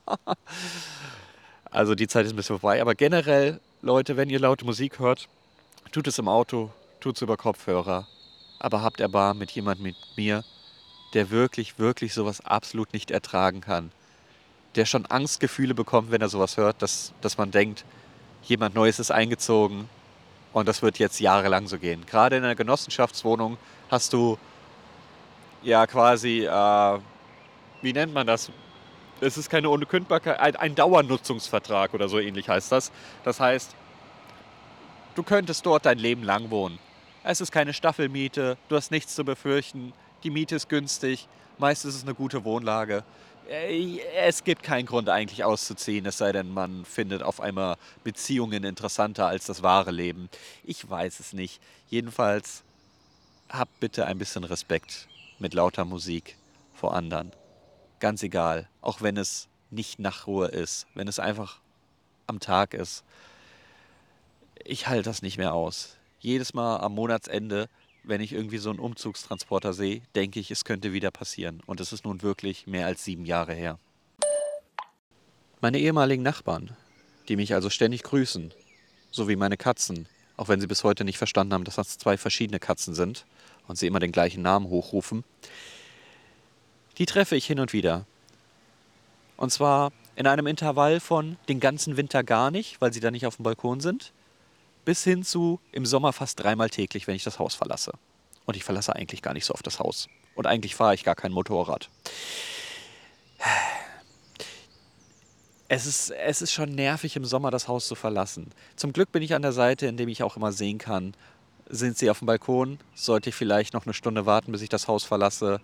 also 1.71 1.95
die 1.95 2.09
Zeit 2.09 2.25
ist 2.25 2.33
ein 2.33 2.37
bisschen 2.37 2.59
vorbei, 2.59 2.81
aber 2.81 2.95
generell 2.95 3.61
Leute, 3.85 4.17
wenn 4.17 4.31
ihr 4.31 4.41
laute 4.41 4.65
Musik 4.65 4.99
hört, 4.99 5.29
tut 5.93 6.07
es 6.07 6.19
im 6.19 6.27
Auto, 6.27 6.71
tut 7.01 7.17
es 7.17 7.23
über 7.23 7.37
Kopfhörer. 7.37 8.07
Aber 8.59 8.81
habt 8.81 8.99
Erbarmen 8.99 9.41
mit 9.41 9.51
jemandem 9.51 9.85
mit 9.85 9.97
mir, 10.17 10.43
der 11.13 11.29
wirklich, 11.29 11.79
wirklich 11.79 12.15
sowas 12.15 12.41
absolut 12.41 12.95
nicht 12.95 13.11
ertragen 13.11 13.61
kann. 13.61 13.93
Der 14.75 14.87
schon 14.87 15.05
Angstgefühle 15.05 15.75
bekommt, 15.75 16.11
wenn 16.11 16.23
er 16.23 16.31
sowas 16.31 16.57
hört, 16.57 16.81
dass, 16.81 17.13
dass 17.21 17.37
man 17.37 17.51
denkt, 17.51 17.85
jemand 18.45 18.75
Neues 18.75 18.99
ist 18.99 19.11
eingezogen 19.11 19.87
und 20.55 20.67
das 20.67 20.81
wird 20.81 20.99
jetzt 20.99 21.21
jahrelang 21.21 21.67
so 21.67 21.79
gehen. 21.79 22.07
Gerade 22.07 22.39
in 22.39 22.45
einer 22.45 22.55
Genossenschaftswohnung 22.55 23.59
hast 23.91 24.15
du 24.15 24.39
ja 25.63 25.87
quasi, 25.87 26.47
äh, 26.47 26.99
wie 27.83 27.93
nennt 27.93 28.15
man 28.15 28.27
das? 28.27 28.51
Es 29.25 29.39
ist 29.39 29.51
keine 29.51 29.71
Unkündbarkeit, 29.71 30.39
ein, 30.39 30.57
ein 30.57 30.75
Dauernutzungsvertrag 30.75 31.95
oder 31.95 32.09
so 32.09 32.19
ähnlich 32.19 32.49
heißt 32.49 32.71
das. 32.71 32.93
Das 33.25 33.41
heißt, 33.41 33.75
du 35.15 35.23
könntest 35.23 35.65
dort 35.67 35.87
dein 35.87 35.99
Leben 35.99 36.23
lang 36.23 36.51
wohnen. 36.51 36.79
Es 37.23 37.41
ist 37.41 37.51
keine 37.51 37.73
Staffelmiete, 37.73 38.59
du 38.69 38.77
hast 38.77 38.91
nichts 38.91 39.15
zu 39.15 39.25
befürchten, 39.25 39.93
die 40.23 40.31
Miete 40.31 40.57
ist 40.57 40.69
günstig, 40.69 41.27
meist 41.59 41.85
ist 41.85 41.95
es 41.95 42.03
eine 42.03 42.15
gute 42.15 42.45
Wohnlage. 42.45 43.03
Äh, 43.49 43.99
es 44.17 44.45
gibt 44.45 44.63
keinen 44.63 44.87
Grund 44.87 45.09
eigentlich 45.09 45.43
auszuziehen, 45.43 46.05
es 46.07 46.19
sei 46.19 46.33
denn, 46.33 46.53
man 46.53 46.85
findet 46.85 47.23
auf 47.23 47.41
einmal 47.41 47.77
Beziehungen 48.05 48.65
interessanter 48.65 49.27
als 49.27 49.47
das 49.47 49.63
wahre 49.63 49.91
Leben. 49.91 50.29
Ich 50.65 50.89
weiß 50.89 51.21
es 51.21 51.33
nicht. 51.33 51.61
Jedenfalls 51.89 52.63
habt 53.49 53.81
bitte 53.81 54.07
ein 54.07 54.19
bisschen 54.19 54.45
Respekt 54.45 55.09
mit 55.39 55.55
lauter 55.55 55.85
Musik 55.85 56.37
vor 56.75 56.95
anderen 56.95 57.33
ganz 58.05 58.23
egal, 58.23 58.69
auch 58.83 59.01
wenn 59.01 59.17
es 59.17 59.49
nicht 59.71 59.99
Nachtruhe 59.99 60.49
ist, 60.49 60.87
wenn 60.95 61.09
es 61.09 61.19
einfach 61.19 61.61
am 62.27 62.39
Tag 62.39 62.75
ist. 62.75 63.03
Ich 64.63 64.89
halte 64.89 65.05
das 65.05 65.23
nicht 65.23 65.39
mehr 65.39 65.55
aus. 65.55 65.97
Jedes 66.21 66.53
Mal 66.53 66.81
am 66.81 66.95
Monatsende, 66.95 67.67
wenn 68.03 68.21
ich 68.21 68.35
irgendwie 68.35 68.59
so 68.59 68.69
einen 68.69 68.79
Umzugstransporter 68.79 69.73
sehe, 69.73 70.03
denke 70.15 70.39
ich, 70.39 70.51
es 70.51 70.67
könnte 70.67 70.93
wieder 70.93 71.11
passieren. 71.11 71.63
Und 71.65 71.81
es 71.81 71.95
ist 71.95 72.05
nun 72.05 72.21
wirklich 72.21 72.67
mehr 72.67 72.85
als 72.85 73.03
sieben 73.07 73.25
Jahre 73.25 73.55
her. 73.55 73.79
Meine 75.63 75.79
ehemaligen 75.79 76.23
Nachbarn, 76.23 76.77
die 77.31 77.37
mich 77.37 77.55
also 77.55 77.71
ständig 77.71 78.03
grüßen, 78.03 78.53
sowie 79.13 79.37
meine 79.37 79.57
Katzen, 79.57 80.09
auch 80.37 80.49
wenn 80.49 80.61
sie 80.61 80.67
bis 80.67 80.85
heute 80.85 81.07
nicht 81.07 81.17
verstanden 81.17 81.55
haben, 81.55 81.65
dass 81.65 81.77
das 81.77 81.97
zwei 81.97 82.19
verschiedene 82.19 82.59
Katzen 82.61 82.95
sind 82.95 83.25
und 83.67 83.79
sie 83.79 83.87
immer 83.87 83.99
den 83.99 84.13
gleichen 84.13 84.43
Namen 84.43 84.69
hochrufen, 84.69 85.25
die 86.99 87.07
treffe 87.07 87.37
ich 87.37 87.47
hin 87.47 87.61
und 87.61 87.73
wieder. 87.73 88.07
Und 89.37 89.51
zwar 89.51 89.93
in 90.17 90.27
einem 90.27 90.47
Intervall 90.47 91.01
von 91.01 91.37
den 91.49 91.61
ganzen 91.61 91.97
Winter 91.97 92.23
gar 92.23 92.51
nicht, 92.51 92.81
weil 92.81 92.93
sie 92.93 93.01
da 93.01 93.11
nicht 93.11 93.27
auf 93.27 93.37
dem 93.37 93.43
Balkon 93.43 93.81
sind, 93.81 94.13
bis 94.85 95.03
hin 95.03 95.25
zu 95.25 95.61
im 95.73 95.87
Sommer 95.87 96.13
fast 96.13 96.43
dreimal 96.43 96.71
täglich, 96.71 97.07
wenn 97.07 97.17
ich 97.17 97.25
das 97.25 97.39
Haus 97.39 97.55
verlasse. 97.55 97.93
Und 98.47 98.57
ich 98.57 98.65
verlasse 98.65 98.95
eigentlich 98.95 99.23
gar 99.23 99.35
nicht 99.35 99.45
so 99.45 99.55
oft 99.55 99.67
das 99.67 99.81
Haus. 99.81 100.09
Und 100.35 100.47
eigentlich 100.47 100.75
fahre 100.75 100.95
ich 100.95 101.05
gar 101.05 101.15
kein 101.15 101.33
Motorrad. 101.33 101.89
Es 105.69 105.87
ist, 105.87 106.11
es 106.11 106.43
ist 106.43 106.53
schon 106.53 106.75
nervig, 106.75 107.17
im 107.17 107.25
Sommer 107.25 107.51
das 107.51 107.69
Haus 107.69 107.89
zu 107.89 107.95
verlassen. 107.95 108.51
Zum 108.77 108.93
Glück 108.93 109.11
bin 109.11 109.23
ich 109.23 109.35
an 109.35 109.43
der 109.43 109.53
Seite, 109.53 109.87
in 109.87 109.97
dem 109.97 110.09
ich 110.09 110.23
auch 110.23 110.37
immer 110.37 110.53
sehen 110.53 110.79
kann, 110.79 111.15
sind 111.67 111.97
sie 111.97 112.11
auf 112.11 112.19
dem 112.19 112.27
Balkon? 112.27 112.79
Sollte 112.95 113.31
ich 113.31 113.35
vielleicht 113.35 113.73
noch 113.73 113.87
eine 113.87 113.95
Stunde 113.95 114.27
warten, 114.27 114.53
bis 114.53 114.61
ich 114.61 114.69
das 114.69 114.87
Haus 114.87 115.05
verlasse? 115.05 115.61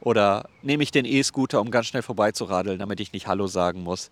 Oder 0.00 0.48
nehme 0.62 0.82
ich 0.82 0.90
den 0.90 1.04
E-Scooter, 1.04 1.60
um 1.60 1.70
ganz 1.70 1.86
schnell 1.86 2.02
vorbeizuradeln, 2.02 2.78
damit 2.78 3.00
ich 3.00 3.12
nicht 3.12 3.26
Hallo 3.26 3.46
sagen 3.46 3.82
muss. 3.82 4.10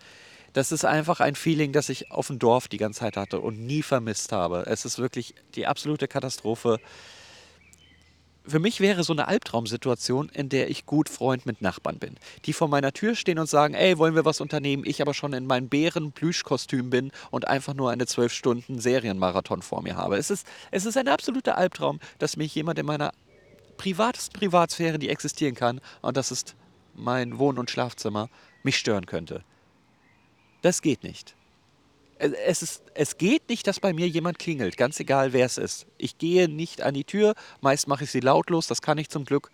Das 0.52 0.72
ist 0.72 0.84
einfach 0.84 1.20
ein 1.20 1.34
Feeling, 1.34 1.72
das 1.72 1.88
ich 1.88 2.10
auf 2.10 2.28
dem 2.28 2.38
Dorf 2.38 2.68
die 2.68 2.78
ganze 2.78 3.00
Zeit 3.00 3.16
hatte 3.16 3.40
und 3.40 3.60
nie 3.60 3.82
vermisst 3.82 4.32
habe. 4.32 4.64
Es 4.66 4.84
ist 4.84 4.98
wirklich 4.98 5.34
die 5.54 5.66
absolute 5.66 6.08
Katastrophe. 6.08 6.78
Für 8.46 8.58
mich 8.58 8.80
wäre 8.80 9.04
so 9.04 9.12
eine 9.12 9.28
Albtraumsituation, 9.28 10.30
in 10.30 10.48
der 10.48 10.70
ich 10.70 10.86
gut 10.86 11.10
Freund 11.10 11.44
mit 11.44 11.60
Nachbarn 11.60 11.98
bin, 11.98 12.14
die 12.46 12.54
vor 12.54 12.68
meiner 12.68 12.92
Tür 12.92 13.14
stehen 13.14 13.38
und 13.38 13.46
sagen, 13.46 13.74
ey, 13.74 13.98
wollen 13.98 14.14
wir 14.14 14.24
was 14.24 14.40
unternehmen? 14.40 14.84
Ich 14.86 15.02
aber 15.02 15.12
schon 15.12 15.34
in 15.34 15.46
meinem 15.46 15.68
Bären-Plüschkostüm 15.68 16.88
bin 16.88 17.12
und 17.30 17.46
einfach 17.46 17.74
nur 17.74 17.90
eine 17.90 18.06
zwölf 18.06 18.32
Stunden 18.32 18.78
Serienmarathon 18.80 19.60
vor 19.60 19.82
mir 19.82 19.96
habe. 19.96 20.16
Es 20.16 20.30
ist, 20.30 20.46
es 20.70 20.86
ist 20.86 20.96
ein 20.96 21.08
absoluter 21.08 21.58
Albtraum, 21.58 22.00
dass 22.18 22.38
mich 22.38 22.54
jemand 22.54 22.78
in 22.78 22.86
meiner 22.86 23.12
privatesten 23.78 24.38
Privatsphäre, 24.38 24.98
die 24.98 25.08
existieren 25.08 25.54
kann, 25.54 25.80
und 26.02 26.18
das 26.18 26.30
ist 26.30 26.54
mein 26.94 27.38
Wohn- 27.38 27.58
und 27.58 27.70
Schlafzimmer, 27.70 28.28
mich 28.62 28.76
stören 28.76 29.06
könnte. 29.06 29.42
Das 30.60 30.82
geht 30.82 31.02
nicht. 31.02 31.34
Es, 32.18 32.62
ist, 32.62 32.82
es 32.94 33.16
geht 33.16 33.48
nicht, 33.48 33.66
dass 33.68 33.78
bei 33.78 33.92
mir 33.92 34.08
jemand 34.08 34.40
klingelt, 34.40 34.76
ganz 34.76 34.98
egal 34.98 35.32
wer 35.32 35.46
es 35.46 35.56
ist. 35.56 35.86
Ich 35.98 36.18
gehe 36.18 36.48
nicht 36.48 36.82
an 36.82 36.94
die 36.94 37.04
Tür, 37.04 37.34
meist 37.60 37.86
mache 37.86 38.04
ich 38.04 38.10
sie 38.10 38.20
lautlos, 38.20 38.66
das 38.66 38.82
kann 38.82 38.98
ich 38.98 39.08
zum 39.08 39.24
Glück. 39.24 39.50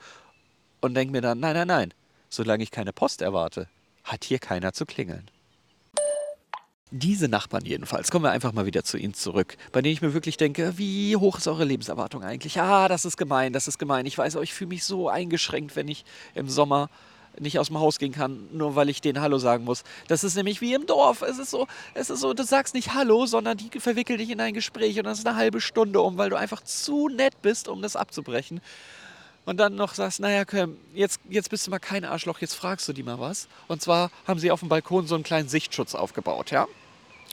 Und 0.80 0.94
denke 0.94 1.12
mir 1.12 1.20
dann, 1.20 1.40
nein, 1.40 1.54
nein, 1.54 1.68
nein, 1.68 1.94
solange 2.30 2.62
ich 2.62 2.70
keine 2.70 2.94
Post 2.94 3.20
erwarte, 3.20 3.68
hat 4.02 4.24
hier 4.24 4.38
keiner 4.38 4.72
zu 4.72 4.86
klingeln. 4.86 5.30
Diese 6.96 7.26
Nachbarn 7.26 7.64
jedenfalls, 7.64 8.12
kommen 8.12 8.24
wir 8.24 8.30
einfach 8.30 8.52
mal 8.52 8.66
wieder 8.66 8.84
zu 8.84 8.96
ihnen 8.96 9.14
zurück, 9.14 9.56
bei 9.72 9.82
denen 9.82 9.94
ich 9.94 10.00
mir 10.00 10.14
wirklich 10.14 10.36
denke, 10.36 10.78
wie 10.78 11.16
hoch 11.16 11.38
ist 11.38 11.48
eure 11.48 11.64
Lebenserwartung 11.64 12.22
eigentlich? 12.22 12.60
Ah, 12.60 12.86
das 12.86 13.04
ist 13.04 13.16
gemein, 13.16 13.52
das 13.52 13.66
ist 13.66 13.80
gemein. 13.80 14.06
Ich 14.06 14.16
weiß, 14.16 14.36
ich 14.36 14.54
fühle 14.54 14.68
mich 14.68 14.84
so 14.84 15.08
eingeschränkt, 15.08 15.74
wenn 15.74 15.88
ich 15.88 16.04
im 16.36 16.48
Sommer 16.48 16.88
nicht 17.40 17.58
aus 17.58 17.66
dem 17.66 17.80
Haus 17.80 17.98
gehen 17.98 18.12
kann, 18.12 18.46
nur 18.52 18.76
weil 18.76 18.88
ich 18.88 19.00
denen 19.00 19.20
Hallo 19.20 19.38
sagen 19.38 19.64
muss. 19.64 19.82
Das 20.06 20.22
ist 20.22 20.36
nämlich 20.36 20.60
wie 20.60 20.72
im 20.72 20.86
Dorf. 20.86 21.22
Es 21.22 21.40
ist 21.40 21.50
so, 21.50 21.66
es 21.94 22.10
ist 22.10 22.20
so, 22.20 22.32
du 22.32 22.44
sagst 22.44 22.74
nicht 22.74 22.94
Hallo, 22.94 23.26
sondern 23.26 23.56
die 23.56 23.80
verwickeln 23.80 24.20
dich 24.20 24.30
in 24.30 24.40
ein 24.40 24.54
Gespräch 24.54 24.96
und 24.96 25.02
das 25.02 25.18
ist 25.18 25.26
eine 25.26 25.34
halbe 25.34 25.60
Stunde 25.60 26.00
um, 26.00 26.16
weil 26.16 26.30
du 26.30 26.36
einfach 26.36 26.62
zu 26.62 27.08
nett 27.08 27.42
bist, 27.42 27.66
um 27.66 27.82
das 27.82 27.96
abzubrechen. 27.96 28.60
Und 29.46 29.56
dann 29.56 29.74
noch 29.74 29.94
sagst, 29.94 30.20
naja, 30.20 30.44
jetzt, 30.94 31.18
jetzt 31.28 31.50
bist 31.50 31.66
du 31.66 31.72
mal 31.72 31.80
kein 31.80 32.04
Arschloch, 32.04 32.38
jetzt 32.38 32.54
fragst 32.54 32.88
du 32.88 32.92
die 32.92 33.02
mal 33.02 33.18
was. 33.18 33.48
Und 33.66 33.82
zwar 33.82 34.12
haben 34.28 34.38
sie 34.38 34.52
auf 34.52 34.60
dem 34.60 34.68
Balkon 34.68 35.08
so 35.08 35.16
einen 35.16 35.24
kleinen 35.24 35.48
Sichtschutz 35.48 35.96
aufgebaut, 35.96 36.52
ja? 36.52 36.68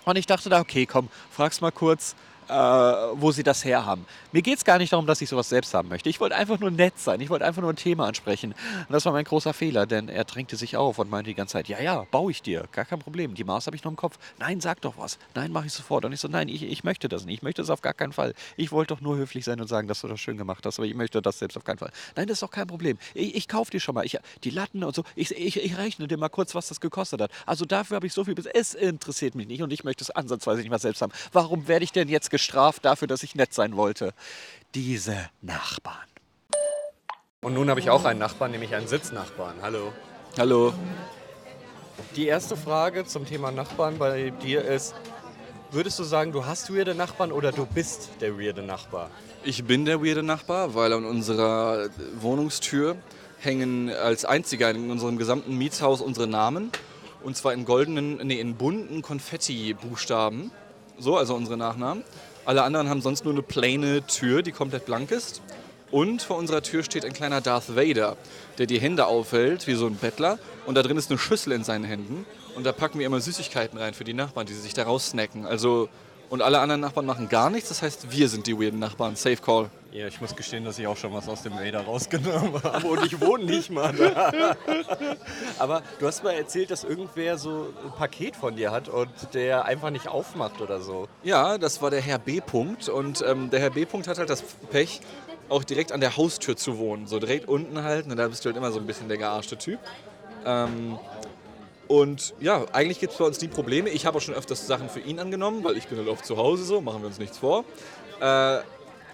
Und 0.05 0.17
ich 0.17 0.25
dachte 0.25 0.49
da, 0.49 0.59
okay, 0.59 0.85
komm, 0.85 1.09
frag's 1.29 1.61
mal 1.61 1.71
kurz, 1.71 2.15
äh, 2.51 2.53
wo 2.53 3.31
sie 3.31 3.43
das 3.43 3.63
herhaben. 3.63 4.05
Mir 4.31 4.41
geht 4.41 4.57
es 4.57 4.65
gar 4.65 4.77
nicht 4.77 4.91
darum, 4.91 5.07
dass 5.07 5.21
ich 5.21 5.29
sowas 5.29 5.47
selbst 5.47 5.73
haben 5.73 5.87
möchte. 5.87 6.09
Ich 6.09 6.19
wollte 6.19 6.35
einfach 6.35 6.59
nur 6.59 6.69
nett 6.69 6.99
sein. 6.99 7.21
Ich 7.21 7.29
wollte 7.29 7.45
einfach 7.45 7.61
nur 7.61 7.71
ein 7.71 7.77
Thema 7.77 8.07
ansprechen. 8.07 8.51
Und 8.51 8.91
das 8.91 9.05
war 9.05 9.13
mein 9.13 9.23
großer 9.23 9.53
Fehler, 9.53 9.85
denn 9.85 10.09
er 10.09 10.25
drängte 10.25 10.57
sich 10.57 10.75
auf 10.75 10.99
und 10.99 11.09
meinte 11.09 11.29
die 11.29 11.35
ganze 11.35 11.53
Zeit, 11.53 11.69
ja, 11.69 11.79
ja, 11.79 12.05
baue 12.11 12.31
ich 12.31 12.41
dir. 12.41 12.65
Gar 12.71 12.85
kein 12.85 12.99
Problem. 12.99 13.35
Die 13.35 13.43
Maß 13.43 13.67
habe 13.67 13.75
ich 13.75 13.83
noch 13.83 13.91
im 13.91 13.95
Kopf. 13.95 14.17
Nein, 14.39 14.59
sag 14.59 14.81
doch 14.81 14.95
was. 14.97 15.17
Nein, 15.33 15.51
mache 15.51 15.67
ich 15.67 15.73
sofort. 15.73 16.03
Und 16.03 16.11
ich 16.11 16.19
so, 16.19 16.27
nein, 16.27 16.49
ich, 16.49 16.63
ich 16.63 16.83
möchte 16.83 17.07
das 17.07 17.25
nicht. 17.25 17.35
Ich 17.35 17.41
möchte 17.41 17.61
das 17.61 17.69
auf 17.69 17.81
gar 17.81 17.93
keinen 17.93 18.11
Fall. 18.11 18.33
Ich 18.57 18.71
wollte 18.71 18.93
doch 18.95 19.01
nur 19.01 19.15
höflich 19.15 19.45
sein 19.45 19.61
und 19.61 19.67
sagen, 19.67 19.87
dass 19.87 20.01
du 20.01 20.07
das 20.07 20.19
schön 20.19 20.37
gemacht 20.37 20.65
hast, 20.65 20.77
aber 20.77 20.87
ich 20.87 20.95
möchte 20.95 21.21
das 21.21 21.39
selbst 21.39 21.55
auf 21.55 21.63
keinen 21.63 21.77
Fall. 21.77 21.91
Nein, 22.15 22.27
das 22.27 22.35
ist 22.35 22.43
doch 22.43 22.51
kein 22.51 22.67
Problem. 22.67 22.97
Ich, 23.13 23.35
ich 23.35 23.47
kaufe 23.47 23.71
dir 23.71 23.79
schon 23.79 23.95
mal. 23.95 24.05
Ich, 24.05 24.17
die 24.43 24.49
Latten 24.49 24.83
und 24.83 24.93
so. 24.93 25.03
Ich, 25.15 25.31
ich, 25.31 25.63
ich 25.63 25.77
rechne 25.77 26.07
dir 26.07 26.17
mal 26.17 26.29
kurz, 26.29 26.53
was 26.53 26.67
das 26.67 26.81
gekostet 26.81 27.21
hat. 27.21 27.31
Also 27.45 27.63
dafür 27.65 27.95
habe 27.95 28.07
ich 28.07 28.13
so 28.13 28.25
viel. 28.25 28.35
Es 28.53 28.73
interessiert 28.73 29.35
mich 29.35 29.47
nicht 29.47 29.61
und 29.61 29.71
ich 29.71 29.83
möchte 29.83 30.03
es 30.03 30.11
ansatzweise 30.11 30.61
nicht 30.61 30.69
mal 30.69 30.79
selbst 30.79 31.01
haben. 31.01 31.13
Warum 31.31 31.67
werde 31.67 31.85
ich 31.85 31.91
denn 31.91 32.09
jetzt 32.09 32.29
gestraft 32.41 32.85
dafür, 32.85 33.07
dass 33.07 33.21
ich 33.21 33.35
nett 33.35 33.53
sein 33.53 33.77
wollte? 33.77 34.13
Diese 34.73 35.15
Nachbarn. 35.43 36.07
Und 37.41 37.53
nun 37.53 37.69
habe 37.69 37.79
ich 37.79 37.91
auch 37.91 38.03
einen 38.03 38.17
Nachbarn, 38.17 38.49
nämlich 38.49 38.73
einen 38.73 38.87
Sitznachbarn. 38.87 39.57
Hallo. 39.61 39.93
Hallo. 40.39 40.73
Die 42.15 42.25
erste 42.25 42.57
Frage 42.57 43.05
zum 43.05 43.27
Thema 43.27 43.51
Nachbarn 43.51 43.99
bei 43.99 44.31
dir 44.31 44.65
ist, 44.65 44.95
würdest 45.69 45.99
du 45.99 46.03
sagen, 46.03 46.31
du 46.31 46.43
hast 46.45 46.75
weirde 46.75 46.95
Nachbarn 46.95 47.31
oder 47.31 47.51
du 47.51 47.67
bist 47.67 48.09
der 48.21 48.39
weirde 48.39 48.63
Nachbar? 48.63 49.11
Ich 49.43 49.63
bin 49.65 49.85
der 49.85 50.03
weirde 50.03 50.23
Nachbar, 50.23 50.73
weil 50.73 50.93
an 50.93 51.05
unserer 51.05 51.89
Wohnungstür 52.15 52.95
hängen 53.39 53.91
als 53.91 54.25
einziger 54.25 54.71
in 54.71 54.89
unserem 54.89 55.17
gesamten 55.19 55.59
Mietshaus 55.59 56.01
unsere 56.01 56.25
Namen. 56.25 56.71
Und 57.21 57.37
zwar 57.37 57.53
in 57.53 57.65
goldenen, 57.65 58.17
nee, 58.25 58.39
in 58.39 58.55
bunten 58.55 59.03
Konfetti-Buchstaben. 59.03 60.51
So, 60.97 61.17
also 61.17 61.35
unsere 61.35 61.57
Nachnamen. 61.57 62.03
Alle 62.45 62.63
anderen 62.63 62.89
haben 62.89 63.01
sonst 63.01 63.23
nur 63.23 63.33
eine 63.33 63.43
plane 63.43 64.05
Tür, 64.07 64.41
die 64.41 64.51
komplett 64.51 64.85
blank 64.85 65.11
ist. 65.11 65.41
Und 65.91 66.21
vor 66.21 66.37
unserer 66.37 66.63
Tür 66.63 66.83
steht 66.83 67.05
ein 67.05 67.13
kleiner 67.13 67.41
Darth 67.41 67.75
Vader, 67.75 68.15
der 68.57 68.65
die 68.65 68.79
Hände 68.79 69.05
aufhält, 69.05 69.67
wie 69.67 69.73
so 69.75 69.85
ein 69.87 69.95
Bettler. 69.95 70.39
Und 70.65 70.75
da 70.75 70.83
drin 70.83 70.97
ist 70.97 71.11
eine 71.11 71.19
Schüssel 71.19 71.51
in 71.51 71.63
seinen 71.63 71.83
Händen. 71.83 72.25
Und 72.55 72.65
da 72.65 72.71
packen 72.71 72.99
wir 72.99 73.05
immer 73.05 73.19
Süßigkeiten 73.19 73.77
rein 73.77 73.93
für 73.93 74.05
die 74.05 74.13
Nachbarn, 74.13 74.47
die 74.47 74.53
sich 74.53 74.73
da 74.73 74.83
raussnacken. 74.83 75.45
Also, 75.45 75.89
und 76.31 76.41
alle 76.41 76.59
anderen 76.59 76.79
Nachbarn 76.79 77.05
machen 77.05 77.27
gar 77.27 77.49
nichts. 77.49 77.67
Das 77.67 77.81
heißt, 77.81 78.09
wir 78.09 78.29
sind 78.29 78.47
die 78.47 78.57
weirden 78.57 78.79
Nachbarn. 78.79 79.17
Safe 79.17 79.35
Call. 79.35 79.69
Ja, 79.91 80.07
ich 80.07 80.21
muss 80.21 80.33
gestehen, 80.33 80.63
dass 80.63 80.79
ich 80.79 80.87
auch 80.87 80.95
schon 80.95 81.13
was 81.13 81.27
aus 81.27 81.43
dem 81.43 81.53
Vader 81.53 81.81
rausgenommen 81.81 82.53
habe 82.63 82.87
und 82.87 83.05
ich 83.05 83.19
wohne 83.19 83.43
nicht 83.43 83.69
mal 83.69 83.91
da. 83.91 84.55
Aber 85.59 85.83
du 85.99 86.07
hast 86.07 86.23
mal 86.23 86.31
erzählt, 86.31 86.71
dass 86.71 86.85
irgendwer 86.85 87.37
so 87.37 87.73
ein 87.83 87.91
Paket 87.97 88.37
von 88.37 88.55
dir 88.55 88.71
hat 88.71 88.87
und 88.87 89.09
der 89.33 89.65
einfach 89.65 89.89
nicht 89.89 90.07
aufmacht 90.07 90.61
oder 90.61 90.79
so. 90.79 91.09
Ja, 91.23 91.57
das 91.57 91.81
war 91.81 91.89
der 91.89 91.99
Herr 91.99 92.17
B. 92.17 92.39
-Punkt. 92.39 92.89
Und 92.89 93.21
ähm, 93.27 93.49
der 93.49 93.59
Herr 93.59 93.71
B. 93.71 93.83
-Punkt 93.83 94.07
hat 94.07 94.17
halt 94.17 94.29
das 94.29 94.41
Pech, 94.71 95.01
auch 95.49 95.65
direkt 95.65 95.91
an 95.91 95.99
der 95.99 96.15
Haustür 96.15 96.55
zu 96.55 96.77
wohnen. 96.77 97.07
So 97.07 97.19
direkt 97.19 97.49
unten 97.49 97.83
halt. 97.83 98.05
Und 98.05 98.15
da 98.15 98.29
bist 98.29 98.45
du 98.45 98.47
halt 98.47 98.55
immer 98.55 98.71
so 98.71 98.79
ein 98.79 98.87
bisschen 98.87 99.09
der 99.09 99.17
gearschte 99.17 99.57
Typ. 99.57 99.79
Ähm, 100.45 100.97
und 101.91 102.33
ja, 102.39 102.63
eigentlich 102.71 103.01
gibt 103.01 103.11
es 103.11 103.19
bei 103.19 103.25
uns 103.25 103.41
nie 103.41 103.49
Probleme. 103.49 103.89
Ich 103.89 104.05
habe 104.05 104.17
auch 104.17 104.21
schon 104.21 104.33
öfters 104.33 104.65
Sachen 104.65 104.87
für 104.87 105.01
ihn 105.01 105.19
angenommen, 105.19 105.61
weil 105.61 105.75
ich 105.75 105.89
bin 105.89 105.97
halt 105.97 106.07
oft 106.07 106.25
zu 106.25 106.37
Hause 106.37 106.63
so, 106.63 106.79
machen 106.79 107.01
wir 107.01 107.07
uns 107.07 107.19
nichts 107.19 107.37
vor. 107.37 107.65
Äh, 108.21 108.59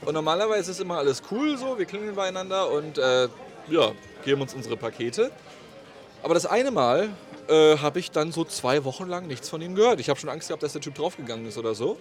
und 0.05 0.13
normalerweise 0.13 0.69
ist 0.69 0.79
immer 0.79 0.99
alles 0.99 1.23
cool 1.31 1.57
so, 1.57 1.79
wir 1.79 1.87
klingeln 1.87 2.13
beieinander 2.13 2.69
und 2.69 2.99
äh, 2.99 3.29
ja, 3.69 3.93
geben 4.23 4.41
uns 4.41 4.53
unsere 4.53 4.77
Pakete. 4.77 5.31
Aber 6.21 6.35
das 6.35 6.45
eine 6.45 6.69
Mal 6.69 7.09
äh, 7.47 7.79
habe 7.79 7.97
ich 7.97 8.11
dann 8.11 8.31
so 8.31 8.45
zwei 8.45 8.83
Wochen 8.85 9.07
lang 9.07 9.25
nichts 9.25 9.49
von 9.49 9.59
ihm 9.59 9.73
gehört. 9.73 9.99
Ich 9.99 10.09
habe 10.09 10.19
schon 10.19 10.29
Angst 10.29 10.49
gehabt, 10.49 10.61
dass 10.61 10.73
der 10.73 10.81
Typ 10.81 10.93
draufgegangen 10.93 11.47
ist 11.47 11.57
oder 11.57 11.73
so. 11.73 11.97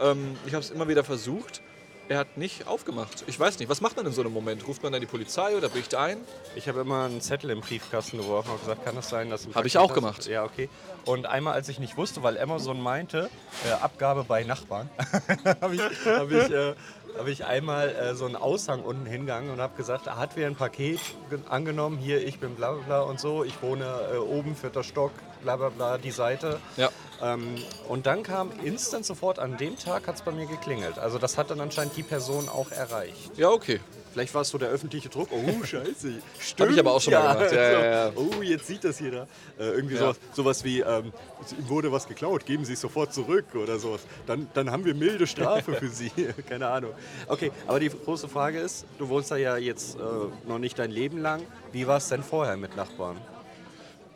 Ähm, 0.00 0.36
ich 0.46 0.54
habe 0.54 0.62
es 0.62 0.70
immer 0.70 0.86
wieder 0.86 1.02
versucht. 1.02 1.62
Er 2.08 2.18
hat 2.18 2.36
nicht 2.36 2.66
aufgemacht. 2.66 3.24
Ich 3.26 3.38
weiß 3.38 3.58
nicht, 3.58 3.68
was 3.68 3.80
macht 3.80 3.96
man 3.96 4.06
in 4.06 4.12
so 4.12 4.22
einem 4.22 4.32
Moment? 4.32 4.66
Ruft 4.66 4.82
man 4.82 4.92
dann 4.92 5.00
die 5.00 5.06
Polizei 5.06 5.56
oder 5.56 5.68
bricht 5.68 5.94
ein? 5.94 6.18
Ich 6.56 6.68
habe 6.68 6.80
immer 6.80 7.04
einen 7.04 7.20
Zettel 7.20 7.50
im 7.50 7.60
Briefkasten 7.60 8.18
geworfen 8.18 8.50
und 8.50 8.60
gesagt, 8.60 8.84
kann 8.84 8.96
das 8.96 9.08
sein, 9.08 9.30
dass 9.30 9.46
Habe 9.54 9.66
ich 9.66 9.78
auch 9.78 9.94
gemacht. 9.94 10.26
Ja, 10.26 10.44
okay. 10.44 10.68
Und 11.04 11.26
einmal, 11.26 11.54
als 11.54 11.68
ich 11.68 11.78
nicht 11.78 11.96
wusste, 11.96 12.22
weil 12.22 12.38
Amazon 12.38 12.80
meinte, 12.80 13.30
äh, 13.68 13.72
Abgabe 13.72 14.24
bei 14.24 14.42
Nachbarn, 14.42 14.90
habe 15.60 15.76
ich, 15.76 15.82
hab 16.04 16.30
ich, 16.30 16.50
äh, 16.50 16.74
hab 17.16 17.26
ich 17.28 17.44
einmal 17.44 17.88
äh, 17.88 18.14
so 18.14 18.26
einen 18.26 18.36
Aushang 18.36 18.82
unten 18.82 19.06
hingegangen 19.06 19.50
und 19.50 19.60
habe 19.60 19.76
gesagt, 19.76 20.06
hat 20.06 20.36
wieder 20.36 20.48
ein 20.48 20.56
Paket 20.56 21.00
angenommen, 21.48 21.98
hier, 21.98 22.26
ich 22.26 22.40
bin 22.40 22.56
bla 22.56 22.72
bla 22.72 22.82
bla 22.84 23.00
und 23.02 23.20
so, 23.20 23.44
ich 23.44 23.62
wohne 23.62 23.84
äh, 24.12 24.16
oben, 24.16 24.56
vierter 24.56 24.82
Stock, 24.82 25.12
bla 25.42 25.56
bla 25.56 25.68
bla, 25.68 25.98
die 25.98 26.10
Seite. 26.10 26.58
Ja. 26.76 26.90
Ähm, 27.20 27.54
und 27.88 28.06
dann 28.06 28.22
kam 28.22 28.50
instant 28.64 29.04
sofort, 29.06 29.38
an 29.38 29.56
dem 29.56 29.78
Tag 29.78 30.06
hat 30.08 30.16
es 30.16 30.22
bei 30.22 30.32
mir 30.32 30.46
geklingelt. 30.46 30.98
Also 30.98 31.18
das 31.18 31.38
hat 31.38 31.50
dann 31.50 31.60
anscheinend 31.60 31.96
die 31.96 32.02
Person 32.02 32.48
auch 32.48 32.70
erreicht. 32.70 33.36
Ja, 33.36 33.50
okay. 33.50 33.80
Vielleicht 34.12 34.34
war 34.34 34.42
es 34.42 34.50
so 34.50 34.58
der 34.58 34.68
öffentliche 34.68 35.08
Druck. 35.08 35.28
Oh, 35.30 35.64
scheiße. 35.64 36.14
Habe 36.60 36.72
ich 36.72 36.78
aber 36.78 36.92
auch 36.92 37.00
schon 37.00 37.14
mal 37.14 37.34
gemacht. 37.34 37.52
Ja, 37.52 37.72
ja, 37.72 37.84
ja. 38.06 38.12
Oh, 38.16 38.42
jetzt 38.42 38.66
sieht 38.66 38.84
das 38.84 39.00
jeder. 39.00 39.22
Äh, 39.58 39.70
irgendwie 39.70 39.94
Ja. 39.94 40.00
sowas, 40.00 40.16
sowas 40.34 40.64
wie, 40.64 40.80
ähm, 40.80 41.12
ihm 41.58 41.68
wurde 41.68 41.90
was 41.92 42.06
geklaut, 42.06 42.44
geben 42.44 42.64
Sie 42.64 42.74
es 42.74 42.80
sofort 42.80 43.14
zurück 43.14 43.46
oder 43.54 43.78
sowas. 43.78 44.02
Dann, 44.26 44.48
dann 44.54 44.70
haben 44.70 44.84
wir 44.84 44.94
milde 44.94 45.26
Strafe 45.26 45.72
für 45.78 45.88
Sie. 45.88 46.10
Keine 46.48 46.66
Ahnung. 46.68 46.92
Okay, 47.28 47.52
aber 47.66 47.80
die 47.80 47.88
große 47.88 48.28
Frage 48.28 48.58
ist, 48.60 48.84
du 48.98 49.08
wohnst 49.08 49.30
da 49.30 49.36
ja 49.36 49.56
jetzt 49.56 49.96
äh, 49.96 50.00
noch 50.46 50.58
nicht 50.58 50.78
dein 50.78 50.90
Leben 50.90 51.18
lang. 51.18 51.42
Wie 51.72 51.86
war 51.86 51.96
es 51.96 52.08
denn 52.08 52.22
vorher 52.22 52.56
mit 52.58 52.76
Nachbarn? 52.76 53.16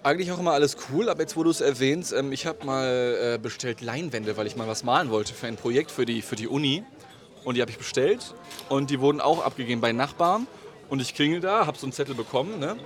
Eigentlich 0.06 0.30
auch 0.30 0.38
immer 0.38 0.52
alles 0.52 0.76
cool, 0.88 1.08
aber 1.08 1.22
jetzt, 1.22 1.36
wo 1.36 1.42
du 1.42 1.50
es 1.50 1.60
erwähnst, 1.60 2.12
ähm, 2.12 2.30
ich 2.30 2.46
habe 2.46 2.64
mal 2.64 3.34
äh, 3.34 3.38
bestellt 3.38 3.80
Leinwände, 3.80 4.36
weil 4.36 4.46
ich 4.46 4.54
mal 4.54 4.68
was 4.68 4.84
malen 4.84 5.10
wollte 5.10 5.34
für 5.34 5.48
ein 5.48 5.56
Projekt 5.56 5.90
für 5.90 6.06
die, 6.06 6.22
für 6.22 6.36
die 6.36 6.46
Uni. 6.46 6.84
Und 7.42 7.56
die 7.56 7.60
habe 7.60 7.72
ich 7.72 7.76
bestellt 7.76 8.32
und 8.68 8.90
die 8.90 9.00
wurden 9.00 9.20
auch 9.20 9.44
abgegeben 9.44 9.80
bei 9.80 9.90
Nachbarn. 9.90 10.46
Und 10.90 11.02
ich 11.02 11.12
klingel 11.12 11.40
da, 11.40 11.66
habe 11.66 11.76
so 11.76 11.86
einen 11.86 11.92
Zettel 11.92 12.14
bekommen, 12.14 12.60
ne? 12.60 12.76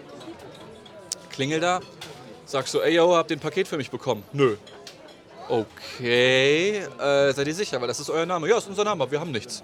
Klingel 1.29 1.61
da, 1.61 1.81
sag 2.47 2.67
so, 2.67 2.81
ey, 2.81 2.95
yo, 2.95 3.15
habt 3.15 3.31
ihr 3.31 3.37
ein 3.37 3.41
Paket 3.41 3.69
für 3.69 3.77
mich 3.77 3.91
bekommen? 3.91 4.23
Nö. 4.33 4.57
Okay, 5.47 6.79
äh, 6.99 7.35
seid 7.35 7.47
ihr 7.47 7.55
sicher, 7.55 7.79
weil 7.83 7.89
das 7.89 8.01
ist 8.01 8.09
euer 8.09 8.25
Name? 8.25 8.49
Ja, 8.49 8.57
ist 8.57 8.67
unser 8.67 8.85
Name, 8.85 9.03
aber 9.03 9.13
wir 9.13 9.21
haben 9.21 9.33
nichts. 9.33 9.63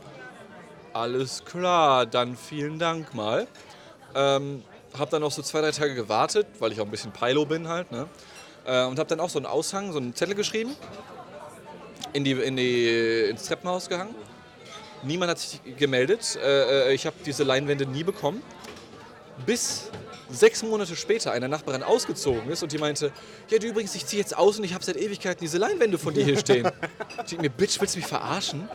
Alles 0.92 1.42
klar, 1.42 2.04
dann 2.04 2.36
vielen 2.36 2.78
Dank 2.78 3.14
mal. 3.14 3.46
Ähm, 4.14 4.62
hab 4.98 5.10
dann 5.10 5.22
noch 5.22 5.30
so 5.30 5.42
zwei, 5.42 5.60
drei 5.60 5.70
Tage 5.70 5.94
gewartet, 5.94 6.46
weil 6.58 6.72
ich 6.72 6.80
auch 6.80 6.84
ein 6.84 6.90
bisschen 6.90 7.12
Pilo 7.12 7.44
bin 7.44 7.68
halt, 7.68 7.90
ne? 7.92 8.08
Äh, 8.64 8.84
und 8.84 8.98
hab 8.98 9.08
dann 9.08 9.20
auch 9.20 9.30
so 9.30 9.38
einen 9.38 9.46
Aushang, 9.46 9.92
so 9.92 9.98
einen 9.98 10.14
Zettel 10.14 10.34
geschrieben, 10.34 10.74
in 12.12 12.24
die, 12.24 12.32
in 12.32 12.56
die, 12.56 13.28
ins 13.30 13.44
Treppenhaus 13.44 13.88
gehangen. 13.88 14.14
Niemand 15.02 15.30
hat 15.30 15.38
sich 15.38 15.60
gemeldet. 15.76 16.36
Äh, 16.36 16.90
äh, 16.90 16.94
ich 16.94 17.06
habe 17.06 17.16
diese 17.24 17.44
Leinwände 17.44 17.86
nie 17.86 18.02
bekommen. 18.02 18.42
Bis 19.44 19.90
sechs 20.30 20.62
Monate 20.62 20.96
später 20.96 21.30
eine 21.32 21.48
Nachbarin 21.48 21.82
ausgezogen 21.82 22.50
ist 22.50 22.62
und 22.62 22.72
die 22.72 22.78
meinte, 22.78 23.12
ja 23.48 23.58
du 23.58 23.66
übrigens, 23.68 23.94
ich 23.94 24.06
ziehe 24.06 24.20
jetzt 24.20 24.36
aus 24.36 24.58
und 24.58 24.64
ich 24.64 24.74
habe 24.74 24.84
seit 24.84 24.96
Ewigkeiten 24.96 25.40
diese 25.40 25.58
Leinwände 25.58 25.98
von 25.98 26.14
dir 26.14 26.24
hier 26.24 26.38
stehen. 26.38 26.66
ich 27.18 27.30
denke 27.30 27.42
mir, 27.42 27.50
Bitch, 27.50 27.80
willst 27.80 27.94
du 27.94 27.98
mich 28.00 28.08
verarschen? 28.08 28.68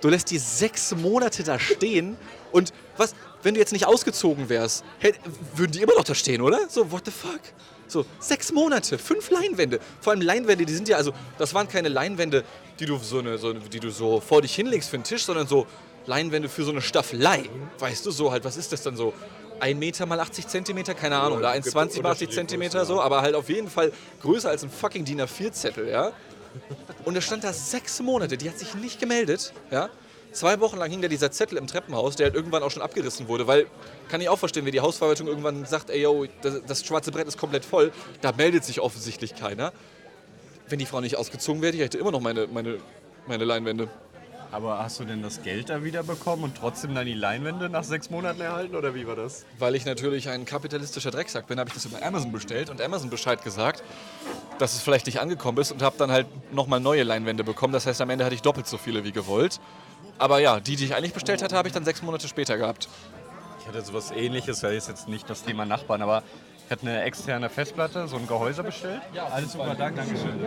Du 0.00 0.08
lässt 0.08 0.30
die 0.30 0.38
sechs 0.38 0.94
Monate 0.94 1.42
da 1.42 1.58
stehen 1.58 2.16
und 2.52 2.72
was, 2.96 3.14
wenn 3.44 3.54
du 3.54 3.60
jetzt 3.60 3.72
nicht 3.72 3.86
ausgezogen 3.86 4.48
wärst, 4.48 4.84
hätt, 4.98 5.20
würden 5.54 5.72
die 5.72 5.82
immer 5.82 5.94
noch 5.94 6.04
da 6.04 6.14
stehen, 6.14 6.40
oder? 6.40 6.68
So, 6.68 6.90
what 6.90 7.04
the 7.04 7.12
fuck? 7.12 7.40
So, 7.86 8.04
sechs 8.18 8.50
Monate, 8.52 8.98
fünf 8.98 9.30
Leinwände. 9.30 9.78
Vor 10.00 10.12
allem 10.12 10.22
Leinwände, 10.22 10.64
die 10.64 10.72
sind 10.72 10.88
ja, 10.88 10.96
also, 10.96 11.12
das 11.38 11.54
waren 11.54 11.68
keine 11.68 11.88
Leinwände, 11.88 12.42
die 12.80 12.86
du 12.86 12.98
so, 12.98 13.18
eine, 13.18 13.38
so, 13.38 13.52
die 13.52 13.80
du 13.80 13.90
so 13.90 14.20
vor 14.20 14.42
dich 14.42 14.54
hinlegst 14.54 14.90
für 14.90 14.98
den 14.98 15.04
Tisch, 15.04 15.24
sondern 15.24 15.46
so 15.46 15.66
Leinwände 16.06 16.48
für 16.48 16.64
so 16.64 16.70
eine 16.70 16.82
Staffelei. 16.82 17.48
Weißt 17.78 18.04
du, 18.06 18.10
so 18.10 18.32
halt, 18.32 18.44
was 18.44 18.56
ist 18.56 18.72
das 18.72 18.82
dann 18.82 18.96
so? 18.96 19.12
Ein 19.60 19.78
Meter 19.78 20.04
mal 20.06 20.18
80 20.18 20.48
Zentimeter, 20.48 20.94
keine 20.94 21.16
Ahnung, 21.16 21.38
oder 21.38 21.52
gibt 21.54 21.68
1,20 21.68 21.72
mal 21.72 21.82
80 21.84 21.98
unterschiedliche 21.98 22.40
Zentimeter, 22.40 22.84
so, 22.84 23.00
aber 23.00 23.22
halt 23.22 23.36
auf 23.36 23.48
jeden 23.48 23.70
Fall 23.70 23.92
größer 24.20 24.48
als 24.50 24.64
ein 24.64 24.70
fucking 24.70 25.04
DIN 25.04 25.20
A4-Zettel, 25.20 25.88
ja? 25.88 26.12
Und 27.04 27.14
er 27.14 27.20
stand 27.20 27.44
da 27.44 27.52
sechs 27.52 28.00
Monate, 28.00 28.36
die 28.36 28.48
hat 28.48 28.58
sich 28.58 28.74
nicht 28.74 29.00
gemeldet. 29.00 29.52
Ja? 29.70 29.90
Zwei 30.34 30.58
Wochen 30.58 30.78
lang 30.78 30.90
hing 30.90 31.00
da 31.00 31.06
dieser 31.06 31.30
Zettel 31.30 31.56
im 31.58 31.68
Treppenhaus, 31.68 32.16
der 32.16 32.26
halt 32.26 32.34
irgendwann 32.34 32.64
auch 32.64 32.70
schon 32.72 32.82
abgerissen 32.82 33.28
wurde, 33.28 33.46
weil, 33.46 33.66
kann 34.08 34.20
ich 34.20 34.28
auch 34.28 34.38
verstehen, 34.38 34.64
wenn 34.64 34.72
die 34.72 34.80
Hausverwaltung 34.80 35.28
irgendwann 35.28 35.64
sagt, 35.64 35.90
ey 35.90 36.02
yo, 36.02 36.26
das, 36.42 36.60
das 36.66 36.84
schwarze 36.84 37.12
Brett 37.12 37.28
ist 37.28 37.38
komplett 37.38 37.64
voll, 37.64 37.92
da 38.20 38.32
meldet 38.32 38.64
sich 38.64 38.80
offensichtlich 38.80 39.36
keiner. 39.36 39.72
Wenn 40.68 40.80
die 40.80 40.86
Frau 40.86 41.00
nicht 41.00 41.16
ausgezogen 41.16 41.62
wäre, 41.62 41.72
ich 41.74 41.80
hätte 41.80 41.98
immer 41.98 42.10
noch 42.10 42.20
meine, 42.20 42.48
meine, 42.48 42.78
meine 43.28 43.44
Leinwände. 43.44 43.88
Aber 44.50 44.78
hast 44.78 44.98
du 44.98 45.04
denn 45.04 45.22
das 45.22 45.42
Geld 45.42 45.70
da 45.70 45.84
wieder 45.84 46.02
bekommen 46.02 46.42
und 46.42 46.56
trotzdem 46.56 46.96
dann 46.96 47.06
die 47.06 47.14
Leinwände 47.14 47.68
nach 47.68 47.84
sechs 47.84 48.10
Monaten 48.10 48.40
erhalten 48.40 48.74
oder 48.74 48.94
wie 48.94 49.06
war 49.06 49.14
das? 49.14 49.44
Weil 49.60 49.76
ich 49.76 49.84
natürlich 49.84 50.28
ein 50.28 50.44
kapitalistischer 50.44 51.12
Drecksack 51.12 51.46
bin, 51.46 51.60
habe 51.60 51.68
ich 51.68 51.74
das 51.74 51.84
über 51.84 52.04
Amazon 52.04 52.32
bestellt 52.32 52.70
und 52.70 52.80
Amazon 52.80 53.08
Bescheid 53.08 53.42
gesagt, 53.44 53.84
dass 54.58 54.74
es 54.74 54.82
vielleicht 54.82 55.06
nicht 55.06 55.20
angekommen 55.20 55.58
ist 55.58 55.70
und 55.70 55.82
habe 55.82 55.96
dann 55.96 56.10
halt 56.10 56.26
nochmal 56.52 56.80
neue 56.80 57.04
Leinwände 57.04 57.44
bekommen. 57.44 57.72
Das 57.72 57.86
heißt, 57.86 58.00
am 58.00 58.10
Ende 58.10 58.24
hatte 58.24 58.34
ich 58.34 58.42
doppelt 58.42 58.66
so 58.66 58.78
viele 58.78 59.04
wie 59.04 59.12
gewollt. 59.12 59.60
Aber 60.18 60.38
ja, 60.38 60.60
die, 60.60 60.76
die 60.76 60.84
ich 60.84 60.94
eigentlich 60.94 61.12
bestellt 61.12 61.42
hatte, 61.42 61.56
habe 61.56 61.68
ich 61.68 61.74
dann 61.74 61.84
sechs 61.84 62.02
Monate 62.02 62.28
später 62.28 62.56
gehabt. 62.56 62.88
Ich 63.60 63.66
hatte 63.66 63.82
sowas 63.82 64.10
ähnliches, 64.10 64.60
das 64.60 64.72
ist 64.72 64.88
jetzt 64.88 65.08
nicht 65.08 65.28
das 65.28 65.42
Thema 65.42 65.64
Nachbarn, 65.64 66.02
aber 66.02 66.22
ich 66.66 66.70
hatte 66.70 66.82
eine 66.82 67.02
externe 67.02 67.48
Festplatte, 67.48 68.08
so 68.08 68.16
ein 68.16 68.26
Gehäuse 68.26 68.62
bestellt. 68.62 69.00
Ja, 69.12 69.26
alles 69.26 69.52
super, 69.52 69.74
danke. 69.74 70.00
Dankeschön. 70.00 70.44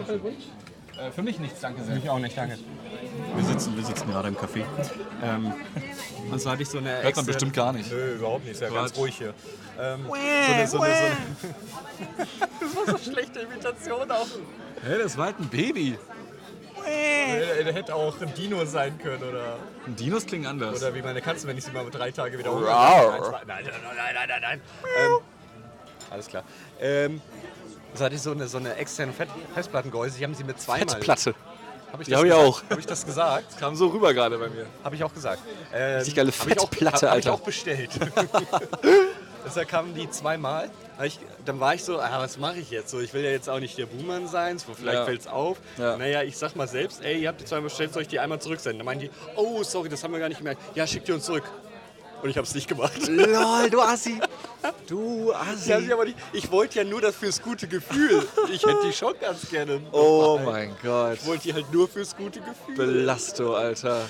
Äh, 0.97 1.11
für 1.11 1.21
mich 1.21 1.39
nichts, 1.39 1.61
danke 1.61 1.83
sehr. 1.83 1.95
Mich 1.95 2.09
auch 2.09 2.19
nicht, 2.19 2.35
danke. 2.35 2.57
Wir 3.35 3.45
sitzen, 3.45 3.75
wir 3.75 3.85
sitzen 3.85 4.09
gerade 4.09 4.29
im 4.29 4.35
Café. 4.35 4.63
Ähm, 5.23 5.53
und 6.31 6.41
so 6.41 6.49
hatte 6.49 6.63
ich 6.63 6.69
so 6.69 6.79
eine 6.79 7.03
Hört 7.03 7.15
man 7.15 7.25
bestimmt 7.25 7.53
gar 7.53 7.71
nicht. 7.71 7.91
Nö, 7.91 8.15
überhaupt 8.15 8.45
nicht, 8.45 8.53
ist 8.53 8.61
ja 8.61 8.69
ganz 8.69 8.97
ruhig 8.97 9.15
hier. 9.15 9.33
Ähm, 9.79 10.05
so 10.07 10.13
eine, 10.13 10.67
so 10.67 10.79
eine, 10.79 10.93
so 10.95 11.03
eine 11.03 12.27
das 12.59 12.75
war 12.75 12.97
so 12.97 13.11
schlechte 13.11 13.39
Imitation 13.41 14.09
auch. 14.09 14.27
Hä, 14.83 14.97
das 15.03 15.17
war 15.17 15.25
halt 15.27 15.39
ein 15.39 15.49
Baby. 15.49 15.97
Der, 16.87 17.63
der 17.65 17.73
hätte 17.73 17.93
auch 17.95 18.19
ein 18.21 18.33
Dino 18.33 18.63
sein 18.65 18.97
können 18.99 19.21
oder, 19.23 19.57
Dinos 19.87 20.25
klingen 20.25 20.45
anders. 20.47 20.77
oder 20.81 20.93
wie 20.95 21.01
meine 21.01 21.21
Katze, 21.21 21.47
wenn 21.47 21.57
ich 21.57 21.65
sie 21.65 21.71
mal 21.71 21.85
drei 21.89 22.11
Tage 22.11 22.37
wiederhole. 22.39 22.67
Rar. 22.67 23.11
Nein, 23.11 23.21
zwei- 23.23 23.31
nein, 23.31 23.45
nein, 23.45 23.63
nein, 23.65 24.15
nein, 24.15 24.27
nein, 24.29 24.41
nein. 24.41 24.61
Ähm, 25.05 25.17
alles 26.09 26.27
klar. 26.27 26.43
Ähm, 26.79 27.21
so 27.93 28.05
hatte 28.05 28.15
ich 28.15 28.21
so 28.21 28.31
eine, 28.31 28.47
so 28.47 28.57
eine 28.57 28.75
externe 28.75 29.11
Fett 29.13 29.29
Festplattengehäuse. 29.53 30.17
Die 30.17 30.23
haben 30.23 30.35
sie 30.35 30.43
mit 30.43 30.59
zweimal. 30.61 30.87
Fettplatte. 30.89 31.35
Hab 31.91 31.99
ich 32.01 32.05
Die 32.07 32.11
das 32.11 32.19
hab 32.19 32.25
ich 32.25 32.31
gesagt? 32.31 32.47
auch. 32.47 32.63
Habe 32.69 32.79
ich 32.81 32.85
das 32.85 33.05
gesagt? 33.05 33.57
Kam 33.59 33.75
so 33.75 33.87
rüber 33.87 34.13
gerade 34.13 34.37
bei 34.37 34.49
mir. 34.49 34.65
Habe 34.83 34.95
ich 34.95 35.03
auch 35.03 35.13
gesagt. 35.13 35.39
Ähm, 35.73 35.95
Richtig 35.97 36.15
geile 36.15 36.31
hab 36.31 36.47
ich 36.47 36.59
auch- 36.59 36.69
Fettplatte, 36.69 37.07
hab, 37.07 37.11
hab 37.13 37.19
ich 37.19 37.27
Alter. 37.27 37.33
auch 37.33 37.39
bestellt. 37.45 37.89
Deshalb 39.45 39.67
kamen 39.69 39.93
die 39.95 40.09
zweimal. 40.09 40.69
Ich, 41.03 41.19
dann 41.45 41.59
war 41.59 41.75
ich 41.75 41.83
so, 41.83 41.99
ah, 41.99 42.19
was 42.19 42.37
mache 42.37 42.57
ich 42.57 42.71
jetzt? 42.71 42.89
So, 42.89 42.99
ich 42.99 43.13
will 43.13 43.23
ja 43.23 43.29
jetzt 43.29 43.49
auch 43.49 43.59
nicht 43.59 43.77
der 43.77 43.85
Buhmann 43.85 44.27
sein, 44.27 44.57
so, 44.57 44.73
vielleicht 44.73 44.97
Ja. 44.97 45.05
fällt 45.05 45.21
es 45.21 45.27
auf. 45.27 45.57
Ja. 45.77 45.95
Naja, 45.97 46.23
ich 46.23 46.37
sag 46.37 46.55
mal 46.55 46.67
selbst, 46.67 47.03
ey, 47.03 47.21
ihr 47.21 47.27
habt 47.29 47.39
die 47.39 47.45
zweimal 47.45 47.65
bestellt, 47.65 47.93
soll 47.93 48.01
ich 48.01 48.07
die 48.07 48.19
einmal 48.19 48.39
zurücksenden? 48.39 48.79
Dann 48.79 48.85
meinen 48.85 49.01
die, 49.01 49.11
oh, 49.35 49.61
sorry, 49.63 49.89
das 49.89 50.03
haben 50.03 50.11
wir 50.13 50.19
gar 50.19 50.29
nicht 50.29 50.39
gemerkt. 50.39 50.61
Ja, 50.75 50.87
schickt 50.87 51.07
die 51.07 51.11
uns 51.11 51.25
zurück. 51.25 51.43
Und 52.23 52.31
ich 52.31 52.37
habe 52.37 52.47
es 52.47 52.55
nicht 52.55 52.67
gemacht. 52.67 52.93
Lol, 53.07 53.69
du 53.69 53.79
Assi. 53.79 54.19
Du 54.87 55.31
Assi. 55.33 55.69
Ja, 55.69 55.77
aber 55.93 56.05
nicht. 56.05 56.17
Ich 56.33 56.49
wollte 56.49 56.79
ja 56.79 56.83
nur 56.83 56.99
das 56.99 57.15
fürs 57.15 57.39
gute 57.39 57.67
Gefühl. 57.67 58.27
Ich 58.51 58.63
hätte 58.63 58.79
die 58.87 58.91
schon 58.91 59.13
ganz 59.21 59.47
gerne. 59.51 59.79
Oh 59.91 60.39
mein 60.43 60.75
Gott. 60.81 61.19
Ich 61.21 61.27
wollte 61.27 61.43
die 61.43 61.53
halt 61.53 61.71
nur 61.71 61.87
fürs 61.87 62.17
gute 62.17 62.39
Gefühl. 62.39 62.75
Belasto, 62.75 63.55
Alter. 63.55 64.01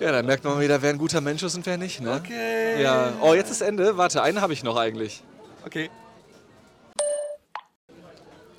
Ja, 0.00 0.10
da 0.10 0.22
merkt 0.22 0.42
man 0.44 0.58
wieder, 0.58 0.80
wer 0.80 0.88
ein 0.88 0.96
guter 0.96 1.20
Mensch 1.20 1.42
ist 1.42 1.54
und 1.54 1.66
wer 1.66 1.76
nicht, 1.76 2.00
ne? 2.00 2.14
Okay. 2.24 2.82
Ja. 2.82 3.12
Oh, 3.20 3.34
jetzt 3.34 3.50
ist 3.50 3.60
Ende. 3.60 3.98
Warte, 3.98 4.22
eine 4.22 4.40
habe 4.40 4.54
ich 4.54 4.62
noch 4.64 4.76
eigentlich. 4.78 5.22
Okay. 5.66 5.90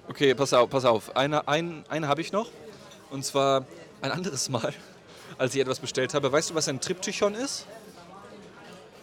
Okay, 0.07 0.35
pass 0.35 0.53
auf, 0.53 0.69
pass 0.69 0.85
auf. 0.85 1.15
Eine, 1.15 1.47
ein, 1.47 1.85
eine 1.89 2.07
habe 2.07 2.21
ich 2.21 2.31
noch. 2.31 2.49
Und 3.09 3.23
zwar 3.23 3.65
ein 4.01 4.11
anderes 4.11 4.49
Mal, 4.49 4.73
als 5.37 5.55
ich 5.55 5.61
etwas 5.61 5.79
bestellt 5.79 6.13
habe. 6.13 6.31
Weißt 6.31 6.49
du, 6.49 6.55
was 6.55 6.67
ein 6.67 6.81
Triptychon 6.81 7.35
ist? 7.35 7.65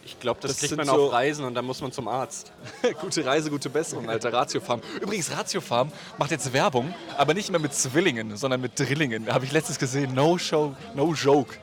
Ich 0.03 0.19
glaube, 0.19 0.39
das, 0.41 0.51
Das 0.51 0.59
kriegt 0.59 0.77
man 0.77 0.85
so- 0.85 1.07
auf 1.07 1.13
Reisen 1.13 1.45
und 1.45 1.53
dann 1.53 1.63
muss 1.65 1.81
man 1.81 1.91
zum 1.91 2.07
Arzt. 2.07 2.51
gute 3.01 3.25
Reise, 3.25 3.49
gute 3.49 3.69
Besserung, 3.69 4.09
Alter. 4.09 4.33
Ratiofarm. 4.33 4.81
Übrigens, 4.99 5.31
Ratiofarm 5.31 5.91
macht 6.17 6.31
jetzt 6.31 6.51
Werbung, 6.53 6.93
aber 7.17 7.33
nicht 7.33 7.49
mehr 7.51 7.59
mit 7.59 7.73
Zwillingen, 7.73 8.35
sondern 8.35 8.61
mit 8.61 8.77
Drillingen. 8.79 9.31
Habe 9.31 9.45
ich 9.45 9.51
letztens 9.51 9.79
gesehen. 9.79 10.13
No 10.13 10.37
show, 10.37 10.75
no 10.95 11.13
joke. 11.13 11.55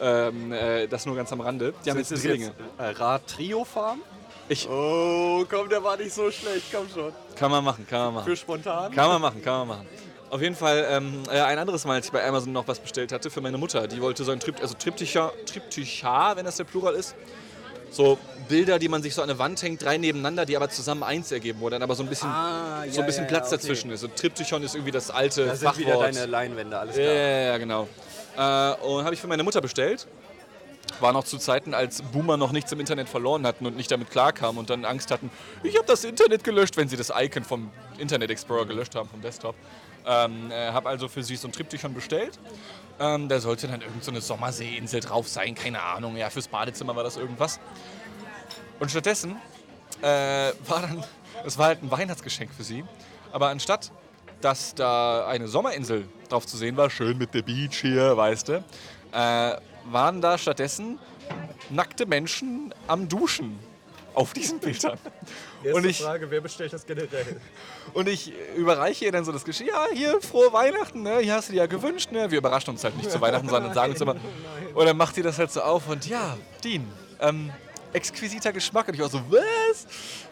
Ähm, 0.00 0.52
äh, 0.52 0.86
das 0.88 1.06
nur 1.06 1.14
ganz 1.14 1.32
am 1.32 1.40
Rande. 1.40 1.72
Die 1.84 1.90
haben 1.90 1.98
jetzt 1.98 2.10
Drillinge. 2.10 2.46
jetzt, 2.46 2.56
äh, 2.78 2.84
Rad-Trio-Farm? 3.02 4.00
Ich, 4.48 4.68
Oh, 4.68 5.44
komm, 5.48 5.68
der 5.68 5.82
war 5.82 5.96
nicht 5.96 6.12
so 6.12 6.30
schlecht, 6.30 6.66
komm 6.72 6.86
schon. 6.92 7.12
kann 7.36 7.50
man 7.50 7.64
machen, 7.64 7.86
kann 7.88 8.00
man 8.06 8.14
machen. 8.14 8.24
Für 8.26 8.36
spontan? 8.36 8.92
Kann 8.94 9.08
man 9.08 9.20
machen, 9.22 9.42
kann 9.42 9.60
man 9.60 9.68
machen. 9.78 9.86
Auf 10.30 10.42
jeden 10.42 10.56
Fall 10.56 10.86
ähm, 10.90 11.22
äh, 11.30 11.40
ein 11.40 11.58
anderes 11.58 11.84
Mal, 11.84 11.94
als 11.94 12.06
ich 12.06 12.12
bei 12.12 12.26
Amazon 12.26 12.52
noch 12.52 12.66
was 12.68 12.78
bestellt 12.80 13.12
hatte 13.12 13.30
für 13.30 13.40
meine 13.40 13.56
Mutter. 13.56 13.86
Die 13.86 14.00
wollte 14.02 14.24
so 14.24 14.32
ein 14.32 14.40
Trip, 14.40 14.56
also 14.60 14.74
Triptychar, 14.74 15.32
Triptychar, 15.46 16.36
wenn 16.36 16.44
das 16.44 16.56
der 16.56 16.64
Plural 16.64 16.94
ist. 16.94 17.14
So 17.90 18.18
Bilder, 18.48 18.78
die 18.80 18.88
man 18.88 19.02
sich 19.02 19.14
so 19.14 19.22
an 19.22 19.30
eine 19.30 19.38
Wand 19.38 19.62
hängt, 19.62 19.82
drei 19.84 19.96
nebeneinander, 19.96 20.44
die 20.44 20.56
aber 20.56 20.68
zusammen 20.68 21.04
eins 21.04 21.30
ergeben, 21.30 21.60
wo 21.60 21.70
dann 21.70 21.82
aber 21.82 21.94
so 21.94 22.02
ein 22.02 22.08
bisschen, 22.08 22.28
Ah, 22.28 22.84
so 22.90 23.00
ein 23.00 23.06
bisschen 23.06 23.26
Platz 23.28 23.50
dazwischen 23.50 23.90
ist. 23.92 24.02
Und 24.02 24.16
Triptychon 24.16 24.62
ist 24.64 24.74
irgendwie 24.74 24.90
das 24.90 25.10
alte 25.10 25.46
Da 25.46 25.54
sind 25.54 25.68
Fachwort. 25.68 25.78
wieder 25.86 25.98
deine 26.00 26.26
Leinwände, 26.26 26.76
alles 26.78 26.96
Ja, 26.96 27.02
klar. 27.04 27.14
ja, 27.14 27.40
ja, 27.52 27.58
genau. 27.58 27.88
Äh, 28.36 28.84
und 28.84 29.04
habe 29.04 29.14
ich 29.14 29.20
für 29.20 29.28
meine 29.28 29.44
Mutter 29.44 29.60
bestellt. 29.60 30.06
War 31.00 31.12
noch 31.12 31.24
zu 31.24 31.38
Zeiten, 31.38 31.74
als 31.74 32.02
Boomer 32.02 32.36
noch 32.36 32.52
nichts 32.52 32.70
im 32.72 32.80
Internet 32.80 33.08
verloren 33.08 33.46
hatten 33.46 33.66
und 33.66 33.76
nicht 33.76 33.90
damit 33.90 34.10
klarkamen 34.10 34.58
und 34.58 34.70
dann 34.70 34.84
Angst 34.84 35.10
hatten, 35.10 35.30
ich 35.62 35.76
habe 35.76 35.86
das 35.86 36.04
Internet 36.04 36.44
gelöscht, 36.44 36.76
wenn 36.76 36.88
sie 36.88 36.96
das 36.96 37.12
Icon 37.14 37.44
vom 37.44 37.70
Internet 37.98 38.30
Explorer 38.30 38.66
gelöscht 38.66 38.94
haben, 38.94 39.08
vom 39.08 39.20
Desktop. 39.20 39.54
Ähm, 40.06 40.50
äh, 40.50 40.70
habe 40.70 40.88
also 40.88 41.08
für 41.08 41.22
sie 41.22 41.36
so 41.36 41.48
ein 41.48 41.52
Triptychon 41.52 41.94
bestellt. 41.94 42.38
Ähm, 43.00 43.28
da 43.28 43.40
sollte 43.40 43.66
dann 43.66 43.80
irgend 43.80 44.04
so 44.04 44.12
Sommerseeinsel 44.20 45.00
drauf 45.00 45.28
sein, 45.28 45.54
keine 45.54 45.82
Ahnung. 45.82 46.16
Ja, 46.16 46.30
fürs 46.30 46.48
Badezimmer 46.48 46.94
war 46.94 47.02
das 47.02 47.16
irgendwas. 47.16 47.58
Und 48.78 48.90
stattdessen 48.90 49.36
äh, 50.02 50.52
war 50.66 50.82
dann, 50.82 51.04
es 51.44 51.56
war 51.58 51.68
halt 51.68 51.82
ein 51.82 51.90
Weihnachtsgeschenk 51.90 52.52
für 52.54 52.64
sie. 52.64 52.84
Aber 53.32 53.48
anstatt, 53.48 53.90
dass 54.40 54.74
da 54.74 55.26
eine 55.26 55.48
Sommerinsel 55.48 56.06
drauf 56.28 56.46
zu 56.46 56.56
sehen 56.56 56.76
war, 56.76 56.90
schön 56.90 57.16
mit 57.16 57.32
der 57.34 57.42
Beach 57.42 57.80
hier, 57.80 58.16
weißt 58.16 58.48
du, 58.48 58.64
äh, 59.12 59.56
waren 59.90 60.20
da 60.20 60.38
stattdessen 60.38 60.98
nackte 61.70 62.06
Menschen 62.06 62.74
am 62.86 63.08
Duschen 63.08 63.58
auf 64.14 64.32
diesen 64.32 64.60
Bildern. 64.60 64.98
Und 65.72 65.84
ich, 65.86 66.02
Frage, 66.02 66.30
wer 66.30 66.40
bestellt 66.40 66.72
das 66.72 66.86
generell? 66.86 67.40
und 67.94 68.08
ich 68.08 68.32
überreiche 68.54 69.06
ihr 69.06 69.12
dann 69.12 69.24
so 69.24 69.32
das 69.32 69.44
Geschenk. 69.44 69.70
Ja, 69.70 69.86
hier, 69.92 70.20
frohe 70.20 70.52
Weihnachten, 70.52 71.02
ne? 71.02 71.18
Hier 71.18 71.34
hast 71.34 71.48
du 71.48 71.52
dir 71.52 71.60
ja 71.60 71.66
gewünscht, 71.66 72.12
ne? 72.12 72.30
Wir 72.30 72.38
überraschen 72.38 72.70
uns 72.70 72.84
halt 72.84 72.96
nicht 72.96 73.10
zu 73.10 73.20
Weihnachten, 73.20 73.48
sondern 73.48 73.72
sagen 73.74 73.92
uns 73.92 74.00
immer. 74.00 74.14
Und 74.74 74.86
dann 74.86 74.96
macht 74.96 75.14
sie 75.16 75.22
das 75.22 75.38
halt 75.38 75.50
so 75.50 75.62
auf 75.62 75.88
und 75.88 76.06
ja, 76.06 76.36
Dean, 76.62 76.86
ähm, 77.20 77.50
exquisiter 77.92 78.52
Geschmack. 78.52 78.86
Und 78.88 78.94
ich 78.94 79.02
auch 79.02 79.10
so, 79.10 79.20
was? 79.30 79.86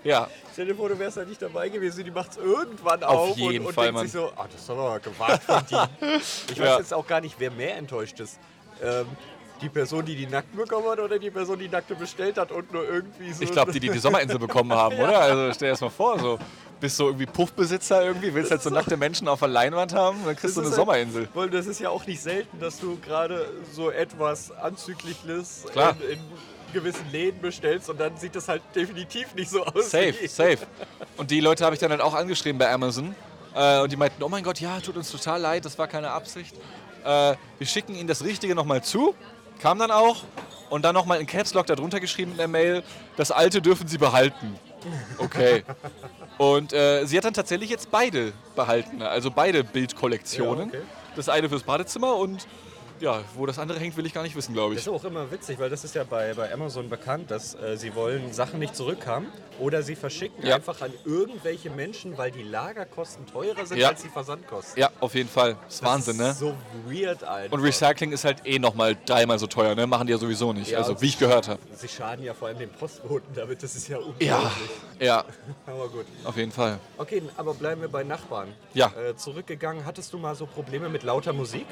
Ja, 0.04 0.28
Stell 0.52 0.66
dir 0.66 0.74
vor, 0.74 0.90
du 0.90 0.98
wärst 0.98 1.16
da 1.16 1.24
nicht 1.24 1.40
dabei 1.40 1.70
gewesen, 1.70 2.04
die 2.04 2.10
macht 2.10 2.32
es 2.32 2.36
irgendwann 2.36 3.02
Auf 3.02 3.30
auf 3.30 3.36
jeden 3.38 3.60
und, 3.60 3.66
und 3.68 3.72
Fall, 3.74 3.86
denkt 3.86 3.94
Mann. 3.96 4.04
sich 4.04 4.12
so, 4.12 4.30
ah, 4.36 4.46
das 4.52 4.60
ist 4.60 4.68
aber 4.70 5.00
gewagt 5.00 5.42
von 5.44 5.64
dir. 5.66 5.88
Ich 6.52 6.58
weiß 6.60 6.66
Ja. 6.68 6.78
jetzt 6.78 6.92
auch 6.92 7.06
gar 7.06 7.22
nicht, 7.22 7.36
wer 7.38 7.50
mehr 7.50 7.76
enttäuscht 7.78 8.20
ist. 8.20 8.38
Ähm, 8.82 9.06
die 9.62 9.68
Person, 9.68 10.04
die 10.04 10.16
die 10.16 10.26
Nackten 10.26 10.58
bekommen 10.58 10.88
hat 10.88 10.98
oder 10.98 11.18
die 11.18 11.30
Person, 11.30 11.58
die 11.58 11.68
Nackte 11.68 11.94
bestellt 11.94 12.38
hat 12.38 12.52
und 12.52 12.72
nur 12.72 12.84
irgendwie 12.84 13.32
so... 13.32 13.42
ich 13.42 13.50
glaube, 13.50 13.72
die, 13.72 13.80
die 13.80 13.88
die 13.88 13.98
Sommerinsel 13.98 14.38
bekommen 14.38 14.72
haben, 14.72 14.96
oder? 14.98 15.20
Also 15.20 15.52
stell 15.54 15.68
dir 15.68 15.72
das 15.72 15.80
mal 15.80 15.90
vor, 15.90 16.18
so. 16.18 16.38
Bist 16.80 16.96
so 16.96 17.06
irgendwie 17.06 17.26
Puffbesitzer 17.26 18.04
irgendwie, 18.04 18.34
willst 18.34 18.50
halt 18.50 18.60
so 18.60 18.68
nackte 18.68 18.96
Menschen 18.96 19.28
auf 19.28 19.38
der 19.38 19.48
Leinwand 19.48 19.94
haben, 19.94 20.18
dann 20.24 20.34
kriegst 20.34 20.56
du 20.56 20.62
eine 20.62 20.70
ist 20.70 20.74
Sommerinsel. 20.74 21.28
Weil 21.32 21.48
das 21.48 21.66
ist 21.66 21.78
ja 21.78 21.90
auch 21.90 22.04
nicht 22.06 22.20
selten, 22.20 22.58
dass 22.58 22.80
du 22.80 22.98
gerade 22.98 23.48
so 23.72 23.90
etwas 23.90 24.50
Anzügliches 24.50 25.66
Klar. 25.70 25.94
in, 26.10 26.18
in 26.18 26.20
gewissen 26.72 27.08
Läden 27.12 27.40
bestellst 27.40 27.88
und 27.88 28.00
dann 28.00 28.16
sieht 28.16 28.34
das 28.34 28.48
halt 28.48 28.62
definitiv 28.74 29.32
nicht 29.36 29.50
so 29.50 29.64
aus. 29.64 29.90
Safe, 29.90 30.26
safe. 30.26 30.58
Und 31.16 31.30
die 31.30 31.40
Leute 31.40 31.64
habe 31.64 31.74
ich 31.74 31.80
dann 31.80 31.90
halt 31.90 32.00
auch 32.00 32.14
angeschrieben 32.14 32.58
bei 32.58 32.68
Amazon. 32.68 33.14
Äh, 33.54 33.80
und 33.80 33.92
die 33.92 33.96
meinten, 33.96 34.22
oh 34.22 34.28
mein 34.28 34.42
Gott, 34.42 34.60
ja, 34.60 34.80
tut 34.80 34.96
uns 34.96 35.10
total 35.10 35.40
leid, 35.40 35.64
das 35.64 35.78
war 35.78 35.86
keine 35.86 36.10
Absicht. 36.10 36.56
Äh, 37.04 37.34
wir 37.58 37.66
schicken 37.66 37.94
Ihnen 37.94 38.08
das 38.08 38.24
Richtige 38.24 38.54
nochmal 38.54 38.82
zu. 38.82 39.14
Kam 39.62 39.78
dann 39.78 39.90
auch. 39.90 40.16
Und 40.70 40.86
dann 40.86 40.94
nochmal 40.94 41.20
in 41.20 41.26
Caps 41.26 41.52
Lock 41.52 41.66
darunter 41.66 42.00
geschrieben 42.00 42.32
in 42.32 42.38
der 42.38 42.48
Mail, 42.48 42.82
das 43.18 43.30
Alte 43.30 43.60
dürfen 43.60 43.86
Sie 43.88 43.98
behalten. 43.98 44.58
Okay. 45.18 45.64
Und 46.38 46.72
äh, 46.72 47.04
sie 47.04 47.16
hat 47.18 47.24
dann 47.24 47.34
tatsächlich 47.34 47.68
jetzt 47.68 47.90
beide 47.90 48.32
behalten, 48.56 49.02
also 49.02 49.30
beide 49.30 49.64
Bildkollektionen. 49.64 50.70
Ja, 50.72 50.78
okay. 50.78 50.86
Das 51.14 51.28
eine 51.28 51.50
fürs 51.50 51.62
Badezimmer 51.62 52.16
und 52.16 52.46
ja, 53.02 53.20
wo 53.34 53.46
das 53.46 53.58
andere 53.58 53.78
hängt, 53.80 53.96
will 53.96 54.06
ich 54.06 54.14
gar 54.14 54.22
nicht 54.22 54.36
wissen, 54.36 54.54
glaube 54.54 54.74
Das 54.74 54.86
ich. 54.86 54.92
ist 54.92 54.92
auch 55.00 55.04
immer 55.04 55.30
witzig, 55.30 55.58
weil 55.58 55.68
das 55.68 55.82
ist 55.82 55.94
ja 55.94 56.04
bei, 56.04 56.32
bei 56.34 56.52
Amazon 56.52 56.88
bekannt, 56.88 57.30
dass 57.32 57.54
äh, 57.56 57.76
sie 57.76 57.94
wollen 57.96 58.32
Sachen 58.32 58.60
nicht 58.60 58.76
zurückhaben 58.76 59.26
oder 59.58 59.82
sie 59.82 59.96
verschicken 59.96 60.46
Ja. 60.46 60.54
einfach 60.54 60.80
an 60.80 60.92
irgendwelche 61.04 61.68
Menschen, 61.70 62.16
weil 62.16 62.30
die 62.30 62.44
Lagerkosten 62.44 63.26
teurer 63.26 63.66
sind 63.66 63.78
Ja. 63.78 63.88
als 63.88 64.02
die 64.02 64.08
Versandkosten. 64.08 64.80
Ja, 64.80 64.90
auf 65.00 65.14
jeden 65.14 65.28
Fall. 65.28 65.56
Das 65.64 65.74
ist 65.74 65.82
Wahnsinn, 65.82 66.16
ne? 66.16 66.30
ist 66.30 66.38
So 66.38 66.54
weird, 66.86 67.24
Alter. 67.24 67.52
Und 67.52 67.60
Recycling 67.60 68.12
ist 68.12 68.24
halt 68.24 68.46
eh 68.46 68.58
nochmal 68.60 68.96
dreimal 69.04 69.38
so 69.38 69.46
teuer, 69.48 69.74
ne? 69.74 69.86
Machen 69.86 70.06
die 70.06 70.12
ja 70.12 70.18
sowieso 70.18 70.52
nicht. 70.52 70.70
Ja, 70.70 70.78
also, 70.78 71.00
wie 71.02 71.08
ich 71.08 71.18
gehört 71.18 71.48
habe. 71.48 71.58
Sie 71.74 71.88
schaden 71.88 72.24
ja 72.24 72.34
vor 72.34 72.48
allem 72.48 72.58
den 72.58 72.70
Postboten 72.70 73.34
damit, 73.34 73.62
das 73.64 73.74
ist 73.74 73.88
ja 73.88 73.96
unglaublich. 73.98 74.20
Ja, 75.00 75.04
ja, 75.04 75.24
Aber 75.66 75.88
gut. 75.88 76.06
auf 76.24 76.36
jeden 76.36 76.52
Fall. 76.52 76.78
Okay, 76.98 77.20
aber 77.36 77.54
bleiben 77.54 77.80
wir 77.80 77.88
bei 77.88 78.04
Nachbarn. 78.04 78.48
Ja. 78.74 78.92
Äh, 78.96 79.16
zurückgegangen, 79.16 79.84
hattest 79.84 80.12
du 80.12 80.18
mal 80.18 80.36
so 80.36 80.46
Probleme 80.46 80.88
mit 80.88 81.02
lauter 81.02 81.32
Musik? 81.32 81.66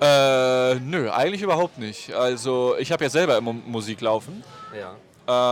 Äh, 0.00 0.74
nö, 0.76 1.10
eigentlich 1.10 1.42
überhaupt 1.42 1.78
nicht. 1.78 2.12
Also, 2.12 2.76
ich 2.78 2.90
habe 2.92 3.04
ja 3.04 3.10
selber 3.10 3.36
immer 3.38 3.52
Musik 3.52 4.00
laufen. 4.00 4.42
Ja. 4.76 4.96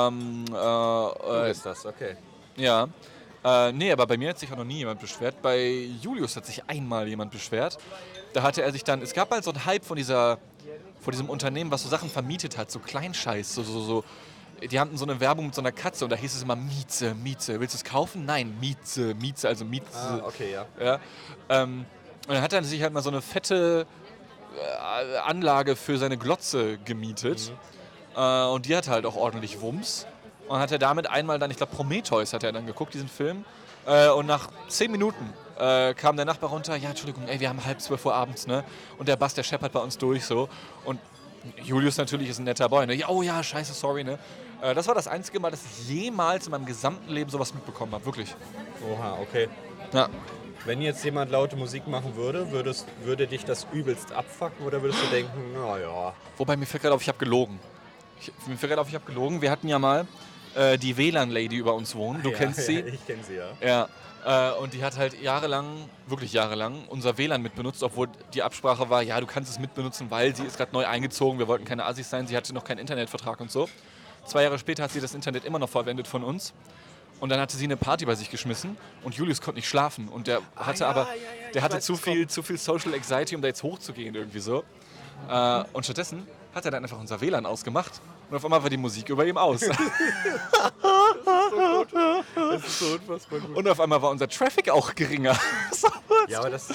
Ähm, 0.08 0.44
Du 0.46 0.54
äh, 0.54 1.44
äh, 1.44 1.48
bist 1.48 1.64
das, 1.64 1.86
okay. 1.86 2.16
ja. 2.56 2.88
Äh, 3.44 3.72
nee, 3.72 3.90
aber 3.90 4.06
bei 4.06 4.16
mir 4.16 4.30
hat 4.30 4.38
sich 4.38 4.52
auch 4.52 4.56
noch 4.56 4.64
nie 4.64 4.78
jemand 4.78 5.00
beschwert. 5.00 5.42
Bei 5.42 5.88
Julius 6.00 6.36
hat 6.36 6.46
sich 6.46 6.62
einmal 6.68 7.08
jemand 7.08 7.30
beschwert. 7.32 7.78
Da 8.32 8.42
hatte 8.42 8.62
er 8.62 8.70
sich 8.72 8.84
dann, 8.84 9.02
es 9.02 9.12
gab 9.14 9.30
mal 9.30 9.42
so 9.42 9.50
einen 9.50 9.64
Hype 9.64 9.84
von 9.84 9.96
dieser, 9.96 10.38
von 11.00 11.10
diesem 11.10 11.28
Unternehmen, 11.28 11.70
was 11.70 11.82
so 11.82 11.88
Sachen 11.88 12.08
vermietet 12.08 12.56
hat, 12.56 12.70
so 12.70 12.78
Kleinscheiß, 12.78 13.54
so, 13.54 13.62
so, 13.62 13.80
so. 13.80 14.04
Die 14.70 14.78
hatten 14.78 14.96
so 14.96 15.04
eine 15.04 15.18
Werbung 15.18 15.46
mit 15.46 15.54
so 15.56 15.60
einer 15.60 15.72
Katze 15.72 16.04
und 16.04 16.10
da 16.10 16.16
hieß 16.16 16.36
es 16.36 16.42
immer 16.44 16.54
Mieze, 16.54 17.14
Mieze. 17.14 17.58
Willst 17.58 17.74
du 17.74 17.78
es 17.78 17.84
kaufen? 17.84 18.24
Nein, 18.24 18.56
Mieze, 18.60 19.14
Mieze, 19.14 19.48
also 19.48 19.64
Mieze. 19.64 19.84
Ah, 19.92 20.20
okay, 20.24 20.52
ja. 20.52 20.66
Ja. 20.80 21.00
Ähm, 21.48 21.84
und 22.28 22.34
dann 22.34 22.42
hat 22.42 22.52
er 22.52 22.62
sich 22.62 22.80
halt 22.80 22.92
mal 22.92 23.02
so 23.02 23.10
eine 23.10 23.20
fette 23.20 23.86
Anlage 25.24 25.76
für 25.76 25.98
seine 25.98 26.16
Glotze 26.16 26.78
gemietet. 26.78 27.52
Äh, 28.16 28.44
und 28.46 28.66
die 28.66 28.76
hat 28.76 28.88
halt 28.88 29.06
auch 29.06 29.16
ordentlich 29.16 29.60
Wumms. 29.60 30.06
Und 30.48 30.58
hat 30.58 30.72
er 30.72 30.78
damit 30.78 31.08
einmal 31.08 31.38
dann, 31.38 31.50
ich 31.50 31.56
glaube 31.56 31.74
Prometheus 31.74 32.32
hat 32.32 32.44
er 32.44 32.52
dann 32.52 32.66
geguckt, 32.66 32.94
diesen 32.94 33.08
Film. 33.08 33.44
Äh, 33.86 34.10
und 34.10 34.26
nach 34.26 34.48
zehn 34.68 34.90
Minuten 34.90 35.32
äh, 35.58 35.94
kam 35.94 36.16
der 36.16 36.24
Nachbar 36.24 36.50
runter, 36.50 36.76
ja, 36.76 36.90
Entschuldigung, 36.90 37.26
ey, 37.28 37.40
wir 37.40 37.48
haben 37.48 37.64
halb 37.64 37.80
zwölf 37.80 38.04
Uhr 38.04 38.14
abends, 38.14 38.46
ne? 38.46 38.64
Und 38.98 39.08
der 39.08 39.16
Bass, 39.16 39.34
der 39.34 39.42
scheppert 39.42 39.72
bei 39.72 39.80
uns 39.80 39.98
durch 39.98 40.24
so. 40.24 40.48
Und 40.84 41.00
Julius 41.62 41.96
natürlich 41.96 42.28
ist 42.28 42.38
ein 42.38 42.44
netter 42.44 42.68
Boy, 42.68 42.86
ne? 42.86 42.94
Ja, 42.94 43.08
oh 43.08 43.22
ja, 43.22 43.42
scheiße, 43.42 43.72
sorry, 43.72 44.04
ne? 44.04 44.18
Äh, 44.60 44.74
das 44.74 44.86
war 44.86 44.94
das 44.94 45.08
einzige 45.08 45.40
Mal, 45.40 45.50
dass 45.50 45.60
ich 45.64 45.88
jemals 45.88 46.46
in 46.46 46.52
meinem 46.52 46.66
gesamten 46.66 47.10
Leben 47.10 47.30
sowas 47.30 47.54
mitbekommen 47.54 47.92
habe, 47.92 48.04
wirklich. 48.04 48.34
Oha, 48.88 49.18
okay. 49.20 49.48
Ja. 49.92 50.08
Wenn 50.64 50.80
jetzt 50.80 51.04
jemand 51.04 51.30
laute 51.32 51.56
Musik 51.56 51.88
machen 51.88 52.14
würde, 52.14 52.52
würdest, 52.52 52.86
würde 53.02 53.26
dich 53.26 53.44
das 53.44 53.66
übelst 53.72 54.12
abfacken 54.12 54.64
oder 54.64 54.80
würdest 54.80 55.02
du 55.02 55.06
denken, 55.08 55.52
naja. 55.52 56.14
Wobei 56.36 56.56
mir 56.56 56.66
fällt 56.66 56.82
gerade 56.82 56.94
auf, 56.94 57.02
ich 57.02 57.08
habe 57.08 57.18
gelogen. 57.18 57.58
Ich, 58.20 58.32
mir 58.46 58.56
fällt 58.56 58.70
gerade 58.70 58.80
auf, 58.80 58.88
ich 58.88 58.94
habe 58.94 59.04
gelogen. 59.04 59.42
Wir 59.42 59.50
hatten 59.50 59.66
ja 59.66 59.80
mal 59.80 60.06
äh, 60.54 60.78
die 60.78 60.96
WLAN-Lady 60.96 61.56
über 61.56 61.74
uns 61.74 61.96
wohnen. 61.96 62.22
Du 62.22 62.30
ja, 62.30 62.38
kennst 62.38 62.60
ja, 62.60 62.64
sie. 62.64 62.78
Ich 62.92 63.04
kenne 63.06 63.24
sie, 63.24 63.34
ja. 63.34 63.48
Ja. 63.60 63.88
Äh, 64.24 64.56
und 64.60 64.72
die 64.72 64.84
hat 64.84 64.96
halt 64.96 65.20
jahrelang, 65.20 65.88
wirklich 66.06 66.32
jahrelang, 66.32 66.84
unser 66.88 67.18
WLAN 67.18 67.42
mitbenutzt, 67.42 67.82
obwohl 67.82 68.08
die 68.32 68.44
Absprache 68.44 68.88
war, 68.88 69.02
ja, 69.02 69.18
du 69.18 69.26
kannst 69.26 69.50
es 69.50 69.58
mitbenutzen, 69.58 70.12
weil 70.12 70.36
sie 70.36 70.44
ist 70.44 70.56
gerade 70.56 70.72
neu 70.72 70.86
eingezogen. 70.86 71.40
Wir 71.40 71.48
wollten 71.48 71.64
keine 71.64 71.84
Assis 71.84 72.08
sein. 72.08 72.28
Sie 72.28 72.36
hatte 72.36 72.54
noch 72.54 72.62
keinen 72.62 72.78
Internetvertrag 72.78 73.40
und 73.40 73.50
so. 73.50 73.68
Zwei 74.26 74.44
Jahre 74.44 74.60
später 74.60 74.84
hat 74.84 74.92
sie 74.92 75.00
das 75.00 75.14
Internet 75.14 75.44
immer 75.44 75.58
noch 75.58 75.68
verwendet 75.68 76.06
von 76.06 76.22
uns. 76.22 76.52
Und 77.22 77.28
dann 77.28 77.38
hatte 77.38 77.56
sie 77.56 77.66
eine 77.66 77.76
Party 77.76 78.04
bei 78.04 78.16
sich 78.16 78.30
geschmissen 78.30 78.76
und 79.04 79.14
Julius 79.14 79.40
konnte 79.40 79.58
nicht 79.58 79.68
schlafen. 79.68 80.08
Und 80.08 80.26
der 80.26 80.40
hatte 80.56 80.80
ja, 80.80 80.90
aber, 80.90 81.02
ja, 81.02 81.14
ja, 81.14 81.52
der 81.54 81.62
hatte 81.62 81.76
weiß, 81.76 81.84
zu 81.84 81.96
viel, 81.96 82.26
zu 82.26 82.42
viel 82.42 82.58
Social 82.58 82.92
Anxiety, 82.92 83.36
um 83.36 83.42
da 83.42 83.46
jetzt 83.46 83.62
hochzugehen 83.62 84.12
irgendwie 84.12 84.40
so. 84.40 84.64
Äh, 85.30 85.62
und 85.72 85.84
stattdessen 85.84 86.26
hat 86.52 86.64
er 86.64 86.72
dann 86.72 86.82
einfach 86.82 86.98
unser 86.98 87.20
WLAN 87.20 87.46
ausgemacht 87.46 87.92
und 88.28 88.34
auf 88.34 88.44
einmal 88.44 88.60
war 88.60 88.70
die 88.70 88.76
Musik 88.76 89.08
über 89.08 89.24
ihm 89.24 89.38
aus. 89.38 89.60
Das 92.34 92.64
ist 92.66 92.78
so 92.78 92.86
unfassbar 92.94 93.40
gut. 93.40 93.56
und 93.56 93.68
auf 93.68 93.80
einmal 93.80 94.00
war 94.02 94.10
unser 94.10 94.28
Traffic 94.28 94.70
auch 94.70 94.94
geringer. 94.94 95.36
Ja, 96.28 96.38
aber 96.38 96.50
das, 96.50 96.68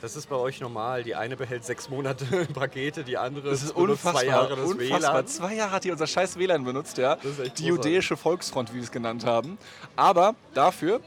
das 0.00 0.14
ist 0.14 0.28
bei 0.28 0.36
euch 0.36 0.60
normal. 0.60 1.02
Die 1.02 1.16
eine 1.16 1.36
behält 1.36 1.64
sechs 1.64 1.90
Monate 1.90 2.24
Pakete, 2.54 3.02
die 3.02 3.18
andere 3.18 3.50
Das 3.50 3.64
ist 3.64 3.72
unfassbar. 3.74 4.14
zwei 4.14 4.26
Jahre 4.26 4.56
das 4.56 4.64
unfassbar. 4.70 5.00
WLAN. 5.14 5.26
Zwei 5.26 5.54
Jahre 5.54 5.70
hat 5.72 5.84
die 5.84 5.90
unser 5.90 6.06
scheiß 6.06 6.38
WLAN 6.38 6.62
benutzt, 6.64 6.98
ja. 6.98 7.16
Das 7.16 7.24
ist 7.24 7.40
echt 7.40 7.58
die 7.58 7.66
judäische 7.66 8.16
Volksfront, 8.16 8.70
wie 8.70 8.76
wir 8.76 8.82
es 8.84 8.92
genannt 8.92 9.26
haben. 9.26 9.58
Aber 9.96 10.36
dafür, 10.54 11.00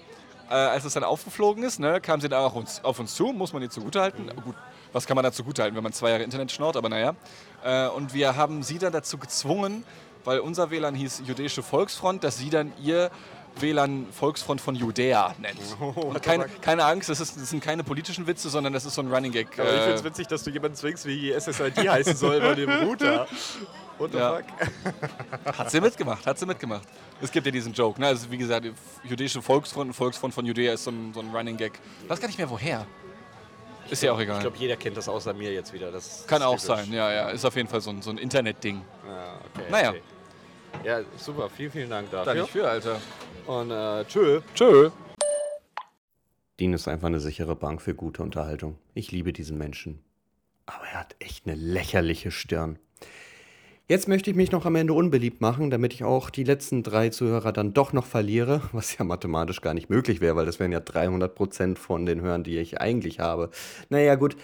äh, 0.49 0.53
als 0.55 0.83
es 0.83 0.93
dann 0.93 1.05
aufgeflogen 1.05 1.63
ist, 1.63 1.79
ne, 1.79 2.01
kam 2.01 2.19
sie 2.19 2.27
dann 2.27 2.43
auch 2.43 2.53
uns, 2.55 2.83
auf 2.83 2.99
uns 2.99 3.15
zu, 3.15 3.27
muss 3.27 3.53
man 3.53 3.61
ihr 3.61 3.69
zugutehalten. 3.69 4.29
Gut, 4.43 4.55
was 4.91 5.05
kann 5.05 5.15
man 5.15 5.23
da 5.23 5.31
zugutehalten, 5.31 5.75
wenn 5.77 5.83
man 5.83 5.93
zwei 5.93 6.09
Jahre 6.09 6.23
Internet 6.23 6.51
schnaut, 6.51 6.75
aber 6.75 6.89
naja. 6.89 7.15
Äh, 7.63 7.87
und 7.87 8.13
wir 8.13 8.35
haben 8.35 8.61
sie 8.61 8.77
dann 8.77 8.91
dazu 8.91 9.17
gezwungen, 9.17 9.85
weil 10.25 10.39
unser 10.39 10.69
WLAN 10.71 10.95
hieß 10.95 11.23
Judäische 11.25 11.63
Volksfront, 11.63 12.23
dass 12.23 12.37
sie 12.37 12.49
dann 12.49 12.73
ihr 12.81 13.09
WLAN 13.57 14.07
Volksfront 14.11 14.59
von 14.59 14.75
Judäa 14.75 15.33
nennt. 15.39 15.59
Und 15.95 16.21
keine, 16.21 16.45
keine 16.61 16.83
Angst, 16.83 17.07
das, 17.09 17.21
ist, 17.21 17.37
das 17.37 17.49
sind 17.49 17.63
keine 17.63 17.83
politischen 17.85 18.27
Witze, 18.27 18.49
sondern 18.49 18.73
das 18.73 18.83
ist 18.85 18.95
so 18.95 19.01
ein 19.01 19.11
Running 19.13 19.31
Gag. 19.31 19.47
Aber 19.57 19.69
ich 19.69 19.75
äh, 19.75 19.81
finde 19.83 19.93
es 19.95 20.03
witzig, 20.03 20.27
dass 20.27 20.43
du 20.43 20.49
jemanden 20.49 20.75
zwingst, 20.75 21.05
wie 21.05 21.31
SSID 21.31 21.77
heißen 21.89 22.15
soll 22.17 22.41
bei 22.41 22.53
dem 22.55 22.69
Router. 22.69 23.27
What 23.97 24.11
the 24.11 24.17
Ja. 24.17 24.35
fuck? 24.35 25.57
Hat 25.57 25.71
sie 25.71 25.79
mitgemacht, 25.79 26.25
hat 26.25 26.37
sie 26.37 26.45
mitgemacht. 26.45 26.85
Es 27.21 27.31
gibt 27.31 27.45
ja 27.45 27.51
diesen 27.53 27.71
Joke, 27.71 27.97
ne? 28.01 28.07
Also 28.07 28.29
wie 28.29 28.37
gesagt, 28.37 28.65
die 28.65 28.73
jüdische 29.07 29.41
Volksfront, 29.41 29.95
Volksfront 29.95 30.33
von 30.33 30.45
Judäa 30.45 30.73
ist 30.73 30.83
so 30.83 30.91
ein, 30.91 31.13
so 31.13 31.21
ein 31.21 31.33
Running 31.33 31.55
Gag. 31.55 31.79
Ich 32.03 32.09
weiß 32.09 32.19
gar 32.19 32.27
nicht 32.27 32.37
mehr 32.37 32.49
woher. 32.49 32.85
Ist 33.89 34.03
ja 34.03 34.11
auch 34.11 34.19
egal. 34.19 34.35
Ich 34.37 34.41
glaube, 34.41 34.57
jeder 34.57 34.75
kennt 34.75 34.97
das 34.97 35.07
außer 35.07 35.33
mir 35.33 35.53
jetzt 35.53 35.71
wieder. 35.71 35.91
Das 35.91 36.25
Kann 36.27 36.41
auch 36.41 36.59
typisch. 36.59 36.65
sein, 36.65 36.91
ja, 36.91 37.09
ja. 37.13 37.29
Ist 37.29 37.45
auf 37.45 37.55
jeden 37.55 37.69
Fall 37.69 37.79
so 37.79 37.91
ein, 37.91 38.01
so 38.01 38.09
ein 38.09 38.17
Internet-Ding. 38.17 38.81
Ja, 39.07 39.35
okay, 39.53 39.65
Naja. 39.71 39.89
Okay. 39.91 40.01
Ja, 40.83 41.01
super. 41.17 41.49
Vielen, 41.49 41.71
vielen 41.71 41.89
Dank 41.89 42.11
dafür. 42.11 42.33
Danke 42.33 42.51
für, 42.51 42.67
Alter. 42.67 43.01
Und 43.47 43.71
äh, 43.71 44.05
tschö. 44.05 44.41
Tschö. 44.53 44.91
Dean 46.59 46.73
ist 46.73 46.87
einfach 46.87 47.07
eine 47.07 47.19
sichere 47.19 47.55
Bank 47.55 47.81
für 47.81 47.95
gute 47.95 48.23
Unterhaltung. 48.23 48.77
Ich 48.93 49.11
liebe 49.11 49.33
diesen 49.33 49.57
Menschen. 49.57 50.03
Aber 50.65 50.85
er 50.85 51.01
hat 51.01 51.15
echt 51.19 51.45
eine 51.45 51.55
lächerliche 51.55 52.31
Stirn. 52.31 52.79
Jetzt 53.87 54.07
möchte 54.07 54.31
ich 54.31 54.35
mich 54.35 54.51
noch 54.51 54.65
am 54.65 54.75
Ende 54.75 54.93
unbeliebt 54.93 55.41
machen, 55.41 55.69
damit 55.69 55.93
ich 55.93 56.03
auch 56.03 56.31
die 56.31 56.43
letzten 56.43 56.81
drei 56.81 57.09
Zuhörer 57.09 57.51
dann 57.51 57.73
doch 57.73 57.93
noch 57.93 58.05
verliere, 58.05 58.61
was 58.71 58.97
ja 58.97 59.05
mathematisch 59.05 59.61
gar 59.61 59.75
nicht 59.75 59.89
möglich 59.89 60.21
wäre, 60.21 60.35
weil 60.35 60.47
das 60.47 60.59
wären 60.59 60.71
ja 60.71 60.79
300% 60.79 61.77
von 61.77 62.05
den 62.05 62.21
Hörern, 62.21 62.43
die 62.43 62.57
ich 62.57 62.81
eigentlich 62.81 63.19
habe. 63.19 63.51
Naja, 63.89 64.15
gut. 64.15 64.37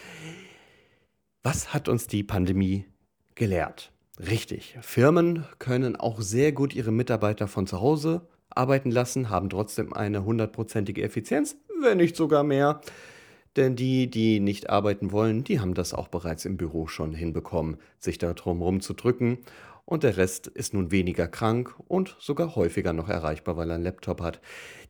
Was 1.41 1.73
hat 1.73 1.89
uns 1.89 2.05
die 2.05 2.21
Pandemie 2.21 2.85
gelehrt? 3.33 3.90
Richtig, 4.29 4.77
Firmen 4.81 5.45
können 5.57 5.95
auch 5.95 6.21
sehr 6.21 6.51
gut 6.51 6.75
ihre 6.75 6.91
Mitarbeiter 6.91 7.47
von 7.47 7.65
zu 7.65 7.81
Hause 7.81 8.21
arbeiten 8.51 8.91
lassen, 8.91 9.29
haben 9.29 9.49
trotzdem 9.49 9.93
eine 9.93 10.25
hundertprozentige 10.25 11.01
Effizienz, 11.01 11.57
wenn 11.81 11.97
nicht 11.97 12.15
sogar 12.15 12.43
mehr. 12.43 12.81
Denn 13.55 13.75
die, 13.75 14.10
die 14.10 14.39
nicht 14.39 14.69
arbeiten 14.69 15.12
wollen, 15.12 15.43
die 15.43 15.60
haben 15.60 15.73
das 15.73 15.93
auch 15.93 16.07
bereits 16.07 16.45
im 16.45 16.55
Büro 16.55 16.88
schon 16.88 17.13
hinbekommen, 17.13 17.77
sich 17.99 18.17
da 18.17 18.34
drum 18.34 18.62
rumzudrücken. 18.62 19.39
Und 19.91 20.04
der 20.04 20.15
Rest 20.15 20.47
ist 20.47 20.73
nun 20.73 20.89
weniger 20.89 21.27
krank 21.27 21.75
und 21.89 22.15
sogar 22.17 22.56
häufiger 22.56 22.93
noch 22.93 23.10
erreichbar, 23.10 23.58
weil 23.58 23.69
er 23.69 23.75
einen 23.75 23.84
Laptop 23.84 24.21
hat. 24.21 24.39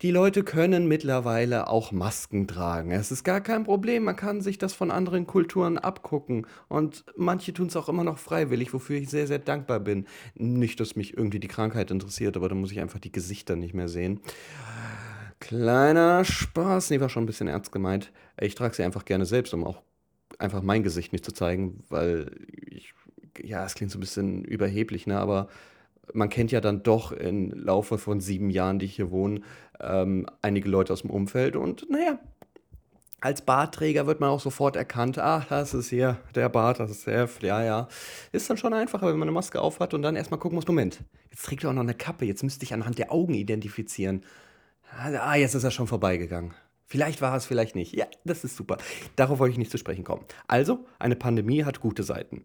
Die 0.03 0.11
Leute 0.11 0.43
können 0.43 0.87
mittlerweile 0.87 1.69
auch 1.69 1.91
Masken 1.91 2.47
tragen. 2.47 2.91
Es 2.91 3.11
ist 3.11 3.23
gar 3.23 3.41
kein 3.41 3.63
Problem. 3.63 4.03
Man 4.03 4.15
kann 4.15 4.41
sich 4.41 4.59
das 4.59 4.73
von 4.75 4.91
anderen 4.91 5.25
Kulturen 5.25 5.79
abgucken. 5.79 6.45
Und 6.67 7.03
manche 7.15 7.51
tun 7.51 7.65
es 7.65 7.75
auch 7.75 7.89
immer 7.89 8.03
noch 8.03 8.19
freiwillig, 8.19 8.75
wofür 8.75 8.97
ich 8.97 9.09
sehr, 9.09 9.25
sehr 9.25 9.39
dankbar 9.39 9.79
bin. 9.79 10.05
Nicht, 10.35 10.79
dass 10.79 10.95
mich 10.95 11.17
irgendwie 11.17 11.39
die 11.39 11.47
Krankheit 11.47 11.89
interessiert, 11.89 12.37
aber 12.37 12.47
da 12.47 12.53
muss 12.53 12.71
ich 12.71 12.79
einfach 12.79 12.99
die 12.99 13.11
Gesichter 13.11 13.55
nicht 13.55 13.73
mehr 13.73 13.87
sehen. 13.87 14.19
Kleiner 15.39 16.23
Spaß. 16.23 16.91
Nee, 16.91 16.99
war 16.99 17.09
schon 17.09 17.23
ein 17.23 17.25
bisschen 17.25 17.47
ernst 17.47 17.71
gemeint. 17.71 18.11
Ich 18.39 18.53
trage 18.53 18.75
sie 18.75 18.83
einfach 18.83 19.05
gerne 19.05 19.25
selbst, 19.25 19.51
um 19.55 19.63
auch 19.63 19.81
einfach 20.37 20.61
mein 20.61 20.83
Gesicht 20.83 21.11
nicht 21.11 21.25
zu 21.25 21.31
zeigen, 21.31 21.83
weil 21.89 22.31
ich, 22.69 22.93
ja, 23.43 23.65
es 23.65 23.75
klingt 23.75 23.91
so 23.91 23.97
ein 23.97 24.01
bisschen 24.01 24.43
überheblich, 24.43 25.07
ne, 25.07 25.19
aber 25.19 25.47
man 26.13 26.29
kennt 26.29 26.51
ja 26.51 26.61
dann 26.61 26.83
doch 26.83 27.11
im 27.11 27.51
Laufe 27.51 27.97
von 27.97 28.19
sieben 28.19 28.49
Jahren, 28.49 28.79
die 28.79 28.85
ich 28.85 28.95
hier 28.95 29.11
wohne, 29.11 29.41
ähm, 29.79 30.25
einige 30.41 30.69
Leute 30.69 30.93
aus 30.93 31.01
dem 31.01 31.09
Umfeld 31.09 31.55
und 31.55 31.89
naja, 31.89 32.19
als 33.23 33.43
Bartträger 33.43 34.07
wird 34.07 34.19
man 34.19 34.29
auch 34.29 34.39
sofort 34.39 34.75
erkannt, 34.75 35.19
ah, 35.19 35.45
das 35.47 35.75
ist 35.75 35.89
hier 35.89 36.17
der 36.33 36.49
Bart, 36.49 36.79
das 36.79 36.89
ist 36.89 37.05
der, 37.05 37.23
F- 37.25 37.43
ja, 37.43 37.63
ja. 37.63 37.87
Ist 38.31 38.49
dann 38.49 38.57
schon 38.57 38.73
einfacher, 38.73 39.05
wenn 39.07 39.19
man 39.19 39.27
eine 39.27 39.31
Maske 39.31 39.61
aufhat 39.61 39.93
und 39.93 40.01
dann 40.01 40.15
erstmal 40.15 40.39
gucken 40.39 40.55
muss, 40.55 40.67
Moment, 40.67 41.03
jetzt 41.29 41.45
trägt 41.45 41.63
er 41.63 41.69
auch 41.69 41.75
noch 41.75 41.83
eine 41.83 41.93
Kappe, 41.93 42.25
jetzt 42.25 42.41
müsste 42.41 42.65
ich 42.65 42.73
anhand 42.73 42.97
der 42.97 43.11
Augen 43.11 43.35
identifizieren. 43.35 44.23
Ah, 44.97 45.35
jetzt 45.35 45.53
ist 45.53 45.63
er 45.63 45.69
schon 45.69 45.85
vorbeigegangen. 45.85 46.55
Vielleicht 46.87 47.21
war 47.21 47.37
es, 47.37 47.45
vielleicht 47.45 47.75
nicht. 47.75 47.93
Ja, 47.93 48.05
das 48.25 48.43
ist 48.43 48.57
super. 48.57 48.77
Darauf 49.15 49.39
wollte 49.39 49.53
ich 49.53 49.57
nicht 49.59 49.71
zu 49.71 49.77
sprechen 49.77 50.03
kommen. 50.03 50.25
Also, 50.47 50.85
eine 50.99 51.15
Pandemie 51.15 51.63
hat 51.63 51.79
gute 51.79 52.03
Seiten. 52.03 52.43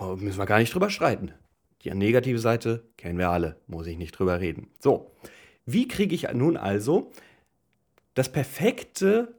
Müssen 0.00 0.38
wir 0.38 0.46
gar 0.46 0.58
nicht 0.58 0.74
drüber 0.74 0.90
streiten. 0.90 1.32
Die 1.82 1.94
negative 1.94 2.38
Seite 2.38 2.84
kennen 2.96 3.18
wir 3.18 3.30
alle, 3.30 3.60
muss 3.66 3.86
ich 3.86 3.96
nicht 3.96 4.12
drüber 4.12 4.40
reden. 4.40 4.70
So, 4.80 5.12
wie 5.64 5.88
kriege 5.88 6.14
ich 6.14 6.30
nun 6.32 6.56
also 6.56 7.10
das 8.14 8.30
perfekte 8.30 9.34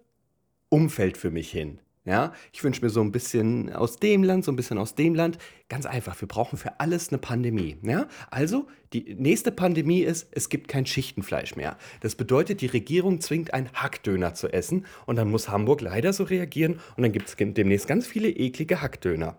Umfeld 0.70 1.18
für 1.18 1.32
mich 1.32 1.52
hin? 1.52 1.80
Ja, 2.08 2.32
ich 2.54 2.64
wünsche 2.64 2.82
mir 2.82 2.90
so 2.90 3.02
ein 3.02 3.12
bisschen 3.12 3.70
aus 3.74 3.98
dem 3.98 4.24
Land, 4.24 4.46
so 4.46 4.52
ein 4.54 4.56
bisschen 4.56 4.78
aus 4.78 4.96
dem 4.96 5.14
Land. 5.14 5.40
Ganz 5.68 5.86
einfach, 5.86 6.20
wir 6.22 6.28
brauchen 6.30 6.58
für 6.58 6.80
alles 6.80 7.10
eine 7.10 7.18
Pandemie. 7.18 7.76
Ja? 7.82 8.08
Also, 8.32 8.68
die 8.94 9.14
nächste 9.16 9.52
Pandemie 9.52 10.00
ist, 10.00 10.30
es 10.32 10.48
gibt 10.48 10.70
kein 10.70 10.86
Schichtenfleisch 10.86 11.58
mehr. 11.58 11.78
Das 12.00 12.16
bedeutet, 12.16 12.62
die 12.62 12.68
Regierung 12.68 13.20
zwingt 13.20 13.54
einen 13.54 13.70
Hackdöner 13.74 14.34
zu 14.34 14.48
essen 14.48 14.86
und 15.06 15.18
dann 15.18 15.30
muss 15.30 15.50
Hamburg 15.50 15.82
leider 15.82 16.14
so 16.14 16.24
reagieren 16.24 16.80
und 16.96 17.04
dann 17.04 17.12
gibt 17.12 17.28
es 17.28 17.36
demnächst 17.36 17.90
ganz 17.90 18.08
viele 18.08 18.30
eklige 18.30 18.82
Hackdöner. 18.82 19.38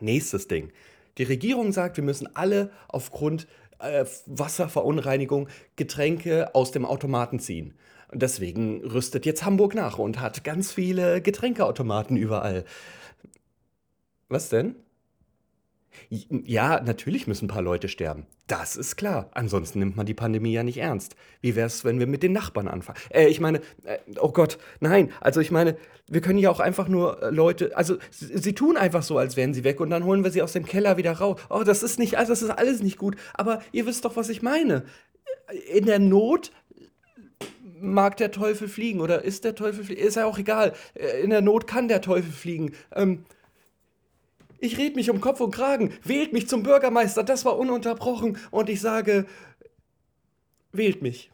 Nächstes 0.00 0.48
Ding. 0.48 0.72
Die 1.18 1.24
Regierung 1.24 1.72
sagt, 1.72 1.96
wir 1.96 2.04
müssen 2.04 2.28
alle 2.34 2.70
aufgrund 2.88 3.46
äh, 3.78 4.04
Wasserverunreinigung 4.26 5.48
Getränke 5.76 6.54
aus 6.54 6.70
dem 6.70 6.84
Automaten 6.84 7.38
ziehen. 7.38 7.74
Und 8.08 8.22
deswegen 8.22 8.84
rüstet 8.84 9.26
jetzt 9.26 9.44
Hamburg 9.44 9.74
nach 9.74 9.98
und 9.98 10.20
hat 10.20 10.44
ganz 10.44 10.72
viele 10.72 11.20
Getränkeautomaten 11.20 12.16
überall. 12.16 12.64
Was 14.28 14.48
denn? 14.48 14.76
Ja, 16.08 16.80
natürlich 16.80 17.26
müssen 17.26 17.46
ein 17.46 17.48
paar 17.48 17.62
Leute 17.62 17.88
sterben. 17.88 18.26
Das 18.46 18.76
ist 18.76 18.96
klar. 18.96 19.30
Ansonsten 19.32 19.80
nimmt 19.80 19.96
man 19.96 20.06
die 20.06 20.14
Pandemie 20.14 20.52
ja 20.52 20.62
nicht 20.62 20.78
ernst. 20.78 21.16
Wie 21.40 21.56
wäre 21.56 21.66
es, 21.66 21.84
wenn 21.84 21.98
wir 21.98 22.06
mit 22.06 22.22
den 22.22 22.32
Nachbarn 22.32 22.68
anfangen? 22.68 22.98
Äh, 23.10 23.26
ich 23.28 23.40
meine, 23.40 23.58
äh, 23.84 23.98
oh 24.20 24.30
Gott, 24.30 24.58
nein. 24.80 25.10
Also 25.20 25.40
ich 25.40 25.50
meine, 25.50 25.76
wir 26.08 26.20
können 26.20 26.38
ja 26.38 26.50
auch 26.50 26.60
einfach 26.60 26.88
nur 26.88 27.22
äh, 27.22 27.30
Leute, 27.30 27.76
also 27.76 27.96
sie, 28.10 28.38
sie, 28.38 28.54
tun 28.54 28.76
einfach 28.76 29.02
so, 29.02 29.18
als 29.18 29.36
wären 29.36 29.54
sie 29.54 29.64
weg 29.64 29.80
und 29.80 29.90
dann 29.90 30.04
holen 30.04 30.22
wir 30.22 30.30
sie 30.30 30.42
aus 30.42 30.52
dem 30.52 30.64
Keller 30.64 30.96
wieder 30.96 31.12
raus. 31.12 31.40
Oh, 31.50 31.64
das 31.64 31.82
ist 31.82 31.98
nicht, 31.98 32.16
also 32.18 32.32
das 32.32 32.42
ist 32.42 32.50
alles 32.50 32.82
nicht 32.82 32.98
gut. 32.98 33.16
Aber 33.34 33.60
ihr 33.72 33.86
wisst 33.86 34.04
doch, 34.04 34.16
was 34.16 34.28
ich 34.28 34.42
meine. 34.42 34.84
In 35.72 35.86
der 35.86 35.98
Not 35.98 36.52
mag 37.80 38.16
der 38.16 38.30
Teufel 38.30 38.68
fliegen 38.68 39.00
oder 39.00 39.22
ist 39.22 39.44
der 39.44 39.54
Teufel 39.54 39.84
fliegen? 39.84 40.00
Ist 40.00 40.16
ja 40.16 40.26
auch 40.26 40.38
egal. 40.38 40.72
Äh, 40.94 41.22
in 41.22 41.30
der 41.30 41.42
Not 41.42 41.66
kann 41.66 41.88
der 41.88 42.00
Teufel 42.00 42.30
fliegen. 42.30 42.72
Ähm, 42.94 43.24
ich 44.58 44.78
red 44.78 44.96
mich 44.96 45.10
um 45.10 45.20
Kopf 45.20 45.40
und 45.40 45.54
Kragen. 45.54 45.92
Wählt 46.02 46.32
mich 46.32 46.48
zum 46.48 46.62
Bürgermeister. 46.62 47.22
Das 47.22 47.44
war 47.44 47.58
ununterbrochen. 47.58 48.38
Und 48.50 48.68
ich 48.68 48.80
sage, 48.80 49.26
wählt 50.72 51.02
mich. 51.02 51.30